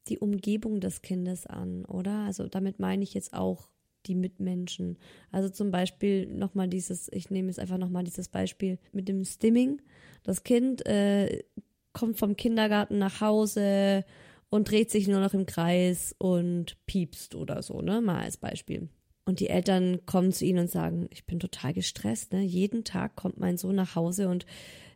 die 0.08 0.18
Umgebung 0.18 0.80
des 0.80 1.02
Kindes 1.02 1.46
an, 1.46 1.84
oder? 1.84 2.24
Also 2.24 2.48
damit 2.48 2.78
meine 2.78 3.02
ich 3.02 3.14
jetzt 3.14 3.32
auch 3.34 3.68
die 4.06 4.14
Mitmenschen. 4.14 4.98
Also 5.30 5.48
zum 5.48 5.70
Beispiel 5.70 6.26
nochmal 6.26 6.68
dieses, 6.68 7.10
ich 7.12 7.30
nehme 7.30 7.48
jetzt 7.48 7.58
einfach 7.58 7.78
nochmal 7.78 8.04
dieses 8.04 8.28
Beispiel 8.28 8.78
mit 8.92 9.08
dem 9.08 9.24
Stimming. 9.24 9.82
Das 10.22 10.44
Kind 10.44 10.86
äh, 10.86 11.44
kommt 11.92 12.18
vom 12.18 12.36
Kindergarten 12.36 12.98
nach 12.98 13.20
Hause 13.20 14.04
und 14.50 14.70
dreht 14.70 14.90
sich 14.90 15.08
nur 15.08 15.20
noch 15.20 15.34
im 15.34 15.46
Kreis 15.46 16.14
und 16.18 16.76
piepst 16.86 17.34
oder 17.34 17.62
so, 17.62 17.82
ne? 17.82 18.00
Mal 18.00 18.22
als 18.22 18.38
Beispiel. 18.38 18.88
Und 19.24 19.40
die 19.40 19.48
Eltern 19.48 20.06
kommen 20.06 20.32
zu 20.32 20.46
ihnen 20.46 20.60
und 20.60 20.70
sagen, 20.70 21.06
ich 21.10 21.26
bin 21.26 21.38
total 21.38 21.74
gestresst, 21.74 22.32
ne? 22.32 22.42
Jeden 22.42 22.84
Tag 22.84 23.14
kommt 23.14 23.38
mein 23.38 23.58
Sohn 23.58 23.74
nach 23.74 23.94
Hause 23.94 24.28
und 24.28 24.46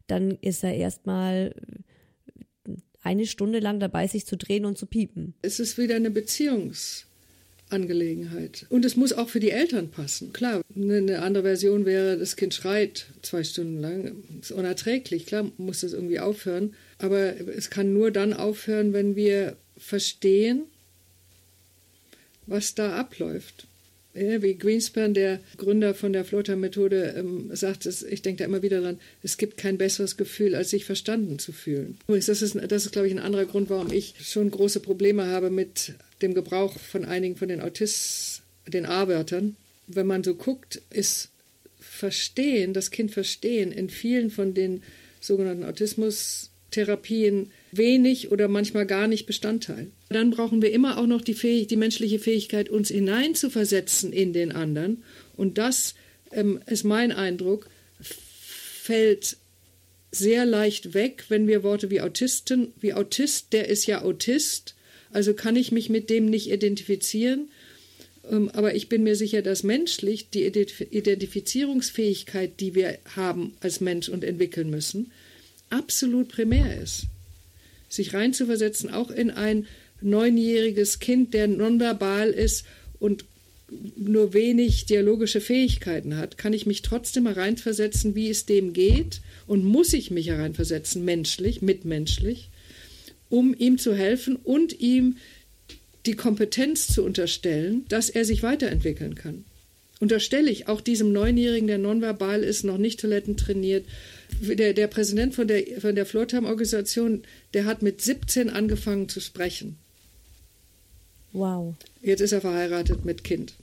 dann 0.07 0.31
ist 0.41 0.65
er 0.65 0.75
erstmal 0.75 1.55
eine 3.03 3.27
Stunde 3.27 3.59
lang 3.59 3.81
dabei, 3.81 4.07
sich 4.07 4.27
zu 4.27 4.37
drehen 4.37 4.65
und 4.65 4.79
zu 4.79 4.87
piepen. 4.87 5.35
Es 5.43 5.61
ist 5.61 5.79
wieder 5.79 5.97
eine 5.97 6.11
Beziehungsarbeit. 6.11 7.07
Angelegenheit. 7.73 8.67
Und 8.69 8.85
es 8.85 8.97
muss 8.97 9.13
auch 9.13 9.29
für 9.29 9.41
die 9.41 9.51
Eltern 9.51 9.91
passen. 9.91 10.33
Klar, 10.33 10.63
eine 10.77 11.23
andere 11.23 11.45
Version 11.45 11.85
wäre, 11.87 12.19
das 12.19 12.37
Kind 12.37 12.55
schreit 12.55 13.07
zwei 13.23 13.43
Stunden 13.43 13.81
lang. 13.81 14.23
Das 14.37 14.51
ist 14.51 14.57
unerträglich. 14.57 15.27
Klar 15.27 15.51
muss 15.57 15.81
das 15.81 15.93
irgendwie 15.93 16.21
aufhören. 16.21 16.75
Aber 16.99 17.35
es 17.49 17.71
kann 17.71 17.93
nur 17.93 18.11
dann 18.11 18.35
aufhören, 18.35 18.93
wenn 18.93 19.17
wir 19.17 19.57
verstehen, 19.77 20.65
was 22.47 22.75
da 22.75 22.97
abläuft. 22.97 23.67
Wie 24.15 24.55
Greenspan, 24.59 25.15
der 25.15 25.41
Gründer 25.57 25.95
von 25.95 26.13
der 26.13 26.27
Floater-Methode, 26.27 27.15
ähm, 27.17 27.51
sagt, 27.55 27.87
ich 27.87 28.21
denke 28.21 28.41
da 28.41 28.45
immer 28.45 28.63
wieder 28.63 28.83
dran, 28.83 29.01
es 29.23 29.39
gibt 29.39 29.57
kein 29.57 29.79
besseres 29.79 30.19
Gefühl, 30.19 30.55
als 30.55 30.69
sich 30.69 30.85
verstanden 30.85 31.39
zu 31.39 31.53
fühlen. 31.53 31.99
Übrigens, 32.07 32.27
das 32.27 32.43
ist, 32.43 32.55
das 32.55 32.85
ist, 32.85 32.93
glaube 32.93 33.09
ich, 33.09 33.15
ein 33.15 33.19
anderer 33.19 33.47
Grund, 33.47 33.71
warum 33.71 33.91
ich 33.91 34.15
schon 34.21 34.51
große 34.51 34.81
Probleme 34.81 35.27
habe 35.27 35.49
mit 35.49 35.95
dem 36.21 36.35
Gebrauch 36.35 36.79
von 36.79 37.07
einigen 37.07 37.37
von 37.37 37.49
den 37.49 37.63
Autisten, 37.63 38.43
den 38.67 38.85
A-Wörtern. 38.87 39.57
Wenn 39.87 40.07
man 40.07 40.23
so 40.23 40.35
guckt, 40.35 40.83
ist 40.91 41.31
Verstehen, 41.81 42.75
das 42.75 42.91
Kind 42.91 43.13
verstehen, 43.13 43.73
in 43.73 43.89
vielen 43.89 44.31
von 44.31 44.55
den 44.55 44.83
sogenannten 45.21 45.65
Autismus-Therapien 45.65 47.51
wenig 47.73 48.31
oder 48.31 48.49
manchmal 48.49 48.87
gar 48.87 49.09
nicht 49.09 49.27
Bestandteil. 49.27 49.91
Dann 50.11 50.31
brauchen 50.31 50.63
wir 50.63 50.73
immer 50.73 50.99
auch 50.99 51.07
noch 51.07 51.23
die, 51.23 51.35
Fähig 51.35 51.69
die 51.69 51.77
menschliche 51.77 52.19
Fähigkeit, 52.19 52.69
uns 52.69 52.89
hineinzuversetzen 52.89 54.13
in 54.13 54.33
den 54.33 54.51
anderen. 54.53 55.05
Und 55.37 55.59
das 55.59 55.95
ähm, 56.31 56.61
ist 56.67 56.85
mein 56.85 57.13
Eindruck, 57.13 57.69
fällt 58.01 59.37
sehr 60.11 60.45
leicht 60.45 60.93
weg, 60.93 61.25
wenn 61.29 61.49
wir 61.49 61.63
Worte 61.63 61.91
wie 61.91 62.03
Autisten, 62.03 62.75
wie 62.79 62.93
Autist, 62.93 63.55
der 63.55 63.69
ist 63.69 63.87
ja 63.87 64.03
Autist, 64.03 64.75
also 65.11 65.33
kann 65.33 65.57
ich 65.57 65.73
mich 65.73 65.89
mit 65.89 66.11
dem 66.11 66.27
nicht 66.27 66.51
identifizieren. 66.51 67.49
Ähm, 68.31 68.51
aber 68.51 68.75
ich 68.75 68.91
bin 68.91 69.03
mir 69.03 69.17
sicher, 69.17 69.41
dass 69.41 69.63
menschlich 69.63 70.29
die 70.29 70.45
Identifizierungsfähigkeit, 70.45 72.61
die 72.61 72.75
wir 72.75 72.99
haben 73.17 73.55
als 73.61 73.81
Mensch 73.81 74.11
und 74.11 74.25
entwickeln 74.25 74.69
müssen, 74.69 75.11
absolut 75.71 76.29
primär 76.29 76.83
ist 76.83 77.07
sich 77.93 78.15
reinzuversetzen, 78.15 78.91
auch 78.91 79.11
in 79.11 79.31
ein 79.31 79.67
neunjähriges 80.01 80.99
Kind, 80.99 81.35
der 81.35 81.47
nonverbal 81.47 82.31
ist 82.31 82.65
und 82.99 83.25
nur 83.97 84.35
wenig 84.35 84.87
dialogische 84.87 85.41
Fähigkeiten 85.41 86.17
hat, 86.17 86.37
kann 86.37 86.53
ich 86.53 86.67
mich 86.67 86.83
trotzdem 86.83 87.27
hereinversetzen, 87.27 88.15
wie 88.15 88.29
es 88.29 88.45
dem 88.45 88.73
geht 88.73 89.21
und 89.47 89.65
muss 89.65 89.93
ich 89.93 90.11
mich 90.11 90.29
hereinversetzen, 90.29 91.05
menschlich, 91.05 91.63
mitmenschlich, 91.63 92.51
um 93.31 93.55
ihm 93.55 93.79
zu 93.79 93.95
helfen 93.95 94.37
und 94.37 94.79
ihm 94.81 95.17
die 96.05 96.15
Kompetenz 96.15 96.89
zu 96.89 97.05
unterstellen, 97.05 97.85
dass 97.89 98.11
er 98.11 98.25
sich 98.25 98.43
weiterentwickeln 98.43 99.15
kann. 99.15 99.45
Unterstelle 100.01 100.51
ich 100.51 100.67
auch 100.67 100.81
diesem 100.81 101.13
Neunjährigen, 101.13 101.69
der 101.69 101.79
nonverbal 101.79 102.43
ist, 102.43 102.65
noch 102.65 102.79
nicht 102.79 103.01
Toiletten 103.01 103.37
trainiert, 103.37 103.87
der, 104.41 104.73
der 104.73 104.87
Präsident 104.87 105.35
von 105.35 105.49
der, 105.49 105.81
von 105.81 105.95
der 105.95 106.07
Floortime-Organisation, 106.07 107.23
der 107.55 107.65
hat 107.65 107.83
mit 107.83 108.01
17 108.01 108.51
angefangen 108.51 109.09
zu 109.09 109.21
sprechen. 109.21 109.77
Wow. 111.33 111.75
Jetzt 112.03 112.21
ist 112.21 112.33
er 112.33 112.41
verheiratet 112.41 113.05
mit 113.05 113.25
Kind. 113.25 113.55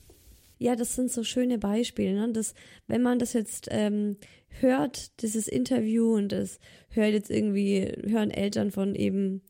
Ja, 0.58 0.76
das 0.76 0.96
sind 0.96 1.12
so 1.12 1.24
schöne 1.24 1.58
Beispiele. 1.58 2.14
Ne? 2.14 2.34
Das, 2.34 2.54
wenn 2.88 3.02
man 3.02 3.20
das 3.20 3.34
jetzt 3.34 3.68
ähm, 3.72 4.18
hört, 4.50 5.22
dieses 5.22 5.48
Interview 5.48 6.16
und 6.16 6.32
das 6.32 6.60
hört 6.90 7.14
jetzt 7.14 7.30
irgendwie, 7.30 7.92
hören 8.06 8.32
Eltern 8.32 8.72
von 8.72 8.96
eben 8.96 9.42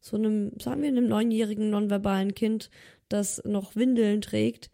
so 0.00 0.16
einem, 0.16 0.52
sagen 0.60 0.82
wir, 0.82 0.88
einem 0.88 1.08
neunjährigen 1.08 1.70
nonverbalen 1.70 2.34
Kind, 2.34 2.70
das 3.08 3.42
noch 3.44 3.76
Windeln 3.76 4.20
trägt, 4.20 4.70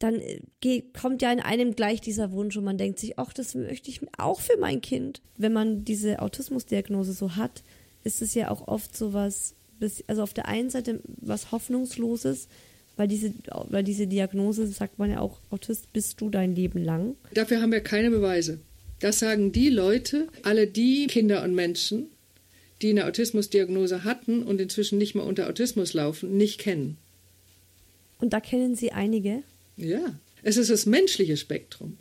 dann 0.00 0.16
äh, 0.16 0.40
geht, 0.60 0.94
kommt 0.94 1.22
ja 1.22 1.32
in 1.32 1.38
einem 1.38 1.76
gleich 1.76 2.00
dieser 2.00 2.32
Wunsch 2.32 2.56
und 2.56 2.64
man 2.64 2.78
denkt 2.78 2.98
sich, 2.98 3.18
ach, 3.18 3.32
das 3.32 3.54
möchte 3.54 3.90
ich 3.90 4.00
auch 4.18 4.40
für 4.40 4.56
mein 4.58 4.80
Kind. 4.80 5.20
Wenn 5.36 5.52
man 5.52 5.84
diese 5.84 6.20
Autismusdiagnose 6.20 7.12
so 7.12 7.36
hat, 7.36 7.62
ist 8.02 8.20
es 8.20 8.34
ja 8.34 8.50
auch 8.50 8.66
oft 8.66 8.96
so 8.96 9.12
was, 9.12 9.54
also 10.08 10.22
auf 10.22 10.34
der 10.34 10.48
einen 10.48 10.70
Seite 10.70 11.00
was 11.20 11.52
Hoffnungsloses, 11.52 12.48
weil 12.96 13.08
diese, 13.08 13.32
weil 13.68 13.84
diese 13.84 14.06
Diagnose, 14.06 14.66
sagt 14.66 14.98
man 14.98 15.10
ja 15.10 15.20
auch, 15.20 15.38
Autist 15.50 15.92
bist 15.92 16.20
du 16.20 16.28
dein 16.28 16.54
Leben 16.54 16.82
lang. 16.82 17.14
Dafür 17.34 17.60
haben 17.60 17.72
wir 17.72 17.80
keine 17.80 18.10
Beweise. 18.10 18.58
Das 19.00 19.18
sagen 19.18 19.52
die 19.52 19.70
Leute, 19.70 20.28
alle 20.42 20.66
die 20.66 21.06
Kinder 21.06 21.42
und 21.42 21.54
Menschen, 21.54 22.06
die 22.82 22.90
eine 22.90 23.06
Autismusdiagnose 23.06 24.04
hatten 24.04 24.42
und 24.42 24.60
inzwischen 24.60 24.98
nicht 24.98 25.14
mehr 25.14 25.24
unter 25.24 25.48
Autismus 25.48 25.92
laufen, 25.94 26.36
nicht 26.36 26.58
kennen. 26.58 26.96
Und 28.18 28.32
da 28.32 28.40
kennen 28.40 28.74
Sie 28.74 28.92
einige? 28.92 29.42
Ja, 29.80 30.18
es 30.42 30.56
ist 30.56 30.70
das 30.70 30.86
menschliche 30.86 31.36
Spektrum. 31.36 31.96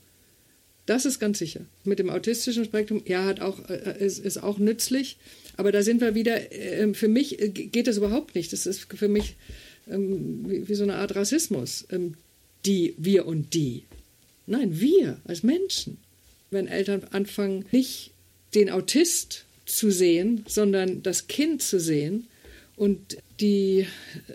Das 0.85 1.05
ist 1.05 1.19
ganz 1.19 1.39
sicher. 1.39 1.61
Mit 1.83 1.99
dem 1.99 2.09
autistischen 2.09 2.65
Spektrum, 2.65 3.03
ja, 3.05 3.23
hat 3.25 3.41
auch, 3.41 3.69
äh, 3.69 4.03
ist, 4.03 4.19
ist 4.19 4.41
auch 4.41 4.57
nützlich. 4.57 5.17
Aber 5.55 5.71
da 5.71 5.83
sind 5.83 6.01
wir 6.01 6.15
wieder, 6.15 6.51
äh, 6.51 6.93
für 6.93 7.07
mich 7.07 7.39
äh, 7.39 7.49
geht 7.49 7.87
das 7.87 7.97
überhaupt 7.97 8.33
nicht. 8.35 8.51
Das 8.53 8.65
ist 8.65 8.87
für 8.91 9.07
mich 9.07 9.35
ähm, 9.89 10.49
wie, 10.49 10.67
wie, 10.67 10.75
so 10.75 10.83
eine 10.83 10.95
Art 10.95 11.15
Rassismus. 11.15 11.85
Ähm, 11.91 12.15
die, 12.65 12.95
wir 12.97 13.27
und 13.27 13.53
die. 13.53 13.83
Nein, 14.47 14.79
wir 14.79 15.19
als 15.25 15.43
Menschen. 15.43 15.97
Wenn 16.49 16.67
Eltern 16.67 17.03
anfangen, 17.11 17.65
nicht 17.71 18.11
den 18.55 18.71
Autist 18.71 19.45
zu 19.65 19.91
sehen, 19.91 20.43
sondern 20.47 21.03
das 21.03 21.27
Kind 21.27 21.61
zu 21.61 21.79
sehen 21.79 22.27
und 22.79 23.17
die 23.41 23.85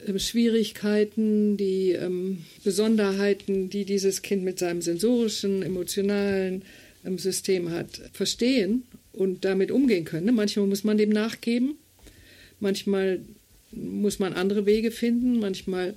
äh, 0.06 0.18
Schwierigkeiten, 0.18 1.56
die 1.56 1.92
ähm, 1.92 2.44
Besonderheiten, 2.62 3.70
die 3.70 3.86
dieses 3.86 4.20
Kind 4.20 4.44
mit 4.44 4.58
seinem 4.58 4.82
sensorischen, 4.82 5.62
emotionalen 5.62 6.60
ähm, 7.06 7.16
System 7.16 7.70
hat, 7.70 8.02
verstehen 8.12 8.82
und 9.14 9.46
damit 9.46 9.70
umgehen 9.70 10.04
können. 10.04 10.26
Ne? 10.26 10.32
Manchmal 10.32 10.66
muss 10.66 10.84
man 10.84 10.98
dem 10.98 11.08
nachgeben, 11.08 11.76
manchmal 12.60 13.20
muss 13.72 14.18
man 14.18 14.34
andere 14.34 14.66
Wege 14.66 14.90
finden, 14.90 15.38
manchmal, 15.38 15.94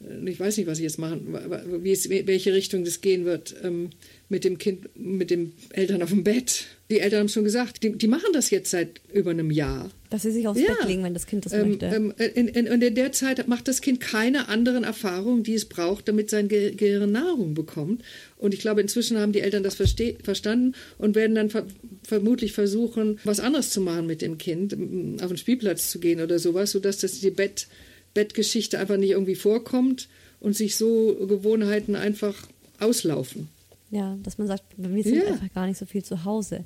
äh, 0.00 0.30
ich 0.30 0.38
weiß 0.38 0.56
nicht, 0.58 0.68
was 0.68 0.78
ich 0.78 0.84
jetzt 0.84 1.00
machen, 1.00 1.36
wie 1.82 2.26
welche 2.28 2.54
Richtung 2.54 2.84
das 2.84 3.00
gehen 3.00 3.24
wird 3.24 3.56
ähm, 3.64 3.90
mit 4.28 4.44
dem 4.44 4.58
Kind, 4.58 4.88
mit 4.96 5.30
den 5.30 5.52
Eltern 5.70 6.02
auf 6.02 6.10
dem 6.10 6.24
Bett 6.24 6.66
die 6.90 7.00
Eltern 7.00 7.20
haben 7.20 7.28
schon 7.28 7.44
gesagt, 7.44 7.82
die, 7.82 7.96
die, 7.96 8.08
machen 8.08 8.32
das 8.34 8.50
jetzt 8.50 8.70
seit 8.70 9.00
über 9.12 9.30
einem 9.30 9.50
Jahr. 9.50 9.90
Dass 10.10 10.22
sie 10.22 10.30
sich 10.30 10.46
aufs 10.46 10.60
ja. 10.60 10.74
Bett 10.74 10.86
legen, 10.86 11.02
wenn 11.02 11.14
das 11.14 11.26
Kind 11.26 11.46
das 11.46 11.54
ähm, 11.54 11.70
möchte. 11.70 11.86
Ähm, 11.86 12.12
in, 12.18 12.46
in, 12.46 12.68
und 12.70 12.82
in 12.82 12.94
der 12.94 13.10
Zeit 13.12 13.48
macht 13.48 13.68
das 13.68 13.80
Kind 13.80 14.00
keine 14.00 14.48
anderen 14.48 14.84
Erfahrungen, 14.84 15.42
die 15.42 15.54
es 15.54 15.64
braucht, 15.64 16.08
damit 16.08 16.28
sein 16.28 16.48
Ge 16.48 16.74
Gehirn 16.74 17.10
Nahrung 17.10 17.54
bekommt. 17.54 18.02
Und 18.36 18.52
ich 18.52 18.60
glaube, 18.60 18.82
inzwischen 18.82 19.18
haben 19.18 19.32
die 19.32 19.40
Eltern 19.40 19.62
das 19.62 19.76
verstanden 19.76 20.74
und 20.98 21.14
werden 21.14 21.34
dann 21.34 21.50
ver 21.50 21.66
vermutlich 22.02 22.52
versuchen, 22.52 23.18
was 23.24 23.40
anderes 23.40 23.70
zu 23.70 23.80
machen 23.80 24.06
mit 24.06 24.20
dem 24.20 24.36
Kind, 24.36 24.74
auf 25.22 25.28
den 25.28 25.38
Spielplatz 25.38 25.90
zu 25.90 26.00
gehen 26.00 26.20
oder 26.20 26.38
sowas, 26.38 26.72
sodass 26.72 26.98
das 26.98 27.18
die 27.20 27.30
Bett, 27.30 27.66
Bettgeschichte 28.12 28.78
einfach 28.78 28.98
nicht 28.98 29.12
irgendwie 29.12 29.36
vorkommt 29.36 30.08
und 30.38 30.54
sich 30.54 30.76
so 30.76 31.14
Gewohnheiten 31.26 31.96
einfach 31.96 32.46
auslaufen. 32.78 33.48
Ja, 33.94 34.16
dass 34.22 34.38
man 34.38 34.46
sagt, 34.46 34.64
wir 34.76 35.02
sind 35.02 35.16
ja. 35.16 35.26
einfach 35.28 35.52
gar 35.52 35.66
nicht 35.66 35.78
so 35.78 35.86
viel 35.86 36.04
zu 36.04 36.24
Hause 36.24 36.64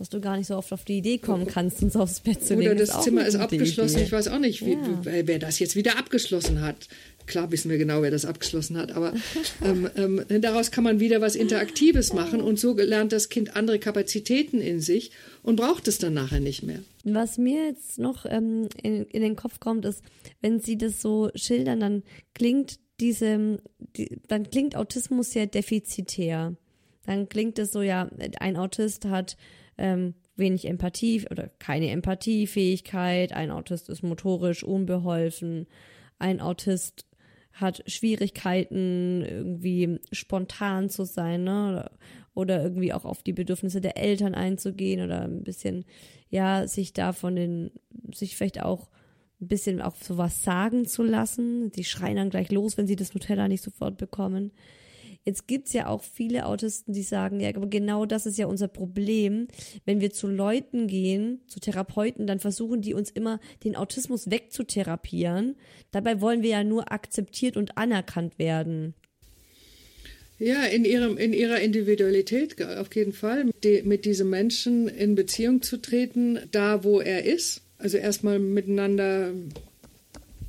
dass 0.00 0.08
du 0.08 0.18
gar 0.18 0.38
nicht 0.38 0.46
so 0.46 0.56
oft 0.56 0.72
auf 0.72 0.84
die 0.86 0.96
Idee 0.96 1.18
kommen 1.18 1.46
kannst, 1.46 1.82
uns 1.82 1.94
aufs 1.94 2.20
Bett 2.20 2.42
zu 2.42 2.54
legen. 2.54 2.70
Oder 2.70 2.86
das 2.86 3.02
Zimmer 3.02 3.26
ist 3.26 3.36
abgeschlossen. 3.36 3.96
Idee. 3.96 4.04
Ich 4.06 4.12
weiß 4.12 4.28
auch 4.28 4.38
nicht, 4.38 4.64
wie, 4.64 4.72
ja. 4.72 5.02
wer 5.02 5.38
das 5.38 5.58
jetzt 5.58 5.76
wieder 5.76 5.98
abgeschlossen 5.98 6.62
hat. 6.62 6.88
Klar 7.26 7.52
wissen 7.52 7.70
wir 7.70 7.76
genau, 7.76 8.00
wer 8.00 8.10
das 8.10 8.24
abgeschlossen 8.24 8.78
hat, 8.78 8.92
aber 8.92 9.12
ähm, 9.62 9.90
ähm, 9.96 10.40
daraus 10.40 10.70
kann 10.70 10.84
man 10.84 11.00
wieder 11.00 11.20
was 11.20 11.36
Interaktives 11.36 12.14
machen 12.14 12.40
und 12.40 12.58
so 12.58 12.74
lernt 12.74 13.12
das 13.12 13.28
Kind 13.28 13.56
andere 13.56 13.78
Kapazitäten 13.78 14.62
in 14.62 14.80
sich 14.80 15.12
und 15.42 15.56
braucht 15.56 15.86
es 15.86 15.98
dann 15.98 16.14
nachher 16.14 16.40
nicht 16.40 16.62
mehr. 16.62 16.78
Was 17.04 17.36
mir 17.36 17.66
jetzt 17.66 17.98
noch 17.98 18.24
ähm, 18.26 18.68
in, 18.82 19.04
in, 19.04 19.20
den 19.20 19.36
Kopf 19.36 19.60
kommt, 19.60 19.84
ist, 19.84 20.02
wenn 20.40 20.60
Sie 20.60 20.78
das 20.78 21.02
so 21.02 21.30
schildern, 21.34 21.78
dann 21.80 22.02
klingt 22.34 22.78
diese, 23.00 23.62
die, 23.96 24.20
dann 24.28 24.50
klingt 24.50 24.76
Autismus 24.76 25.32
sehr 25.32 25.46
defizitär. 25.46 26.54
Dann 27.06 27.28
klingt 27.28 27.58
es 27.58 27.72
so, 27.72 27.82
ja, 27.82 28.08
ein 28.38 28.56
Autist 28.56 29.06
hat 29.06 29.36
ähm, 29.78 30.14
wenig 30.36 30.66
Empathie 30.66 31.26
oder 31.30 31.48
keine 31.58 31.90
Empathiefähigkeit, 31.90 33.32
ein 33.32 33.50
Autist 33.50 33.88
ist 33.88 34.02
motorisch 34.02 34.62
unbeholfen, 34.62 35.66
ein 36.18 36.40
Autist 36.40 37.06
hat 37.52 37.82
Schwierigkeiten, 37.86 39.22
irgendwie 39.22 39.98
spontan 40.12 40.88
zu 40.88 41.04
sein, 41.04 41.44
ne? 41.44 41.90
Oder 42.34 42.62
irgendwie 42.62 42.92
auch 42.92 43.04
auf 43.04 43.22
die 43.22 43.32
Bedürfnisse 43.32 43.80
der 43.80 43.96
Eltern 43.96 44.34
einzugehen 44.34 45.04
oder 45.04 45.22
ein 45.22 45.42
bisschen, 45.42 45.84
ja, 46.28 46.66
sich 46.68 46.92
da 46.92 47.12
von 47.12 47.34
den, 47.34 47.72
sich 48.14 48.36
vielleicht 48.36 48.62
auch 48.62 48.88
ein 49.40 49.48
bisschen 49.48 49.80
auch 49.80 49.96
sowas 49.96 50.42
sagen 50.42 50.86
zu 50.86 51.02
lassen. 51.02 51.70
Die 51.72 51.84
schreien 51.84 52.16
dann 52.16 52.30
gleich 52.30 52.50
los, 52.50 52.76
wenn 52.76 52.86
sie 52.86 52.96
das 52.96 53.14
Nutella 53.14 53.48
nicht 53.48 53.62
sofort 53.62 53.96
bekommen. 53.96 54.52
Jetzt 55.24 55.46
gibt's 55.46 55.74
ja 55.74 55.86
auch 55.86 56.02
viele 56.02 56.46
Autisten, 56.46 56.94
die 56.94 57.02
sagen, 57.02 57.40
ja, 57.40 57.50
aber 57.54 57.66
genau 57.66 58.06
das 58.06 58.24
ist 58.24 58.38
ja 58.38 58.46
unser 58.46 58.68
Problem. 58.68 59.48
Wenn 59.84 60.00
wir 60.00 60.10
zu 60.10 60.28
Leuten 60.28 60.86
gehen, 60.86 61.40
zu 61.46 61.60
Therapeuten, 61.60 62.26
dann 62.26 62.40
versuchen 62.40 62.80
die 62.80 62.94
uns 62.94 63.10
immer 63.10 63.38
den 63.62 63.76
Autismus 63.76 64.30
wegzutherapieren. 64.30 65.56
Dabei 65.90 66.22
wollen 66.22 66.42
wir 66.42 66.50
ja 66.50 66.64
nur 66.64 66.90
akzeptiert 66.90 67.58
und 67.58 67.76
anerkannt 67.76 68.38
werden. 68.38 68.94
Ja, 70.38 70.64
in, 70.64 70.86
ihrem, 70.86 71.18
in 71.18 71.34
ihrer 71.34 71.60
Individualität 71.60 72.62
auf 72.62 72.94
jeden 72.96 73.12
Fall, 73.12 73.50
die, 73.62 73.82
mit 73.82 74.06
diesem 74.06 74.30
Menschen 74.30 74.88
in 74.88 75.14
Beziehung 75.14 75.60
zu 75.60 75.76
treten, 75.76 76.38
da 76.50 76.82
wo 76.82 76.98
er 76.98 77.26
ist. 77.26 77.60
Also 77.80 77.96
erstmal 77.96 78.38
miteinander 78.38 79.32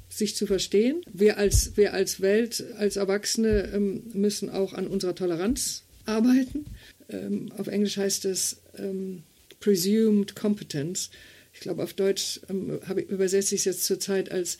sich 0.09 0.35
zu 0.35 0.45
verstehen. 0.45 1.01
Wir 1.11 1.37
als, 1.37 1.77
wir 1.77 1.93
als 1.93 2.21
Welt, 2.21 2.63
als 2.77 2.97
Erwachsene 2.97 3.71
ähm, 3.73 4.03
müssen 4.13 4.49
auch 4.49 4.73
an 4.73 4.87
unserer 4.87 5.15
Toleranz 5.15 5.83
arbeiten. 6.05 6.65
Ähm, 7.09 7.51
auf 7.57 7.67
Englisch 7.67 7.97
heißt 7.97 8.25
es 8.25 8.57
ähm, 8.77 9.23
Presumed 9.59 10.35
Competence. 10.35 11.09
Ich 11.53 11.61
glaube, 11.61 11.83
auf 11.83 11.93
Deutsch 11.93 12.41
ähm, 12.49 12.79
ich, 12.97 13.09
übersetze 13.09 13.55
ich 13.55 13.61
es 13.61 13.65
jetzt 13.65 13.85
zurzeit 13.85 14.31
als 14.31 14.57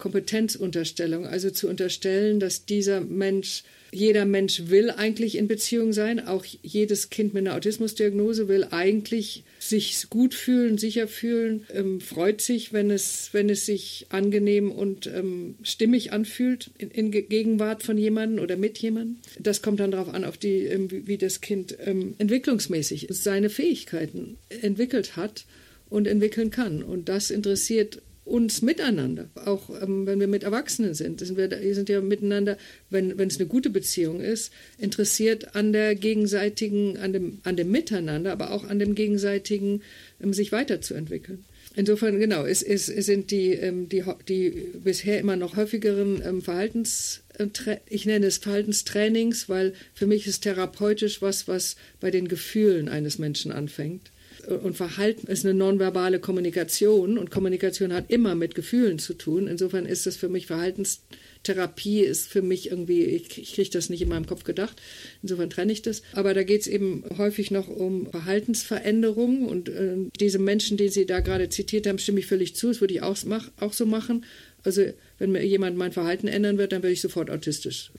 Kompetenzunterstellung, 0.00 1.26
also 1.26 1.50
zu 1.50 1.68
unterstellen, 1.68 2.40
dass 2.40 2.64
dieser 2.64 3.00
Mensch, 3.00 3.62
jeder 3.92 4.24
Mensch 4.24 4.64
will 4.66 4.90
eigentlich 4.90 5.36
in 5.36 5.46
Beziehung 5.46 5.92
sein, 5.92 6.26
auch 6.26 6.44
jedes 6.44 7.10
Kind 7.10 7.34
mit 7.34 7.46
einer 7.46 7.56
Autismusdiagnose 7.56 8.48
will 8.48 8.66
eigentlich 8.70 9.44
sich 9.60 10.10
gut 10.10 10.34
fühlen, 10.34 10.78
sicher 10.78 11.06
fühlen, 11.06 11.66
ähm, 11.72 12.00
freut 12.00 12.40
sich, 12.40 12.72
wenn 12.72 12.90
es, 12.90 13.28
wenn 13.32 13.48
es 13.48 13.66
sich 13.66 14.06
angenehm 14.08 14.72
und 14.72 15.06
ähm, 15.06 15.54
stimmig 15.62 16.12
anfühlt 16.12 16.70
in, 16.78 16.90
in, 16.90 17.10
Gegenwart 17.10 17.82
von 17.82 17.98
jemandem 17.98 18.42
oder 18.42 18.56
mit 18.56 18.78
jemandem. 18.78 19.18
Das 19.38 19.62
kommt 19.62 19.80
dann 19.80 19.92
darauf 19.92 20.08
an, 20.08 20.24
auf 20.24 20.38
die, 20.38 20.64
ähm, 20.64 20.88
wie 20.90 21.18
das 21.18 21.40
Kind 21.40 21.76
ähm, 21.84 22.14
entwicklungsmäßig 22.18 23.08
seine 23.10 23.50
Fähigkeiten 23.50 24.38
entwickelt 24.62 25.16
hat 25.16 25.44
und 25.90 26.06
entwickeln 26.06 26.50
kann. 26.50 26.82
Und 26.82 27.08
das 27.08 27.30
interessiert 27.30 28.00
uns 28.30 28.62
miteinander, 28.62 29.28
auch 29.44 29.68
ähm, 29.82 30.06
wenn 30.06 30.20
wir 30.20 30.28
mit 30.28 30.44
Erwachsenen 30.44 30.94
sind. 30.94 31.20
Sind 31.20 31.36
wir, 31.36 31.50
wir 31.50 31.74
sind 31.74 31.88
ja 31.88 32.00
miteinander, 32.00 32.56
wenn, 32.88 33.18
es 33.18 33.38
eine 33.38 33.48
gute 33.48 33.70
Beziehung 33.70 34.20
ist, 34.20 34.52
interessiert 34.78 35.56
an 35.56 35.72
der 35.72 35.94
gegenseitigen, 35.94 36.96
an 36.98 37.12
dem, 37.12 37.38
an 37.42 37.56
dem 37.56 37.70
Miteinander, 37.70 38.32
aber 38.32 38.52
auch 38.52 38.64
an 38.64 38.78
dem 38.78 38.94
gegenseitigen, 38.94 39.82
ähm, 40.22 40.32
sich 40.32 40.52
weiterzuentwickeln. 40.52 41.44
Insofern, 41.76 42.18
genau, 42.18 42.44
es, 42.44 42.62
es, 42.62 42.88
es 42.88 43.06
sind 43.06 43.30
die, 43.30 43.52
ähm, 43.52 43.88
die, 43.88 44.04
die 44.28 44.50
bisher 44.82 45.18
immer 45.18 45.36
noch 45.36 45.56
häufigeren 45.56 46.22
ähm, 46.24 46.42
Verhaltens, 46.42 47.22
äh, 47.38 47.46
ich 47.88 48.06
nenne 48.06 48.26
es 48.26 48.38
Verhaltenstrainings, 48.38 49.48
weil 49.48 49.74
für 49.94 50.06
mich 50.06 50.26
ist 50.26 50.42
therapeutisch 50.42 51.20
was, 51.20 51.48
was 51.48 51.76
bei 52.00 52.10
den 52.10 52.28
Gefühlen 52.28 52.88
eines 52.88 53.18
Menschen 53.18 53.50
anfängt 53.50 54.10
und 54.58 54.76
Verhalten 54.76 55.26
ist 55.26 55.44
eine 55.44 55.54
nonverbale 55.54 56.20
Kommunikation 56.20 57.18
und 57.18 57.30
Kommunikation 57.30 57.92
hat 57.92 58.10
immer 58.10 58.34
mit 58.34 58.54
Gefühlen 58.54 58.98
zu 58.98 59.14
tun. 59.14 59.46
Insofern 59.46 59.86
ist 59.86 60.06
das 60.06 60.16
für 60.16 60.28
mich 60.28 60.46
Verhaltenstherapie 60.46 62.00
ist 62.00 62.28
für 62.28 62.42
mich 62.42 62.70
irgendwie, 62.70 63.04
ich, 63.04 63.38
ich 63.38 63.54
kriege 63.54 63.70
das 63.70 63.90
nicht 63.90 64.02
in 64.02 64.08
meinem 64.08 64.26
Kopf 64.26 64.44
gedacht. 64.44 64.80
Insofern 65.22 65.50
trenne 65.50 65.72
ich 65.72 65.82
das. 65.82 66.02
Aber 66.12 66.34
da 66.34 66.42
geht 66.42 66.62
es 66.62 66.66
eben 66.66 67.04
häufig 67.18 67.50
noch 67.50 67.68
um 67.68 68.10
Verhaltensveränderungen 68.10 69.46
und 69.46 69.68
äh, 69.68 69.96
diese 70.18 70.38
Menschen, 70.38 70.76
die 70.76 70.88
Sie 70.88 71.06
da 71.06 71.20
gerade 71.20 71.48
zitiert 71.48 71.86
haben, 71.86 71.98
stimme 71.98 72.20
ich 72.20 72.26
völlig 72.26 72.54
zu. 72.56 72.68
Das 72.68 72.80
würde 72.80 72.94
ich 72.94 73.02
auch, 73.02 73.16
mach, 73.24 73.50
auch 73.60 73.72
so 73.72 73.86
machen. 73.86 74.24
Also 74.62 74.82
wenn 75.18 75.32
mir 75.32 75.44
jemand 75.44 75.76
mein 75.76 75.92
Verhalten 75.92 76.28
ändern 76.28 76.58
wird, 76.58 76.72
dann 76.72 76.82
werde 76.82 76.92
ich 76.92 77.00
sofort 77.00 77.30
autistisch 77.30 77.90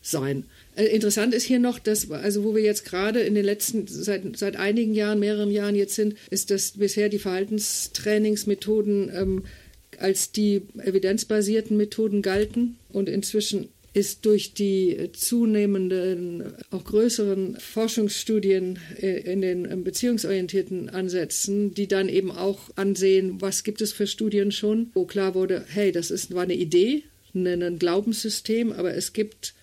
sein. 0.00 0.44
Äh, 0.76 0.84
interessant 0.84 1.34
ist 1.34 1.44
hier 1.44 1.58
noch, 1.58 1.78
dass, 1.78 2.10
also 2.10 2.44
wo 2.44 2.54
wir 2.54 2.62
jetzt 2.62 2.84
gerade 2.84 3.20
in 3.20 3.34
den 3.34 3.44
letzten, 3.44 3.86
seit, 3.86 4.36
seit 4.36 4.56
einigen 4.56 4.94
Jahren, 4.94 5.18
mehreren 5.18 5.50
Jahren 5.50 5.74
jetzt 5.74 5.94
sind, 5.94 6.14
ist, 6.30 6.50
dass 6.50 6.72
bisher 6.72 7.08
die 7.08 7.18
Verhaltenstrainingsmethoden 7.18 9.10
ähm, 9.12 9.44
als 9.98 10.30
die 10.30 10.62
evidenzbasierten 10.78 11.76
Methoden 11.76 12.22
galten. 12.22 12.76
Und 12.90 13.08
inzwischen 13.08 13.68
ist 13.94 14.26
durch 14.26 14.52
die 14.52 15.10
zunehmenden, 15.14 16.52
auch 16.70 16.84
größeren 16.84 17.56
Forschungsstudien 17.58 18.78
äh, 19.00 19.20
in 19.20 19.40
den 19.40 19.64
ähm, 19.64 19.84
beziehungsorientierten 19.84 20.90
Ansätzen, 20.90 21.72
die 21.72 21.88
dann 21.88 22.10
eben 22.10 22.30
auch 22.30 22.68
ansehen, 22.76 23.40
was 23.40 23.64
gibt 23.64 23.80
es 23.80 23.94
für 23.94 24.06
Studien 24.06 24.52
schon, 24.52 24.90
wo 24.92 25.06
klar 25.06 25.34
wurde, 25.34 25.64
hey, 25.66 25.92
das 25.92 26.10
ist, 26.10 26.34
war 26.34 26.42
eine 26.42 26.54
Idee, 26.54 27.04
ein 27.34 27.78
Glaubenssystem, 27.78 28.72
aber 28.72 28.94
es 28.94 29.14
gibt 29.14 29.54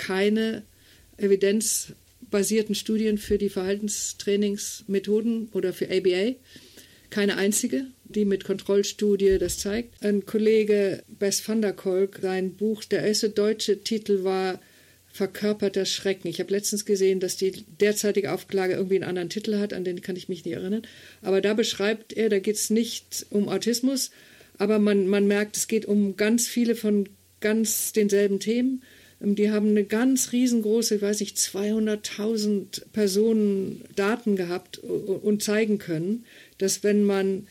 keine 0.00 0.62
evidenzbasierten 1.18 2.74
Studien 2.74 3.18
für 3.18 3.36
die 3.36 3.50
Verhaltenstrainingsmethoden 3.50 5.50
oder 5.52 5.74
für 5.74 5.90
ABA. 5.90 6.36
Keine 7.10 7.36
einzige, 7.36 7.84
die 8.04 8.24
mit 8.24 8.44
Kontrollstudie 8.44 9.36
das 9.38 9.58
zeigt. 9.58 10.02
Ein 10.02 10.24
Kollege 10.24 11.02
Bess 11.06 11.46
van 11.46 11.60
der 11.60 11.74
Kolk, 11.74 12.20
sein 12.22 12.54
Buch, 12.54 12.82
der 12.84 13.02
erste 13.02 13.28
deutsche 13.28 13.84
Titel 13.84 14.24
war 14.24 14.58
Verkörperter 15.12 15.84
Schrecken. 15.84 16.28
Ich 16.28 16.40
habe 16.40 16.52
letztens 16.52 16.86
gesehen, 16.86 17.20
dass 17.20 17.36
die 17.36 17.64
derzeitige 17.80 18.32
Auflage 18.32 18.74
irgendwie 18.74 18.94
einen 18.94 19.04
anderen 19.04 19.28
Titel 19.28 19.58
hat, 19.58 19.74
an 19.74 19.84
den 19.84 20.00
kann 20.00 20.16
ich 20.16 20.30
mich 20.30 20.46
nicht 20.46 20.54
erinnern. 20.54 20.82
Aber 21.20 21.42
da 21.42 21.52
beschreibt 21.52 22.14
er, 22.14 22.30
da 22.30 22.38
geht 22.38 22.56
es 22.56 22.70
nicht 22.70 23.26
um 23.28 23.48
Autismus, 23.48 24.12
aber 24.56 24.78
man, 24.78 25.08
man 25.08 25.26
merkt, 25.26 25.58
es 25.58 25.68
geht 25.68 25.84
um 25.84 26.16
ganz 26.16 26.46
viele 26.46 26.74
von 26.74 27.06
ganz 27.40 27.92
denselben 27.92 28.40
Themen. 28.40 28.82
Ähm, 29.22 29.34
die 29.34 29.50
haben 29.50 29.70
eine 29.70 29.84
ganz 29.84 30.32
riesengroße, 30.32 30.96
ich 30.96 31.02
weiß 31.02 31.20
nicht, 31.20 31.36
200.000 31.36 32.82
Personen 32.92 33.82
Daten 33.96 34.36
gehabt 34.36 34.78
und 34.78 35.42
zeigen 35.42 35.78
können, 35.78 36.24
dass 36.58 36.82
wenn 36.82 37.04
man 37.04 37.46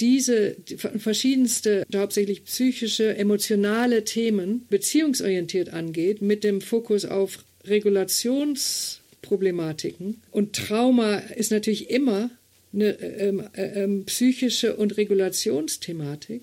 diese 0.00 0.56
verschiedenste, 0.98 1.84
hauptsächlich 1.94 2.44
psychische, 2.44 3.16
emotionale 3.16 4.04
Themen 4.04 4.66
beziehungsorientiert 4.68 5.70
angeht, 5.70 6.20
mit 6.20 6.44
dem 6.44 6.60
Fokus 6.60 7.06
auf 7.06 7.42
Regulationsproblematiken. 7.64 10.20
Und 10.30 10.54
Trauma 10.54 11.16
ist 11.16 11.50
natürlich 11.50 11.88
immer 11.90 12.28
eine 12.74 12.90
ähm, 13.00 13.42
äh, 13.54 13.84
äh, 13.84 14.02
psychische 14.04 14.76
und 14.76 14.98
Regulationsthematik 14.98 16.42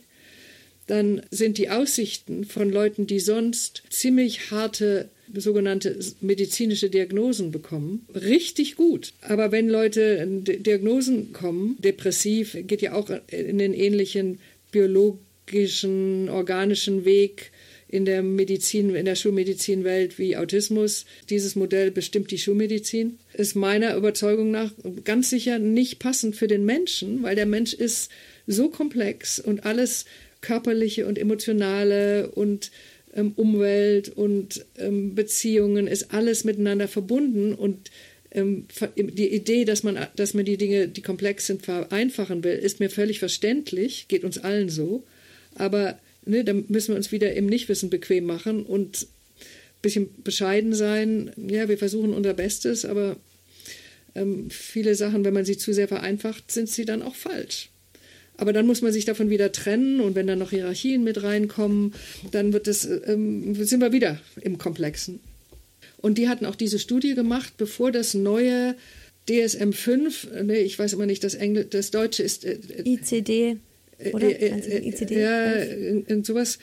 dann 0.87 1.21
sind 1.31 1.57
die 1.57 1.69
Aussichten 1.69 2.45
von 2.45 2.69
Leuten, 2.69 3.07
die 3.07 3.19
sonst 3.19 3.83
ziemlich 3.89 4.51
harte 4.51 5.09
sogenannte 5.33 5.97
medizinische 6.21 6.89
Diagnosen 6.89 7.51
bekommen, 7.51 8.05
richtig 8.13 8.75
gut. 8.75 9.13
Aber 9.21 9.51
wenn 9.51 9.69
Leute 9.69 10.27
Diagnosen 10.27 11.33
kommen, 11.33 11.77
depressiv, 11.79 12.57
geht 12.67 12.81
ja 12.81 12.93
auch 12.93 13.09
in 13.27 13.57
den 13.57 13.73
ähnlichen 13.73 14.39
biologischen, 14.71 16.29
organischen 16.29 17.05
Weg 17.05 17.51
in 17.87 18.05
der 18.05 18.23
Medizin, 18.23 18.95
in 18.95 19.05
der 19.05 19.15
Schulmedizinwelt 19.15 20.17
wie 20.17 20.35
Autismus. 20.35 21.05
Dieses 21.29 21.55
Modell 21.55 21.91
bestimmt 21.91 22.31
die 22.31 22.39
Schulmedizin. 22.39 23.19
Ist 23.33 23.55
meiner 23.55 23.95
Überzeugung 23.95 24.49
nach 24.49 24.71
ganz 25.03 25.29
sicher 25.29 25.59
nicht 25.59 25.99
passend 25.99 26.35
für 26.35 26.47
den 26.47 26.65
Menschen, 26.65 27.21
weil 27.21 27.35
der 27.35 27.45
Mensch 27.45 27.73
ist 27.73 28.11
so 28.47 28.69
komplex 28.69 29.39
und 29.39 29.65
alles 29.65 30.05
körperliche 30.43 31.07
und 31.07 31.17
emotionale 31.17 32.29
und 32.29 32.69
ähm, 33.15 33.33
Umwelt 33.35 34.09
und 34.09 34.65
ähm, 34.77 35.15
Beziehungen 35.15 35.87
ist 35.87 36.13
alles 36.13 36.43
miteinander 36.43 36.87
verbunden 36.87 37.53
und 37.53 37.89
ähm, 38.31 38.65
die 38.97 39.33
Idee, 39.33 39.65
dass 39.65 39.83
man, 39.83 40.07
dass 40.15 40.33
man 40.33 40.45
die 40.45 40.57
Dinge, 40.57 40.87
die 40.87 41.01
komplex 41.01 41.47
sind, 41.47 41.63
vereinfachen 41.63 42.43
will, 42.43 42.55
ist 42.55 42.79
mir 42.79 42.89
völlig 42.89 43.19
verständlich, 43.19 44.07
geht 44.07 44.23
uns 44.23 44.39
allen 44.39 44.69
so. 44.69 45.03
Aber 45.55 45.99
ne, 46.25 46.43
da 46.43 46.53
müssen 46.53 46.89
wir 46.89 46.95
uns 46.95 47.11
wieder 47.11 47.33
im 47.33 47.45
Nichtwissen 47.45 47.89
bequem 47.89 48.25
machen 48.25 48.65
und 48.65 49.03
ein 49.03 49.81
bisschen 49.83 50.09
bescheiden 50.23 50.73
sein. 50.73 51.31
Ja, 51.37 51.69
wir 51.69 51.77
versuchen 51.77 52.13
unser 52.13 52.33
Bestes, 52.33 52.85
aber 52.85 53.17
ähm, 54.15 54.49
viele 54.49 54.95
Sachen, 54.95 55.23
wenn 55.25 55.33
man 55.33 55.45
sie 55.45 55.57
zu 55.57 55.71
sehr 55.71 55.87
vereinfacht, 55.87 56.51
sind 56.51 56.69
sie 56.69 56.85
dann 56.85 57.03
auch 57.03 57.15
falsch. 57.15 57.69
Aber 58.37 58.53
dann 58.53 58.65
muss 58.65 58.81
man 58.81 58.91
sich 58.91 59.05
davon 59.05 59.29
wieder 59.29 59.51
trennen 59.51 59.99
und 59.99 60.15
wenn 60.15 60.27
dann 60.27 60.39
noch 60.39 60.49
Hierarchien 60.49 61.03
mit 61.03 61.21
reinkommen, 61.21 61.93
dann 62.31 62.51
wird 62.51 62.67
es, 62.67 62.85
ähm, 62.85 63.53
sind 63.55 63.79
wir 63.79 63.91
wieder 63.91 64.19
im 64.41 64.57
Komplexen. 64.57 65.19
Und 65.97 66.17
die 66.17 66.27
hatten 66.27 66.45
auch 66.45 66.55
diese 66.55 66.79
Studie 66.79 67.15
gemacht, 67.15 67.53
bevor 67.57 67.91
das 67.91 68.13
neue 68.13 68.75
DSM-5, 69.29 70.43
nee, 70.43 70.59
ich 70.59 70.77
weiß 70.77 70.93
immer 70.93 71.05
nicht, 71.05 71.23
das, 71.23 71.35
Engl 71.35 71.65
das 71.65 71.91
Deutsche 71.91 72.23
ist. 72.23 72.43
Äh, 72.43 72.57
ICD, 72.83 73.57
äh, 73.99 74.11
oder? 74.11 74.27
Äh, 74.27 74.59
äh, 74.59 74.89
ICD? 74.89 75.21
Ja, 75.21 76.23
sowas. 76.23 76.59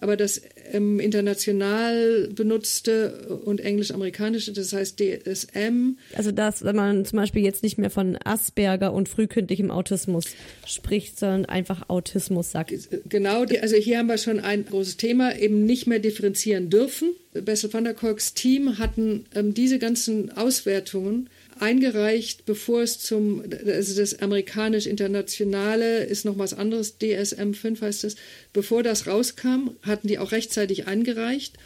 Aber 0.00 0.16
das 0.16 0.40
ähm, 0.72 0.98
international 1.00 2.28
benutzte 2.34 3.38
und 3.44 3.60
englisch-amerikanische, 3.60 4.52
das 4.52 4.72
heißt 4.72 4.98
DSM. 4.98 5.96
Also 6.14 6.32
dass 6.32 6.62
man 6.62 7.04
zum 7.04 7.18
Beispiel 7.18 7.42
jetzt 7.42 7.62
nicht 7.62 7.78
mehr 7.78 7.90
von 7.90 8.18
Asperger 8.24 8.92
und 8.92 9.08
frühkindlichem 9.08 9.70
Autismus 9.70 10.24
spricht, 10.66 11.18
sondern 11.18 11.46
einfach 11.46 11.88
Autismus 11.88 12.50
sagt. 12.50 12.72
Genau, 13.08 13.44
also 13.60 13.76
hier 13.76 13.98
haben 13.98 14.08
wir 14.08 14.18
schon 14.18 14.40
ein 14.40 14.64
großes 14.64 14.96
Thema, 14.96 15.36
eben 15.36 15.64
nicht 15.64 15.86
mehr 15.86 15.98
differenzieren 15.98 16.70
dürfen. 16.70 17.10
Bessel 17.32 17.72
van 17.72 17.84
der 17.84 17.94
Kolks 17.94 18.34
Team 18.34 18.78
hatten 18.78 19.26
ähm, 19.34 19.54
diese 19.54 19.78
ganzen 19.78 20.36
Auswertungen 20.36 21.28
eingereicht, 21.60 22.46
bevor 22.46 22.82
es 22.82 22.98
zum, 22.98 23.42
also 23.66 24.00
das 24.00 24.18
amerikanisch-internationale 24.20 26.04
ist 26.04 26.24
noch 26.24 26.38
was 26.38 26.54
anderes, 26.54 26.96
DSM 26.98 27.52
5 27.52 27.82
heißt 27.82 28.04
es, 28.04 28.16
bevor 28.52 28.82
das 28.82 29.06
rauskam, 29.06 29.70
hatten 29.82 30.08
die 30.08 30.18
auch 30.18 30.32
rechtzeitig 30.32 30.86
eingereicht 30.86 31.56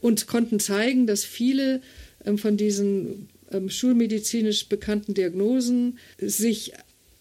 und 0.00 0.26
konnten 0.26 0.60
zeigen, 0.60 1.06
dass 1.06 1.24
viele 1.24 1.80
ähm, 2.24 2.38
von 2.38 2.56
diesen 2.56 3.28
ähm, 3.52 3.70
schulmedizinisch 3.70 4.68
bekannten 4.68 5.14
Diagnosen 5.14 5.98
sich 6.18 6.72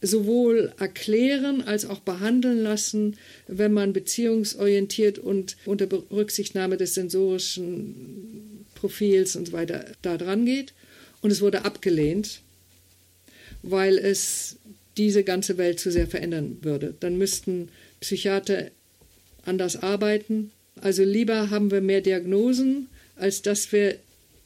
sowohl 0.02 0.74
erklären 0.78 1.62
als 1.62 1.86
auch 1.86 2.00
behandeln 2.00 2.60
lassen, 2.60 3.18
wenn 3.48 3.74
man 3.74 3.94
beziehungsorientiert 3.94 5.20
und 5.20 5.58
unter 5.66 5.88
Berücksichtnahme 5.88 6.78
des 6.78 6.94
sensorischen 6.94 8.66
Profils 8.76 9.36
und 9.36 9.48
so 9.48 9.54
weiter 9.54 9.86
da 10.02 10.18
dran 10.18 10.46
geht. 10.46 10.74
Und 11.26 11.32
es 11.32 11.42
wurde 11.42 11.66
abgelehnt, 11.66 12.42
weil 13.64 13.98
es 13.98 14.58
diese 14.96 15.24
ganze 15.24 15.58
Welt 15.58 15.80
zu 15.80 15.92
sehr 15.92 16.06
verändern 16.06 16.60
würde. 16.62 16.94
Dann 17.00 17.18
müssten 17.18 17.70
Psychiater 18.00 18.70
anders 19.44 19.76
arbeiten. 19.76 20.52
Also 20.82 21.04
lieber 21.04 21.50
haben 21.50 21.72
wir 21.72 21.82
mehr 21.82 22.02
Diagnosen, 22.02 22.90
als 23.16 23.42
dass 23.42 23.72
wir 23.72 23.96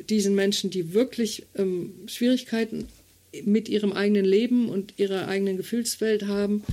diesen 0.09 0.35
Menschen, 0.35 0.69
die 0.69 0.93
wirklich 0.93 1.43
ähm, 1.57 1.91
Schwierigkeiten 2.05 2.87
mit 3.43 3.67
ihrem 3.67 3.91
eigenen 3.91 4.23
Leben 4.23 4.69
und 4.69 4.93
ihrer 4.95 5.27
eigenen 5.27 5.57
Gefühlswelt 5.57 6.27
haben, 6.27 6.63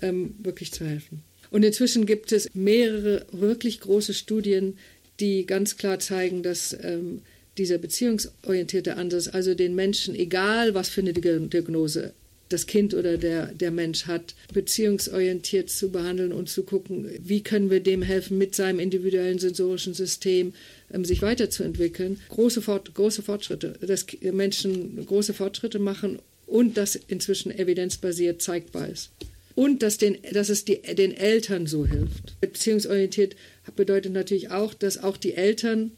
ähm, 0.00 0.36
wirklich 0.44 0.70
zu 0.70 0.86
helfen. 0.86 1.24
Und 1.50 1.64
inzwischen 1.64 2.06
gibt 2.06 2.30
es 2.30 2.48
mehrere 2.54 3.26
wirklich 3.32 3.80
große 3.80 4.14
Studien, 4.14 4.78
die 5.18 5.44
ganz 5.44 5.76
klar 5.76 5.98
zeigen, 5.98 6.44
dass 6.44 6.72
ähm, 6.84 7.22
dieser 7.58 7.78
beziehungsorientierte 7.78 8.96
Ansatz, 8.96 9.28
also 9.28 9.54
den 9.54 9.74
Menschen, 9.74 10.14
egal 10.14 10.74
was 10.74 10.88
für 10.88 11.00
eine 11.00 11.12
Diagnose 11.12 12.12
das 12.48 12.66
Kind 12.66 12.94
oder 12.94 13.16
der, 13.16 13.46
der 13.46 13.70
Mensch 13.70 14.06
hat, 14.06 14.34
beziehungsorientiert 14.52 15.68
zu 15.68 15.90
behandeln 15.90 16.32
und 16.32 16.48
zu 16.48 16.62
gucken, 16.62 17.10
wie 17.18 17.42
können 17.42 17.70
wir 17.70 17.80
dem 17.80 18.02
helfen, 18.02 18.38
mit 18.38 18.54
seinem 18.54 18.78
individuellen 18.78 19.38
sensorischen 19.38 19.94
System 19.94 20.54
ähm, 20.92 21.04
sich 21.04 21.22
weiterzuentwickeln. 21.22 22.20
Große, 22.28 22.62
Fort, 22.62 22.94
große 22.94 23.22
Fortschritte, 23.22 23.74
dass 23.80 24.06
Menschen 24.20 25.04
große 25.04 25.34
Fortschritte 25.34 25.78
machen 25.78 26.18
und 26.46 26.76
das 26.76 26.94
inzwischen 26.94 27.50
evidenzbasiert 27.50 28.40
zeigbar 28.40 28.88
ist. 28.88 29.10
Und 29.56 29.82
dass, 29.82 29.96
den, 29.96 30.18
dass 30.32 30.50
es 30.50 30.64
die, 30.64 30.82
den 30.82 31.16
Eltern 31.16 31.66
so 31.66 31.86
hilft. 31.86 32.38
Beziehungsorientiert 32.40 33.36
bedeutet 33.74 34.12
natürlich 34.12 34.50
auch, 34.50 34.74
dass 34.74 35.02
auch 35.02 35.16
die 35.16 35.32
Eltern 35.32 35.92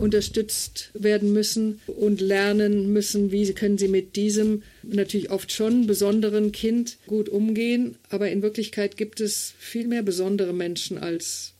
unterstützt 0.00 0.90
werden 0.94 1.32
müssen 1.32 1.80
und 1.86 2.20
lernen 2.20 2.92
müssen, 2.92 3.30
wie 3.30 3.52
können 3.52 3.78
sie 3.78 3.88
mit 3.88 4.16
diesem 4.16 4.62
natürlich 4.82 5.30
oft 5.30 5.52
schon 5.52 5.86
besonderen 5.86 6.52
Kind 6.52 6.96
gut 7.06 7.28
umgehen. 7.28 7.96
Aber 8.08 8.30
in 8.30 8.42
Wirklichkeit 8.42 8.96
gibt 8.96 9.20
es 9.20 9.54
viel 9.58 9.86
mehr 9.86 10.02
besondere 10.02 10.52
Menschen 10.52 10.98
als 10.98 11.52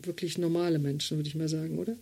wirklich 0.00 0.38
normale 0.38 0.78
Menschen, 0.78 1.18
würde 1.18 1.28
ich 1.28 1.34
mal 1.34 1.48
sagen, 1.48 1.78
oder? 1.78 1.96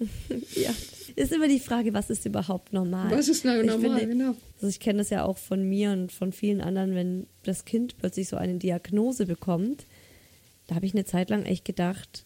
ja, 0.56 0.74
ist 1.14 1.32
immer 1.32 1.48
die 1.48 1.60
Frage, 1.60 1.92
was 1.92 2.10
ist 2.10 2.24
überhaupt 2.24 2.72
normal? 2.72 3.10
Was 3.10 3.28
ist 3.28 3.44
normal, 3.44 3.78
finde, 3.78 4.06
genau. 4.06 4.34
Also 4.56 4.68
ich 4.68 4.80
kenne 4.80 4.98
das 4.98 5.10
ja 5.10 5.24
auch 5.24 5.38
von 5.38 5.68
mir 5.68 5.92
und 5.92 6.10
von 6.10 6.32
vielen 6.32 6.60
anderen, 6.60 6.94
wenn 6.94 7.26
das 7.44 7.64
Kind 7.64 7.98
plötzlich 7.98 8.28
so 8.28 8.36
eine 8.36 8.56
Diagnose 8.56 9.26
bekommt, 9.26 9.84
da 10.66 10.74
habe 10.76 10.86
ich 10.86 10.94
eine 10.94 11.04
Zeit 11.04 11.30
lang 11.30 11.44
echt 11.44 11.64
gedacht, 11.64 12.24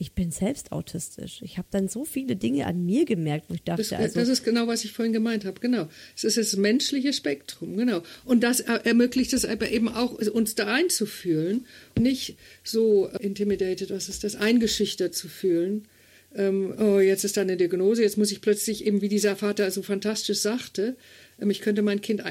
ich 0.00 0.12
bin 0.12 0.30
selbst 0.30 0.70
autistisch. 0.70 1.42
Ich 1.42 1.58
habe 1.58 1.66
dann 1.72 1.88
so 1.88 2.04
viele 2.04 2.36
Dinge 2.36 2.66
an 2.66 2.84
mir 2.84 3.04
gemerkt, 3.04 3.46
wo 3.48 3.54
ich 3.54 3.64
dachte, 3.64 3.82
das, 3.82 3.92
also. 3.92 4.20
Das 4.20 4.28
ist 4.28 4.44
genau, 4.44 4.68
was 4.68 4.84
ich 4.84 4.92
vorhin 4.92 5.12
gemeint 5.12 5.44
habe, 5.44 5.58
genau. 5.58 5.88
Es 6.16 6.22
ist 6.22 6.36
das 6.36 6.56
menschliche 6.56 7.12
Spektrum, 7.12 7.76
genau. 7.76 8.02
Und 8.24 8.44
das 8.44 8.60
ermöglicht 8.60 9.32
es 9.32 9.44
aber 9.44 9.70
eben 9.70 9.88
auch, 9.88 10.12
uns 10.12 10.54
da 10.54 10.72
einzufühlen, 10.72 11.66
nicht 11.98 12.36
so 12.62 13.08
intimidated, 13.18 13.90
was 13.90 14.08
ist 14.08 14.22
das, 14.22 14.36
eingeschüchtert 14.36 15.16
zu 15.16 15.28
fühlen. 15.28 15.88
Ähm, 16.32 16.74
oh, 16.78 17.00
jetzt 17.00 17.24
ist 17.24 17.36
da 17.36 17.40
eine 17.40 17.56
Diagnose, 17.56 18.02
jetzt 18.02 18.18
muss 18.18 18.30
ich 18.30 18.40
plötzlich 18.40 18.86
eben, 18.86 19.00
wie 19.00 19.08
dieser 19.08 19.34
Vater 19.34 19.68
so 19.72 19.82
fantastisch 19.82 20.38
sagte, 20.38 20.96
ähm, 21.40 21.50
ich 21.50 21.60
könnte 21.60 21.82
mein 21.82 22.00
Kind, 22.00 22.22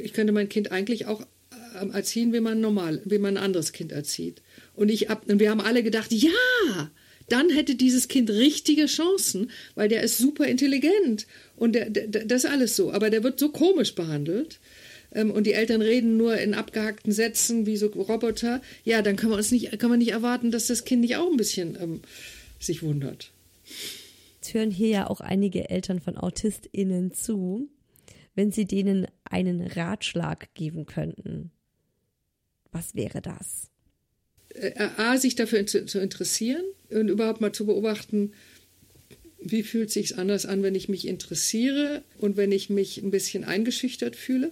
ich 0.00 0.14
könnte 0.14 0.32
mein 0.32 0.48
Kind 0.48 0.72
eigentlich 0.72 1.06
auch 1.06 1.26
ähm, 1.80 1.90
erziehen, 1.90 2.32
wie 2.32 2.40
man 2.40 2.60
normal, 2.60 3.02
wie 3.04 3.18
man 3.18 3.36
ein 3.36 3.42
anderes 3.42 3.72
Kind 3.72 3.92
erzieht. 3.92 4.42
Und 4.76 4.90
ich 4.90 5.10
ab, 5.10 5.24
und 5.26 5.40
wir 5.40 5.50
haben 5.50 5.60
alle 5.60 5.82
gedacht, 5.82 6.12
ja, 6.12 6.90
dann 7.28 7.50
hätte 7.50 7.74
dieses 7.74 8.08
Kind 8.08 8.30
richtige 8.30 8.86
Chancen, 8.86 9.50
weil 9.74 9.88
der 9.88 10.02
ist 10.02 10.18
super 10.18 10.46
intelligent 10.46 11.26
und 11.56 11.74
der, 11.74 11.90
der, 11.90 12.24
das 12.24 12.44
alles 12.44 12.76
so. 12.76 12.92
Aber 12.92 13.10
der 13.10 13.24
wird 13.24 13.40
so 13.40 13.48
komisch 13.48 13.94
behandelt 13.94 14.60
ähm, 15.12 15.30
und 15.30 15.46
die 15.46 15.54
Eltern 15.54 15.82
reden 15.82 16.16
nur 16.16 16.36
in 16.38 16.54
abgehackten 16.54 17.12
Sätzen 17.12 17.66
wie 17.66 17.76
so 17.76 17.86
Roboter. 17.88 18.60
Ja, 18.84 19.02
dann 19.02 19.16
kann 19.16 19.30
man 19.30 19.38
uns 19.38 19.50
nicht, 19.50 19.76
kann 19.78 19.90
man 19.90 19.98
nicht 19.98 20.12
erwarten, 20.12 20.50
dass 20.50 20.68
das 20.68 20.84
Kind 20.84 21.00
nicht 21.00 21.16
auch 21.16 21.30
ein 21.30 21.36
bisschen 21.36 21.76
ähm, 21.80 22.00
sich 22.60 22.82
wundert. 22.82 23.32
Jetzt 24.36 24.54
hören 24.54 24.70
hier 24.70 24.88
ja 24.88 25.06
auch 25.08 25.20
einige 25.20 25.68
Eltern 25.70 26.00
von 26.00 26.16
AutistInnen 26.16 27.12
zu, 27.12 27.68
wenn 28.36 28.52
sie 28.52 28.66
denen 28.66 29.08
einen 29.24 29.60
Ratschlag 29.60 30.54
geben 30.54 30.86
könnten. 30.86 31.50
Was 32.70 32.94
wäre 32.94 33.20
das? 33.20 33.70
Äh, 34.60 34.88
A, 34.96 35.16
sich 35.18 35.34
dafür 35.34 35.66
zu, 35.66 35.86
zu 35.86 35.98
interessieren 35.98 36.64
und 36.90 37.08
überhaupt 37.08 37.40
mal 37.40 37.52
zu 37.52 37.66
beobachten, 37.66 38.32
wie 39.40 39.62
fühlt 39.62 39.90
sich 39.90 40.18
anders 40.18 40.46
an, 40.46 40.62
wenn 40.62 40.74
ich 40.74 40.88
mich 40.88 41.06
interessiere 41.06 42.02
und 42.18 42.36
wenn 42.36 42.52
ich 42.52 42.70
mich 42.70 43.02
ein 43.02 43.10
bisschen 43.10 43.44
eingeschüchtert 43.44 44.16
fühle. 44.16 44.50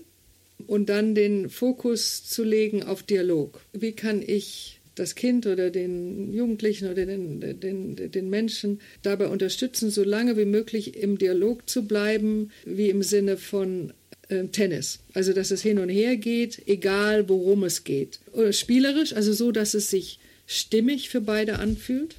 Und 0.66 0.88
dann 0.88 1.14
den 1.14 1.50
Fokus 1.50 2.24
zu 2.24 2.44
legen 2.44 2.84
auf 2.84 3.02
Dialog. 3.02 3.60
Wie 3.72 3.92
kann 3.92 4.22
ich 4.24 4.80
das 4.94 5.14
Kind 5.14 5.46
oder 5.46 5.70
den 5.70 6.32
Jugendlichen 6.32 6.90
oder 6.90 7.06
den, 7.06 7.40
den, 7.60 7.96
den 7.96 8.30
Menschen 8.30 8.80
dabei 9.02 9.26
unterstützen, 9.26 9.90
so 9.90 10.04
lange 10.04 10.36
wie 10.36 10.44
möglich 10.44 10.96
im 10.96 11.18
Dialog 11.18 11.68
zu 11.68 11.86
bleiben, 11.86 12.50
wie 12.64 12.90
im 12.90 13.02
Sinne 13.02 13.36
von 13.36 13.92
äh, 14.28 14.44
Tennis. 14.44 15.00
Also, 15.12 15.32
dass 15.32 15.50
es 15.50 15.62
hin 15.62 15.78
und 15.78 15.88
her 15.88 16.16
geht, 16.16 16.62
egal 16.66 17.28
worum 17.28 17.64
es 17.64 17.84
geht. 17.84 18.20
Spielerisch, 18.50 19.12
also 19.12 19.32
so, 19.32 19.52
dass 19.52 19.74
es 19.74 19.90
sich 19.90 20.18
stimmig 20.46 21.08
für 21.08 21.20
beide 21.20 21.58
anfühlt. 21.58 22.16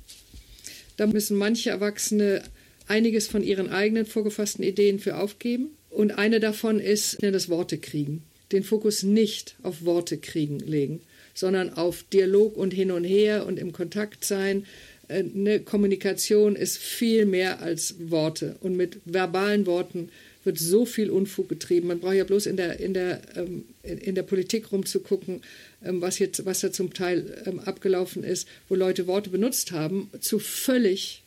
Da 0.97 1.07
müssen 1.07 1.37
manche 1.37 1.69
Erwachsene 1.69 2.43
einiges 2.87 3.27
von 3.27 3.43
ihren 3.43 3.69
eigenen 3.69 4.05
vorgefassten 4.05 4.63
Ideen 4.63 4.99
für 4.99 5.17
aufgeben. 5.17 5.69
Und 5.89 6.11
eine 6.11 6.39
davon 6.39 6.79
ist 6.79 7.17
das 7.21 7.49
Worte 7.49 7.77
kriegen. 7.77 8.23
Den 8.51 8.63
Fokus 8.63 9.03
nicht 9.03 9.55
auf 9.63 9.85
Worte 9.85 10.17
kriegen 10.17 10.59
legen, 10.59 11.01
sondern 11.33 11.73
auf 11.73 12.03
Dialog 12.03 12.57
und 12.57 12.73
hin 12.73 12.91
und 12.91 13.03
her 13.03 13.45
und 13.45 13.57
im 13.57 13.71
Kontakt 13.71 14.23
sein. 14.23 14.65
Eine 15.07 15.59
Kommunikation 15.59 16.55
ist 16.55 16.77
viel 16.77 17.25
mehr 17.25 17.61
als 17.61 17.95
Worte. 17.99 18.57
Und 18.61 18.75
mit 18.75 18.99
verbalen 19.05 19.65
Worten 19.65 20.09
wird 20.45 20.59
so 20.59 20.85
viel 20.85 21.09
Unfug 21.09 21.49
getrieben. 21.49 21.87
Man 21.87 21.99
braucht 21.99 22.15
ja 22.15 22.23
bloß 22.23 22.45
in 22.45 22.57
der, 22.57 22.79
in 22.79 22.93
der, 22.93 23.21
ähm, 23.35 23.65
in 23.83 24.15
der 24.15 24.23
Politik 24.23 24.71
rumzugucken, 24.71 25.41
ähm, 25.83 26.01
was, 26.01 26.19
jetzt, 26.19 26.45
was 26.45 26.61
da 26.61 26.71
zum 26.71 26.93
Teil 26.93 27.43
ähm, 27.45 27.59
abgelaufen 27.59 28.23
ist, 28.23 28.47
wo 28.69 28.75
Leute 28.75 29.07
Worte 29.07 29.29
benutzt 29.29 29.71
haben, 29.71 30.09
zu 30.19 30.39
völlig 30.39 31.23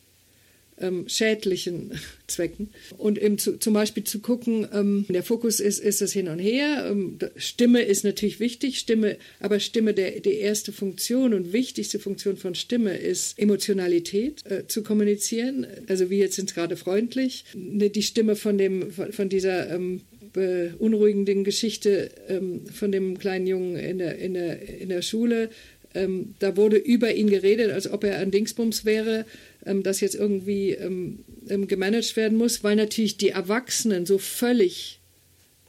ähm, 0.81 1.09
schädlichen 1.09 1.93
Zwecken. 2.27 2.71
Und 2.97 3.19
eben 3.19 3.39
zu, 3.39 3.59
zum 3.59 3.75
Beispiel 3.75 4.05
zu 4.05 4.21
gucken, 4.21 4.69
ähm, 4.73 5.07
der 5.09 5.23
Fokus 5.23 5.61
ist, 5.61 5.79
ist 5.81 6.01
das 6.01 6.13
Hin 6.13 6.29
und 6.29 6.39
Her. 6.39 6.87
Ähm, 6.91 7.19
Stimme 7.37 7.83
ist 7.83 8.05
natürlich 8.05 8.41
wichtig, 8.41 8.79
Stimme, 8.79 9.17
aber 9.41 9.61
Stimme, 9.61 9.95
der, 9.95 10.21
die 10.21 10.35
erste 10.35 10.73
Funktion 10.73 11.35
und 11.35 11.53
wichtigste 11.53 11.99
Funktion 11.99 12.37
von 12.37 12.55
Stimme 12.55 12.97
ist 12.97 13.39
Emotionalität 13.39 14.45
äh, 14.51 14.67
zu 14.67 14.83
kommunizieren. 14.83 15.67
Also 15.89 16.11
wie 16.11 16.19
jetzt 16.19 16.37
sind 16.37 16.55
gerade 16.55 16.77
freundlich. 16.77 17.45
Ne, 17.55 17.91
die 17.91 18.03
Stimme 18.03 18.37
von, 18.37 18.59
dem, 18.59 18.91
von, 18.91 19.13
von 19.13 19.29
dieser 19.29 19.71
ähm, 19.71 20.03
beunruhigenden 20.33 21.45
Geschichte 21.45 22.11
ähm, 22.29 22.67
von 22.67 22.93
dem 22.93 23.19
kleinen 23.19 23.47
Jungen 23.47 23.77
in 23.77 23.99
der, 23.99 24.19
in 24.19 24.35
der, 24.35 24.81
in 24.81 24.89
der 24.89 25.03
Schule. 25.03 25.51
Ähm, 25.95 26.35
da 26.39 26.57
wurde 26.57 26.77
über 26.77 27.15
ihn 27.15 27.31
geredet, 27.31 27.73
als 27.73 27.91
ob 27.91 28.05
er 28.05 28.19
ein 28.19 28.31
Dingsbums 28.31 28.85
wäre 28.85 29.25
ähm, 29.69 29.83
das 29.83 30.01
jetzt 30.01 30.15
irgendwie 30.15 30.71
ähm, 30.71 31.21
ähm, 31.49 31.69
gemanagt 31.69 32.17
werden 32.17 32.39
muss, 32.39 32.65
weil 32.65 32.77
natürlich 32.77 33.17
die 33.17 33.31
Erwachsenen 33.31 34.07
so 34.07 34.19
völlig, 34.19 35.01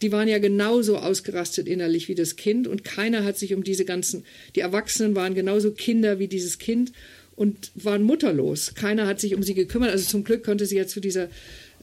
die 0.02 0.12
waren 0.12 0.28
ja 0.28 0.40
genauso 0.40 0.98
ausgerastet 0.98 1.68
innerlich 1.68 2.08
wie 2.08 2.16
das 2.16 2.36
Kind 2.36 2.68
und 2.68 2.84
keiner 2.84 3.24
hat 3.24 3.38
sich 3.38 3.54
um 3.54 3.64
diese 3.64 3.86
ganzen, 3.86 4.26
die 4.56 4.62
Erwachsenen 4.62 5.16
waren 5.16 5.36
genauso 5.36 5.72
Kinder 5.72 6.20
wie 6.20 6.28
dieses 6.28 6.58
Kind 6.58 6.94
und 7.36 7.72
waren 7.76 8.04
mutterlos. 8.04 8.74
Keiner 8.76 9.08
hat 9.08 9.20
sich 9.20 9.36
um 9.36 9.44
sie 9.44 9.54
gekümmert. 9.54 9.92
Also 9.92 10.06
zum 10.06 10.24
Glück 10.24 10.44
konnte 10.44 10.66
sie 10.66 10.78
ja 10.78 10.88
zu 10.88 11.00
dieser 11.00 11.30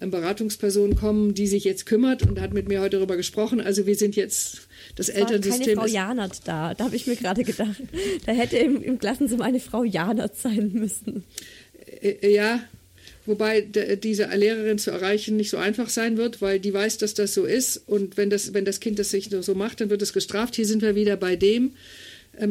Beratungsperson 0.01 0.97
kommen, 0.97 1.35
die 1.35 1.47
sich 1.47 1.65
jetzt 1.65 1.87
kümmert 1.87 2.23
und 2.23 2.41
hat 2.41 2.53
mit 2.53 2.69
mir 2.69 2.81
heute 2.81 2.97
darüber 2.97 3.17
gesprochen. 3.17 3.61
Also 3.61 3.87
wir 3.87 3.97
sind 3.97 4.17
jetzt 4.17 4.69
das 4.95 5.09
Elternsystem. 5.09 5.77
War 5.77 5.85
keine 5.85 5.89
Frau 5.89 5.95
Janert 5.95 6.41
da, 6.45 6.75
da 6.75 6.85
habe 6.85 6.97
ich 6.97 7.07
mir 7.07 7.17
gerade 7.17 7.45
gedacht. 7.45 7.83
Da 8.27 8.33
hätte 8.33 8.59
im, 8.59 8.83
im 8.83 8.99
Klassenzimmer 8.99 9.45
eine 9.45 9.61
Frau 9.61 9.85
Janert 9.85 10.37
sein 10.37 10.73
müssen. 10.73 11.25
Äh, 12.03 12.11
äh, 12.11 12.35
ja, 12.35 12.61
wobei 13.25 13.61
diese 13.61 14.27
Lehrerin 14.27 14.79
zu 14.79 14.91
erreichen 14.91 15.37
nicht 15.37 15.51
so 15.51 15.57
einfach 15.57 15.89
sein 15.89 16.17
wird, 16.17 16.43
weil 16.43 16.61
die 16.61 16.75
weiß, 16.75 16.99
dass 16.99 17.15
das 17.15 17.35
so 17.35 17.45
ist 17.45 17.77
und 17.87 18.17
wenn 18.17 18.31
das, 18.31 18.55
wenn 18.55 18.65
das 18.65 18.81
Kind 18.81 18.99
das 18.99 19.11
sich 19.11 19.31
so 19.41 19.55
macht, 19.55 19.81
dann 19.81 19.91
wird 19.91 20.03
es 20.03 20.13
gestraft. 20.13 20.57
Hier 20.57 20.67
sind 20.67 20.83
wir 20.83 20.95
wieder 20.95 21.17
bei 21.17 21.37
dem 21.37 21.65
ähm, 21.65 21.73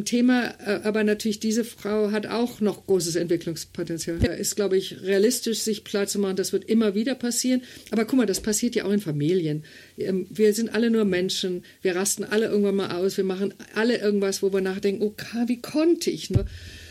Thema, 0.06 0.54
äh, 0.66 0.82
aber 0.84 1.04
natürlich 1.04 1.40
diese 1.40 1.64
Frau 1.64 2.12
hat 2.12 2.28
auch 2.28 2.60
noch 2.62 2.86
großes 2.86 3.16
Entwicklungspotenzial. 3.16 4.20
Da 4.20 4.34
ist, 4.34 4.56
glaube 4.56 4.78
ich, 4.78 5.02
realistisch, 5.02 5.60
sich 5.60 5.84
klar 5.84 6.08
zu 6.08 6.20
machen, 6.20 6.36
das 6.36 6.54
wird 6.54 6.66
immer 6.66 6.96
wieder 6.96 7.16
passieren. 7.16 7.62
Aber 7.92 8.06
guck 8.06 8.18
mal, 8.18 8.26
das 8.26 8.42
passiert 8.42 8.76
ja 8.76 8.86
auch 8.86 8.92
in 8.92 9.00
Familien. 9.00 9.64
Ähm, 9.98 10.28
wir 10.30 10.54
sind 10.54 10.74
alle 10.74 10.90
nur 10.90 11.06
Menschen, 11.06 11.64
wir 11.82 11.96
rasten 11.96 12.24
alle 12.24 12.48
irgendwann 12.48 12.76
mal 12.76 12.92
aus, 12.92 13.18
wir 13.18 13.24
machen 13.24 13.54
alle 13.74 13.98
irgendwas, 13.98 14.42
wo 14.42 14.52
wir 14.52 14.62
nachdenken, 14.62 15.04
okay, 15.04 15.44
wie 15.48 15.62
konnte 15.62 16.10
ich 16.10 16.30
nur? 16.30 16.46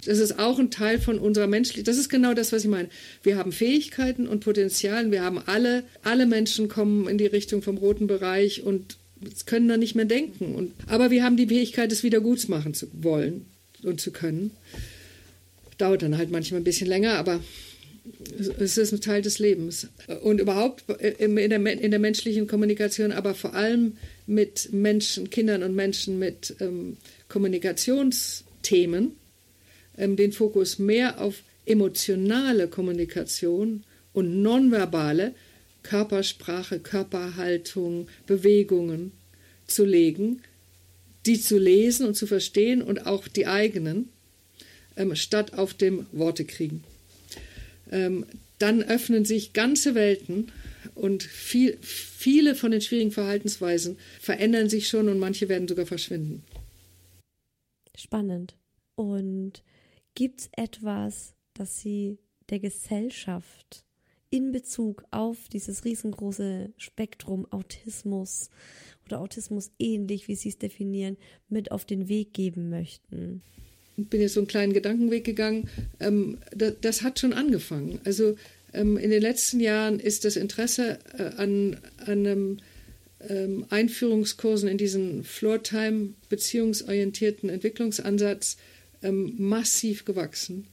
Das 0.06 0.18
ist 0.18 0.38
auch 0.38 0.58
ein 0.58 0.70
Teil 0.70 1.00
von 1.00 1.18
unserer 1.18 1.46
Menschlichkeit. 1.46 1.88
Das 1.88 1.96
ist 1.96 2.08
genau 2.08 2.34
das, 2.34 2.52
was 2.52 2.62
ich 2.62 2.70
meine. 2.70 2.88
Wir 3.22 3.38
haben 3.38 3.52
Fähigkeiten 3.52 4.28
und 4.28 4.40
Potenzialen. 4.40 5.10
Wir 5.10 5.22
haben 5.22 5.38
alle, 5.46 5.84
alle 6.02 6.26
Menschen 6.26 6.68
kommen 6.68 7.08
in 7.08 7.18
die 7.18 7.26
Richtung 7.26 7.62
vom 7.62 7.78
roten 7.78 8.06
Bereich 8.06 8.62
und 8.62 8.98
können 9.46 9.68
dann 9.68 9.80
nicht 9.80 9.94
mehr 9.94 10.04
denken. 10.04 10.54
Und, 10.54 10.72
aber 10.86 11.10
wir 11.10 11.22
haben 11.24 11.36
die 11.36 11.46
Fähigkeit, 11.46 11.92
es 11.92 12.02
wieder 12.02 12.20
gut 12.20 12.48
machen 12.48 12.74
zu 12.74 12.88
wollen 12.92 13.46
und 13.82 14.00
zu 14.00 14.10
können. 14.10 14.50
Dauert 15.78 16.02
dann 16.02 16.18
halt 16.18 16.30
manchmal 16.30 16.60
ein 16.60 16.64
bisschen 16.64 16.86
länger, 16.86 17.14
aber 17.14 17.40
es 18.58 18.76
ist 18.76 18.92
ein 18.92 19.00
Teil 19.00 19.22
des 19.22 19.38
Lebens. 19.38 19.88
Und 20.22 20.40
überhaupt 20.40 20.84
in 21.00 21.36
der, 21.36 21.80
in 21.80 21.90
der 21.90 22.00
menschlichen 22.00 22.46
Kommunikation, 22.46 23.12
aber 23.12 23.34
vor 23.34 23.54
allem 23.54 23.96
mit 24.26 24.72
Menschen, 24.72 25.30
Kindern 25.30 25.62
und 25.62 25.74
Menschen 25.74 26.18
mit 26.18 26.54
ähm, 26.60 26.96
Kommunikationsthemen, 27.28 29.12
ähm, 29.96 30.16
den 30.16 30.32
Fokus 30.32 30.78
mehr 30.78 31.20
auf 31.20 31.42
emotionale 31.66 32.68
Kommunikation 32.68 33.84
und 34.12 34.42
nonverbale 34.42 35.34
Körpersprache, 35.84 36.80
Körperhaltung, 36.80 38.08
Bewegungen 38.26 39.12
zu 39.66 39.84
legen, 39.84 40.42
die 41.26 41.40
zu 41.40 41.58
lesen 41.58 42.06
und 42.06 42.16
zu 42.16 42.26
verstehen 42.26 42.82
und 42.82 43.06
auch 43.06 43.28
die 43.28 43.46
eigenen, 43.46 44.08
ähm, 44.96 45.14
statt 45.14 45.54
auf 45.54 45.72
dem 45.74 46.06
Worte 46.10 46.44
kriegen. 46.44 46.82
Ähm, 47.92 48.26
dann 48.58 48.82
öffnen 48.82 49.24
sich 49.24 49.52
ganze 49.52 49.94
Welten 49.94 50.50
und 50.96 51.22
viel, 51.22 51.78
viele 51.80 52.56
von 52.56 52.72
den 52.72 52.80
schwierigen 52.80 53.12
Verhaltensweisen 53.12 53.96
verändern 54.20 54.68
sich 54.68 54.88
schon 54.88 55.08
und 55.08 55.18
manche 55.18 55.48
werden 55.48 55.68
sogar 55.68 55.86
verschwinden. 55.86 56.42
Spannend. 57.96 58.56
Und 58.96 59.62
Gibt 60.14 60.42
es 60.42 60.48
etwas, 60.52 61.34
das 61.54 61.80
Sie 61.80 62.18
der 62.48 62.60
Gesellschaft 62.60 63.84
in 64.30 64.52
Bezug 64.52 65.04
auf 65.10 65.36
dieses 65.52 65.84
riesengroße 65.84 66.72
Spektrum 66.76 67.46
Autismus 67.50 68.50
oder 69.06 69.20
Autismus 69.20 69.70
ähnlich, 69.78 70.28
wie 70.28 70.34
Sie 70.34 70.48
es 70.48 70.58
definieren, 70.58 71.16
mit 71.48 71.70
auf 71.70 71.84
den 71.84 72.08
Weg 72.08 72.32
geben 72.32 72.70
möchten? 72.70 73.42
Ich 73.96 74.08
bin 74.08 74.20
jetzt 74.20 74.34
so 74.34 74.40
einen 74.40 74.48
kleinen 74.48 74.72
Gedankenweg 74.72 75.24
gegangen. 75.24 75.68
Ähm, 76.00 76.38
das, 76.80 77.02
hat 77.02 77.18
schon 77.18 77.32
angefangen. 77.32 78.00
Also 78.04 78.36
ähm, 78.72 78.96
in 78.96 79.10
den 79.10 79.22
letzten 79.22 79.60
Jahren 79.60 80.00
ist 80.00 80.24
das 80.24 80.36
Interesse 80.36 80.98
äh, 81.16 81.22
an, 81.36 81.76
an 82.04 82.60
ähm, 83.28 83.66
Einführungskursen 83.70 84.68
in 84.68 84.78
diesen 84.78 85.22
Floortime 85.24 86.14
beziehungsorientierten 86.28 87.48
Entwicklungsansatz 87.48 88.56
massiv 89.02 90.06
gewachsen. 90.06 90.66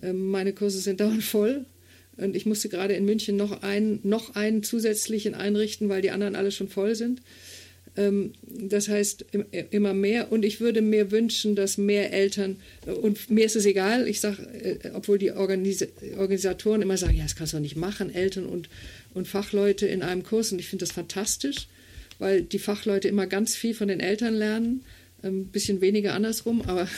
Meine 0.00 0.52
Kurse 0.52 0.78
sind 0.78 1.00
dauernd 1.00 1.24
voll. 1.24 1.66
Und 2.16 2.36
ich 2.36 2.46
musste 2.46 2.68
gerade 2.68 2.94
in 2.94 3.04
München 3.04 3.36
noch 3.36 3.62
einen, 3.62 4.00
noch 4.02 4.34
einen 4.36 4.62
zusätzlichen 4.62 5.34
einrichten, 5.34 5.88
weil 5.88 6.02
die 6.02 6.10
anderen 6.10 6.36
alle 6.36 6.52
schon 6.52 6.68
voll 6.68 6.94
sind. 6.94 7.20
Ähm, 7.96 8.32
das 8.42 8.88
heißt, 8.88 9.24
immer 9.70 9.94
mehr. 9.94 10.32
Und 10.32 10.44
ich 10.44 10.60
würde 10.60 10.82
mir 10.82 11.10
wünschen, 11.10 11.54
dass 11.54 11.78
mehr 11.78 12.12
Eltern, 12.12 12.56
und 12.86 13.30
mir 13.30 13.44
ist 13.44 13.56
es 13.56 13.66
egal, 13.66 14.08
ich 14.08 14.20
sage, 14.20 14.42
äh, 14.42 14.90
obwohl 14.94 15.18
die 15.18 15.32
Organis 15.32 15.86
Organisatoren 16.16 16.82
immer 16.82 16.96
sagen, 16.96 17.16
ja, 17.16 17.22
das 17.22 17.36
kannst 17.36 17.52
du 17.52 17.60
nicht 17.60 17.76
machen, 17.76 18.14
Eltern 18.14 18.46
und, 18.46 18.68
und 19.12 19.28
Fachleute 19.28 19.86
in 19.86 20.02
einem 20.02 20.22
Kurs. 20.22 20.52
Und 20.52 20.58
ich 20.58 20.68
finde 20.68 20.84
das 20.84 20.92
fantastisch, 20.92 21.68
weil 22.18 22.42
die 22.42 22.58
Fachleute 22.58 23.08
immer 23.08 23.26
ganz 23.26 23.56
viel 23.56 23.74
von 23.74 23.88
den 23.88 24.00
Eltern 24.00 24.34
lernen. 24.34 24.84
Ein 25.22 25.28
ähm, 25.28 25.46
bisschen 25.46 25.80
weniger 25.80 26.14
andersrum, 26.14 26.62
aber 26.62 26.88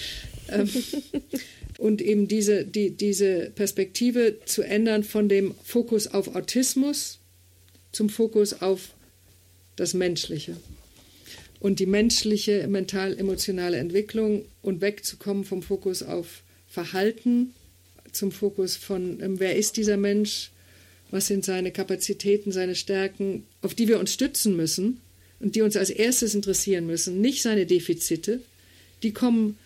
ähm, 0.50 0.68
und 1.78 2.00
eben 2.00 2.28
diese, 2.28 2.64
die, 2.64 2.90
diese 2.90 3.50
Perspektive 3.54 4.38
zu 4.44 4.62
ändern 4.62 5.04
von 5.04 5.28
dem 5.28 5.54
Fokus 5.62 6.06
auf 6.06 6.34
Autismus 6.34 7.18
zum 7.92 8.08
Fokus 8.08 8.60
auf 8.62 8.90
das 9.76 9.94
Menschliche. 9.94 10.56
Und 11.60 11.80
die 11.80 11.86
menschliche, 11.86 12.66
mental-emotionale 12.68 13.78
Entwicklung 13.78 14.44
und 14.62 14.80
wegzukommen 14.80 15.44
vom 15.44 15.62
Fokus 15.62 16.02
auf 16.02 16.42
Verhalten 16.68 17.54
zum 18.12 18.32
Fokus 18.32 18.76
von, 18.76 19.20
ähm, 19.22 19.40
wer 19.40 19.56
ist 19.56 19.76
dieser 19.76 19.96
Mensch, 19.96 20.50
was 21.10 21.26
sind 21.26 21.44
seine 21.44 21.70
Kapazitäten, 21.70 22.52
seine 22.52 22.74
Stärken, 22.74 23.44
auf 23.62 23.74
die 23.74 23.88
wir 23.88 23.98
uns 23.98 24.12
stützen 24.12 24.56
müssen 24.56 25.00
und 25.40 25.54
die 25.54 25.62
uns 25.62 25.76
als 25.76 25.90
erstes 25.90 26.34
interessieren 26.34 26.86
müssen, 26.86 27.20
nicht 27.20 27.42
seine 27.42 27.66
Defizite, 27.66 28.40
die 29.02 29.12
kommen 29.12 29.58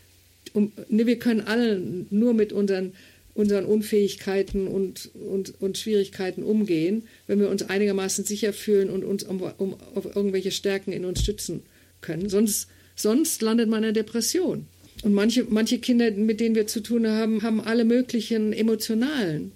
um, 0.52 0.72
ne, 0.88 1.06
wir 1.06 1.18
können 1.18 1.42
alle 1.42 1.80
nur 2.10 2.34
mit 2.34 2.52
unseren, 2.52 2.92
unseren 3.34 3.64
Unfähigkeiten 3.64 4.66
und, 4.66 5.10
und, 5.14 5.60
und 5.60 5.78
Schwierigkeiten 5.78 6.42
umgehen, 6.42 7.04
wenn 7.26 7.40
wir 7.40 7.48
uns 7.48 7.62
einigermaßen 7.62 8.24
sicher 8.24 8.52
fühlen 8.52 8.90
und 8.90 9.04
uns 9.04 9.22
um, 9.22 9.40
um, 9.58 9.76
auf 9.94 10.16
irgendwelche 10.16 10.50
Stärken 10.50 10.92
in 10.92 11.04
uns 11.04 11.22
stützen 11.22 11.62
können. 12.00 12.28
Sonst, 12.28 12.68
sonst 12.96 13.42
landet 13.42 13.68
man 13.68 13.84
in 13.84 13.94
der 13.94 14.04
Depression. 14.04 14.66
Und 15.02 15.14
manche, 15.14 15.44
manche 15.48 15.78
Kinder, 15.78 16.10
mit 16.10 16.40
denen 16.40 16.54
wir 16.54 16.66
zu 16.66 16.80
tun 16.80 17.06
haben, 17.06 17.42
haben 17.42 17.60
alle 17.60 17.84
möglichen 17.84 18.52
emotionalen, 18.52 19.52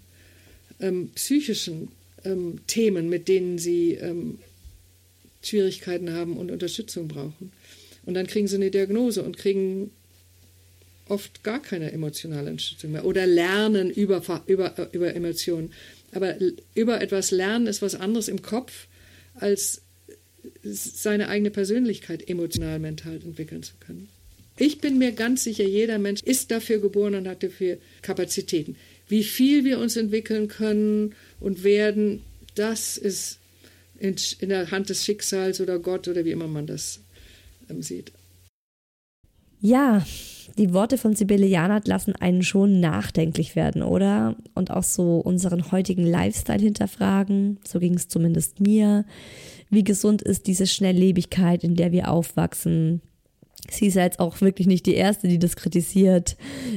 ähm, 0.81 1.11
psychischen 1.15 1.89
ähm, 2.25 2.61
Themen, 2.67 3.09
mit 3.09 3.29
denen 3.29 3.59
sie 3.59 3.93
ähm, 3.95 4.39
Schwierigkeiten 5.43 6.13
haben 6.13 6.37
und 6.37 6.51
Unterstützung 6.51 7.09
brauchen. 7.09 7.53
Und 8.07 8.15
dann 8.15 8.27
kriegen 8.27 8.49
sie 8.49 8.57
eine 8.57 8.71
Diagnose 8.71 9.23
und 9.23 9.37
kriegen 9.37 9.91
oft 11.09 11.43
gar 11.45 11.61
keine 11.61 11.93
emotionale 11.93 12.51
Unterstützung 12.51 12.93
mehr 12.93 13.05
oder 13.05 13.27
lernen 13.27 13.91
über, 13.91 14.23
über, 14.47 14.89
über 14.93 15.15
Emotionen. 15.15 15.73
Aber 16.13 16.37
über 16.75 17.01
etwas 17.01 17.31
lernen 17.31 17.67
ist 17.67 17.83
was 17.83 17.95
anderes 17.95 18.29
im 18.29 18.43
Kopf, 18.43 18.87
als 19.35 19.83
seine 20.63 21.29
eigene 21.29 21.51
Persönlichkeit 21.51 22.29
emotional, 22.29 22.79
mental 22.79 23.15
entwickeln 23.15 23.63
zu 23.63 23.75
können. 23.81 24.09
Ich 24.57 24.81
bin 24.81 24.99
mir 24.99 25.13
ganz 25.13 25.45
sicher, 25.45 25.65
jeder 25.65 25.99
Mensch 25.99 26.23
ist 26.23 26.51
dafür 26.51 26.79
geboren 26.79 27.17
und 27.17 27.29
hat 27.29 27.43
dafür 27.43 27.79
Kapazitäten. 28.03 28.77
Wie 29.09 29.25
viel 29.25 29.65
wir 29.65 29.79
uns 29.79 29.97
entwickeln 29.97 30.49
können 30.49 31.15
und 31.41 31.65
werden, 31.65 32.23
das 32.55 32.97
ist 32.97 33.39
in, 33.99 34.17
in 34.39 34.49
der 34.49 34.71
Hand 34.71 34.91
des 34.91 35.05
Schicksals 35.05 35.61
oder 35.61 35.79
Gott 35.79 36.07
oder 36.09 36.25
wie 36.25 36.31
immer 36.31 36.47
man 36.47 36.67
das 36.67 37.01
ähm, 37.69 37.83
sieht. 37.83 38.13
Ja, 39.61 40.03
die 40.59 40.73
Worte 40.73 40.99
von 40.99 41.15
Sibylle 41.15 41.47
Janert 41.47 41.89
lassen 41.89 42.15
einen 42.15 42.43
schon 42.43 42.81
nachdenklich 42.81 43.57
werden, 43.57 43.83
oder? 43.83 44.37
Und 44.55 44.71
auch 44.71 44.83
so 44.83 45.19
unseren 45.19 45.73
heutigen 45.73 46.07
Lifestyle 46.07 46.61
hinterfragen. 46.61 47.59
So 47.67 47.81
ging 47.81 47.95
es 47.95 48.09
zumindest 48.09 48.61
mir. 48.61 49.05
Wie 49.71 49.85
gesund 49.85 50.23
ist 50.23 50.47
diese 50.47 50.67
Schnelllebigkeit, 50.67 51.65
in 51.65 51.75
der 51.75 51.91
wir 51.91 52.11
aufwachsen? 52.11 53.01
Sie 53.71 53.87
ist 53.87 53.95
ja 53.95 54.03
jetzt 54.03 54.21
auch 54.21 54.41
wirklich 54.41 54.67
nicht 54.67 54.87
die 54.87 54.95
Erste, 54.95 55.27
die 55.27 55.39
das 55.39 55.57
kritisiert. 55.57 56.37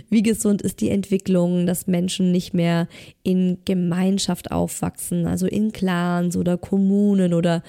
Wie 0.09 0.23
gesund 0.23 0.61
ist 0.61 0.79
die 0.81 0.89
Entwicklung, 0.89 1.65
dass 1.65 1.85
Menschen 1.85 2.31
nicht 2.31 2.53
mehr 2.53 2.87
in 3.23 3.57
Gemeinschaft 3.65 4.51
aufwachsen, 4.51 5.27
also 5.27 5.47
in 5.47 5.73
Clans 5.73 6.37
oder 6.37 6.57
Kommunen 6.57 7.33
oder 7.33 7.61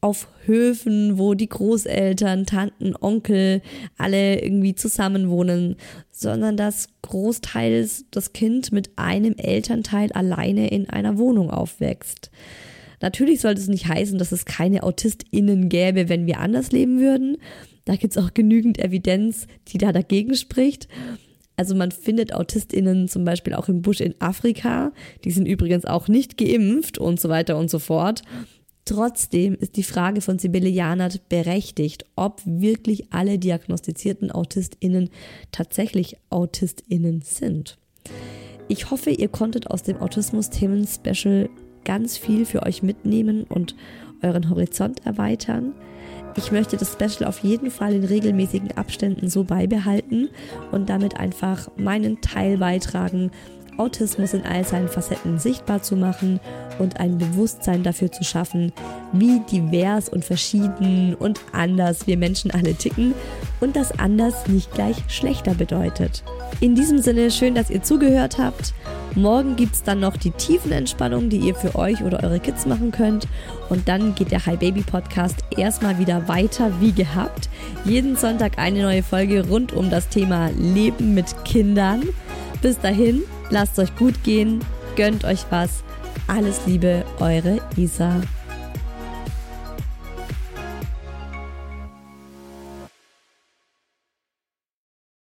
auf 0.00 0.28
Höfen, 0.46 1.18
wo 1.18 1.34
die 1.34 1.48
Großeltern, 1.48 2.46
Tanten, 2.46 2.94
Onkel 2.98 3.60
alle 3.98 4.42
irgendwie 4.42 4.74
zusammenwohnen, 4.74 5.76
sondern 6.10 6.56
dass 6.56 6.88
großteils 7.02 8.06
das 8.10 8.32
Kind 8.32 8.72
mit 8.72 8.90
einem 8.96 9.34
Elternteil 9.36 10.12
alleine 10.12 10.68
in 10.68 10.88
einer 10.88 11.18
Wohnung 11.18 11.50
aufwächst. 11.50 12.30
Natürlich 13.02 13.40
sollte 13.40 13.60
es 13.60 13.68
nicht 13.68 13.88
heißen, 13.88 14.18
dass 14.18 14.32
es 14.32 14.44
keine 14.44 14.82
AutistInnen 14.82 15.68
gäbe, 15.68 16.08
wenn 16.08 16.26
wir 16.26 16.40
anders 16.40 16.70
leben 16.72 17.00
würden. 17.00 17.38
Da 17.84 17.96
gibt 17.96 18.16
es 18.16 18.22
auch 18.22 18.34
genügend 18.34 18.78
Evidenz, 18.78 19.46
die 19.68 19.78
da 19.78 19.92
dagegen 19.92 20.34
spricht. 20.34 20.88
Also 21.56 21.74
man 21.74 21.92
findet 21.92 22.34
AutistInnen 22.34 23.08
zum 23.08 23.24
Beispiel 23.24 23.54
auch 23.54 23.68
im 23.68 23.82
Busch 23.82 24.00
in 24.00 24.14
Afrika. 24.18 24.92
Die 25.24 25.30
sind 25.30 25.46
übrigens 25.46 25.84
auch 25.84 26.08
nicht 26.08 26.38
geimpft 26.38 26.98
und 26.98 27.20
so 27.20 27.28
weiter 27.28 27.58
und 27.58 27.70
so 27.70 27.78
fort. 27.78 28.22
Trotzdem 28.84 29.54
ist 29.54 29.76
die 29.76 29.82
Frage 29.82 30.20
von 30.20 30.38
Sibylle 30.38 30.68
Janert 30.68 31.28
berechtigt, 31.28 32.06
ob 32.16 32.42
wirklich 32.44 33.12
alle 33.12 33.38
diagnostizierten 33.38 34.30
AutistInnen 34.30 35.10
tatsächlich 35.52 36.16
AutistInnen 36.30 37.22
sind. 37.22 37.78
Ich 38.68 38.90
hoffe, 38.90 39.10
ihr 39.10 39.28
konntet 39.28 39.70
aus 39.70 39.82
dem 39.82 39.98
Autismus-Themen-Special 39.98 41.48
ganz 41.84 42.16
viel 42.16 42.44
für 42.46 42.62
euch 42.62 42.82
mitnehmen 42.82 43.44
und 43.44 43.74
euren 44.22 44.50
Horizont 44.50 45.06
erweitern. 45.06 45.74
Ich 46.36 46.52
möchte 46.52 46.76
das 46.76 46.92
Special 46.92 47.28
auf 47.28 47.40
jeden 47.40 47.70
Fall 47.70 47.94
in 47.94 48.04
regelmäßigen 48.04 48.72
Abständen 48.76 49.28
so 49.28 49.44
beibehalten 49.44 50.28
und 50.70 50.88
damit 50.88 51.16
einfach 51.18 51.68
meinen 51.76 52.20
Teil 52.20 52.58
beitragen, 52.58 53.30
Autismus 53.78 54.34
in 54.34 54.44
all 54.44 54.64
seinen 54.64 54.88
Facetten 54.88 55.38
sichtbar 55.38 55.82
zu 55.82 55.96
machen 55.96 56.40
und 56.78 56.98
ein 57.00 57.18
Bewusstsein 57.18 57.82
dafür 57.82 58.10
zu 58.10 58.24
schaffen, 58.24 58.72
wie 59.12 59.40
divers 59.50 60.08
und 60.08 60.24
verschieden 60.24 61.14
und 61.14 61.40
anders 61.52 62.06
wir 62.06 62.16
Menschen 62.16 62.50
alle 62.50 62.74
ticken 62.74 63.14
und 63.60 63.76
dass 63.76 63.98
anders 63.98 64.46
nicht 64.48 64.72
gleich 64.72 64.96
schlechter 65.08 65.54
bedeutet. 65.54 66.22
In 66.60 66.74
diesem 66.74 66.98
Sinne 66.98 67.30
schön, 67.30 67.54
dass 67.54 67.70
ihr 67.70 67.82
zugehört 67.82 68.38
habt. 68.38 68.74
Morgen 69.16 69.56
gibt 69.56 69.74
es 69.74 69.82
dann 69.82 70.00
noch 70.00 70.16
die 70.16 70.30
Tiefenentspannung, 70.30 71.30
die 71.30 71.38
ihr 71.38 71.54
für 71.54 71.74
euch 71.74 72.02
oder 72.02 72.22
eure 72.22 72.38
Kids 72.38 72.66
machen 72.66 72.92
könnt. 72.92 73.26
Und 73.68 73.88
dann 73.88 74.14
geht 74.14 74.30
der 74.30 74.46
Hi 74.46 74.56
Baby 74.56 74.82
Podcast 74.82 75.36
erstmal 75.56 75.98
wieder 75.98 76.28
weiter 76.28 76.70
wie 76.80 76.92
gehabt. 76.92 77.48
Jeden 77.84 78.16
Sonntag 78.16 78.58
eine 78.58 78.82
neue 78.82 79.02
Folge 79.02 79.48
rund 79.48 79.72
um 79.72 79.90
das 79.90 80.08
Thema 80.08 80.50
Leben 80.56 81.14
mit 81.14 81.44
Kindern. 81.44 82.02
Bis 82.62 82.78
dahin, 82.78 83.22
lasst 83.48 83.78
euch 83.78 83.94
gut 83.96 84.22
gehen, 84.22 84.60
gönnt 84.96 85.24
euch 85.24 85.44
was. 85.50 85.82
Alles 86.26 86.60
Liebe, 86.66 87.04
eure 87.18 87.58
Isa. 87.76 88.20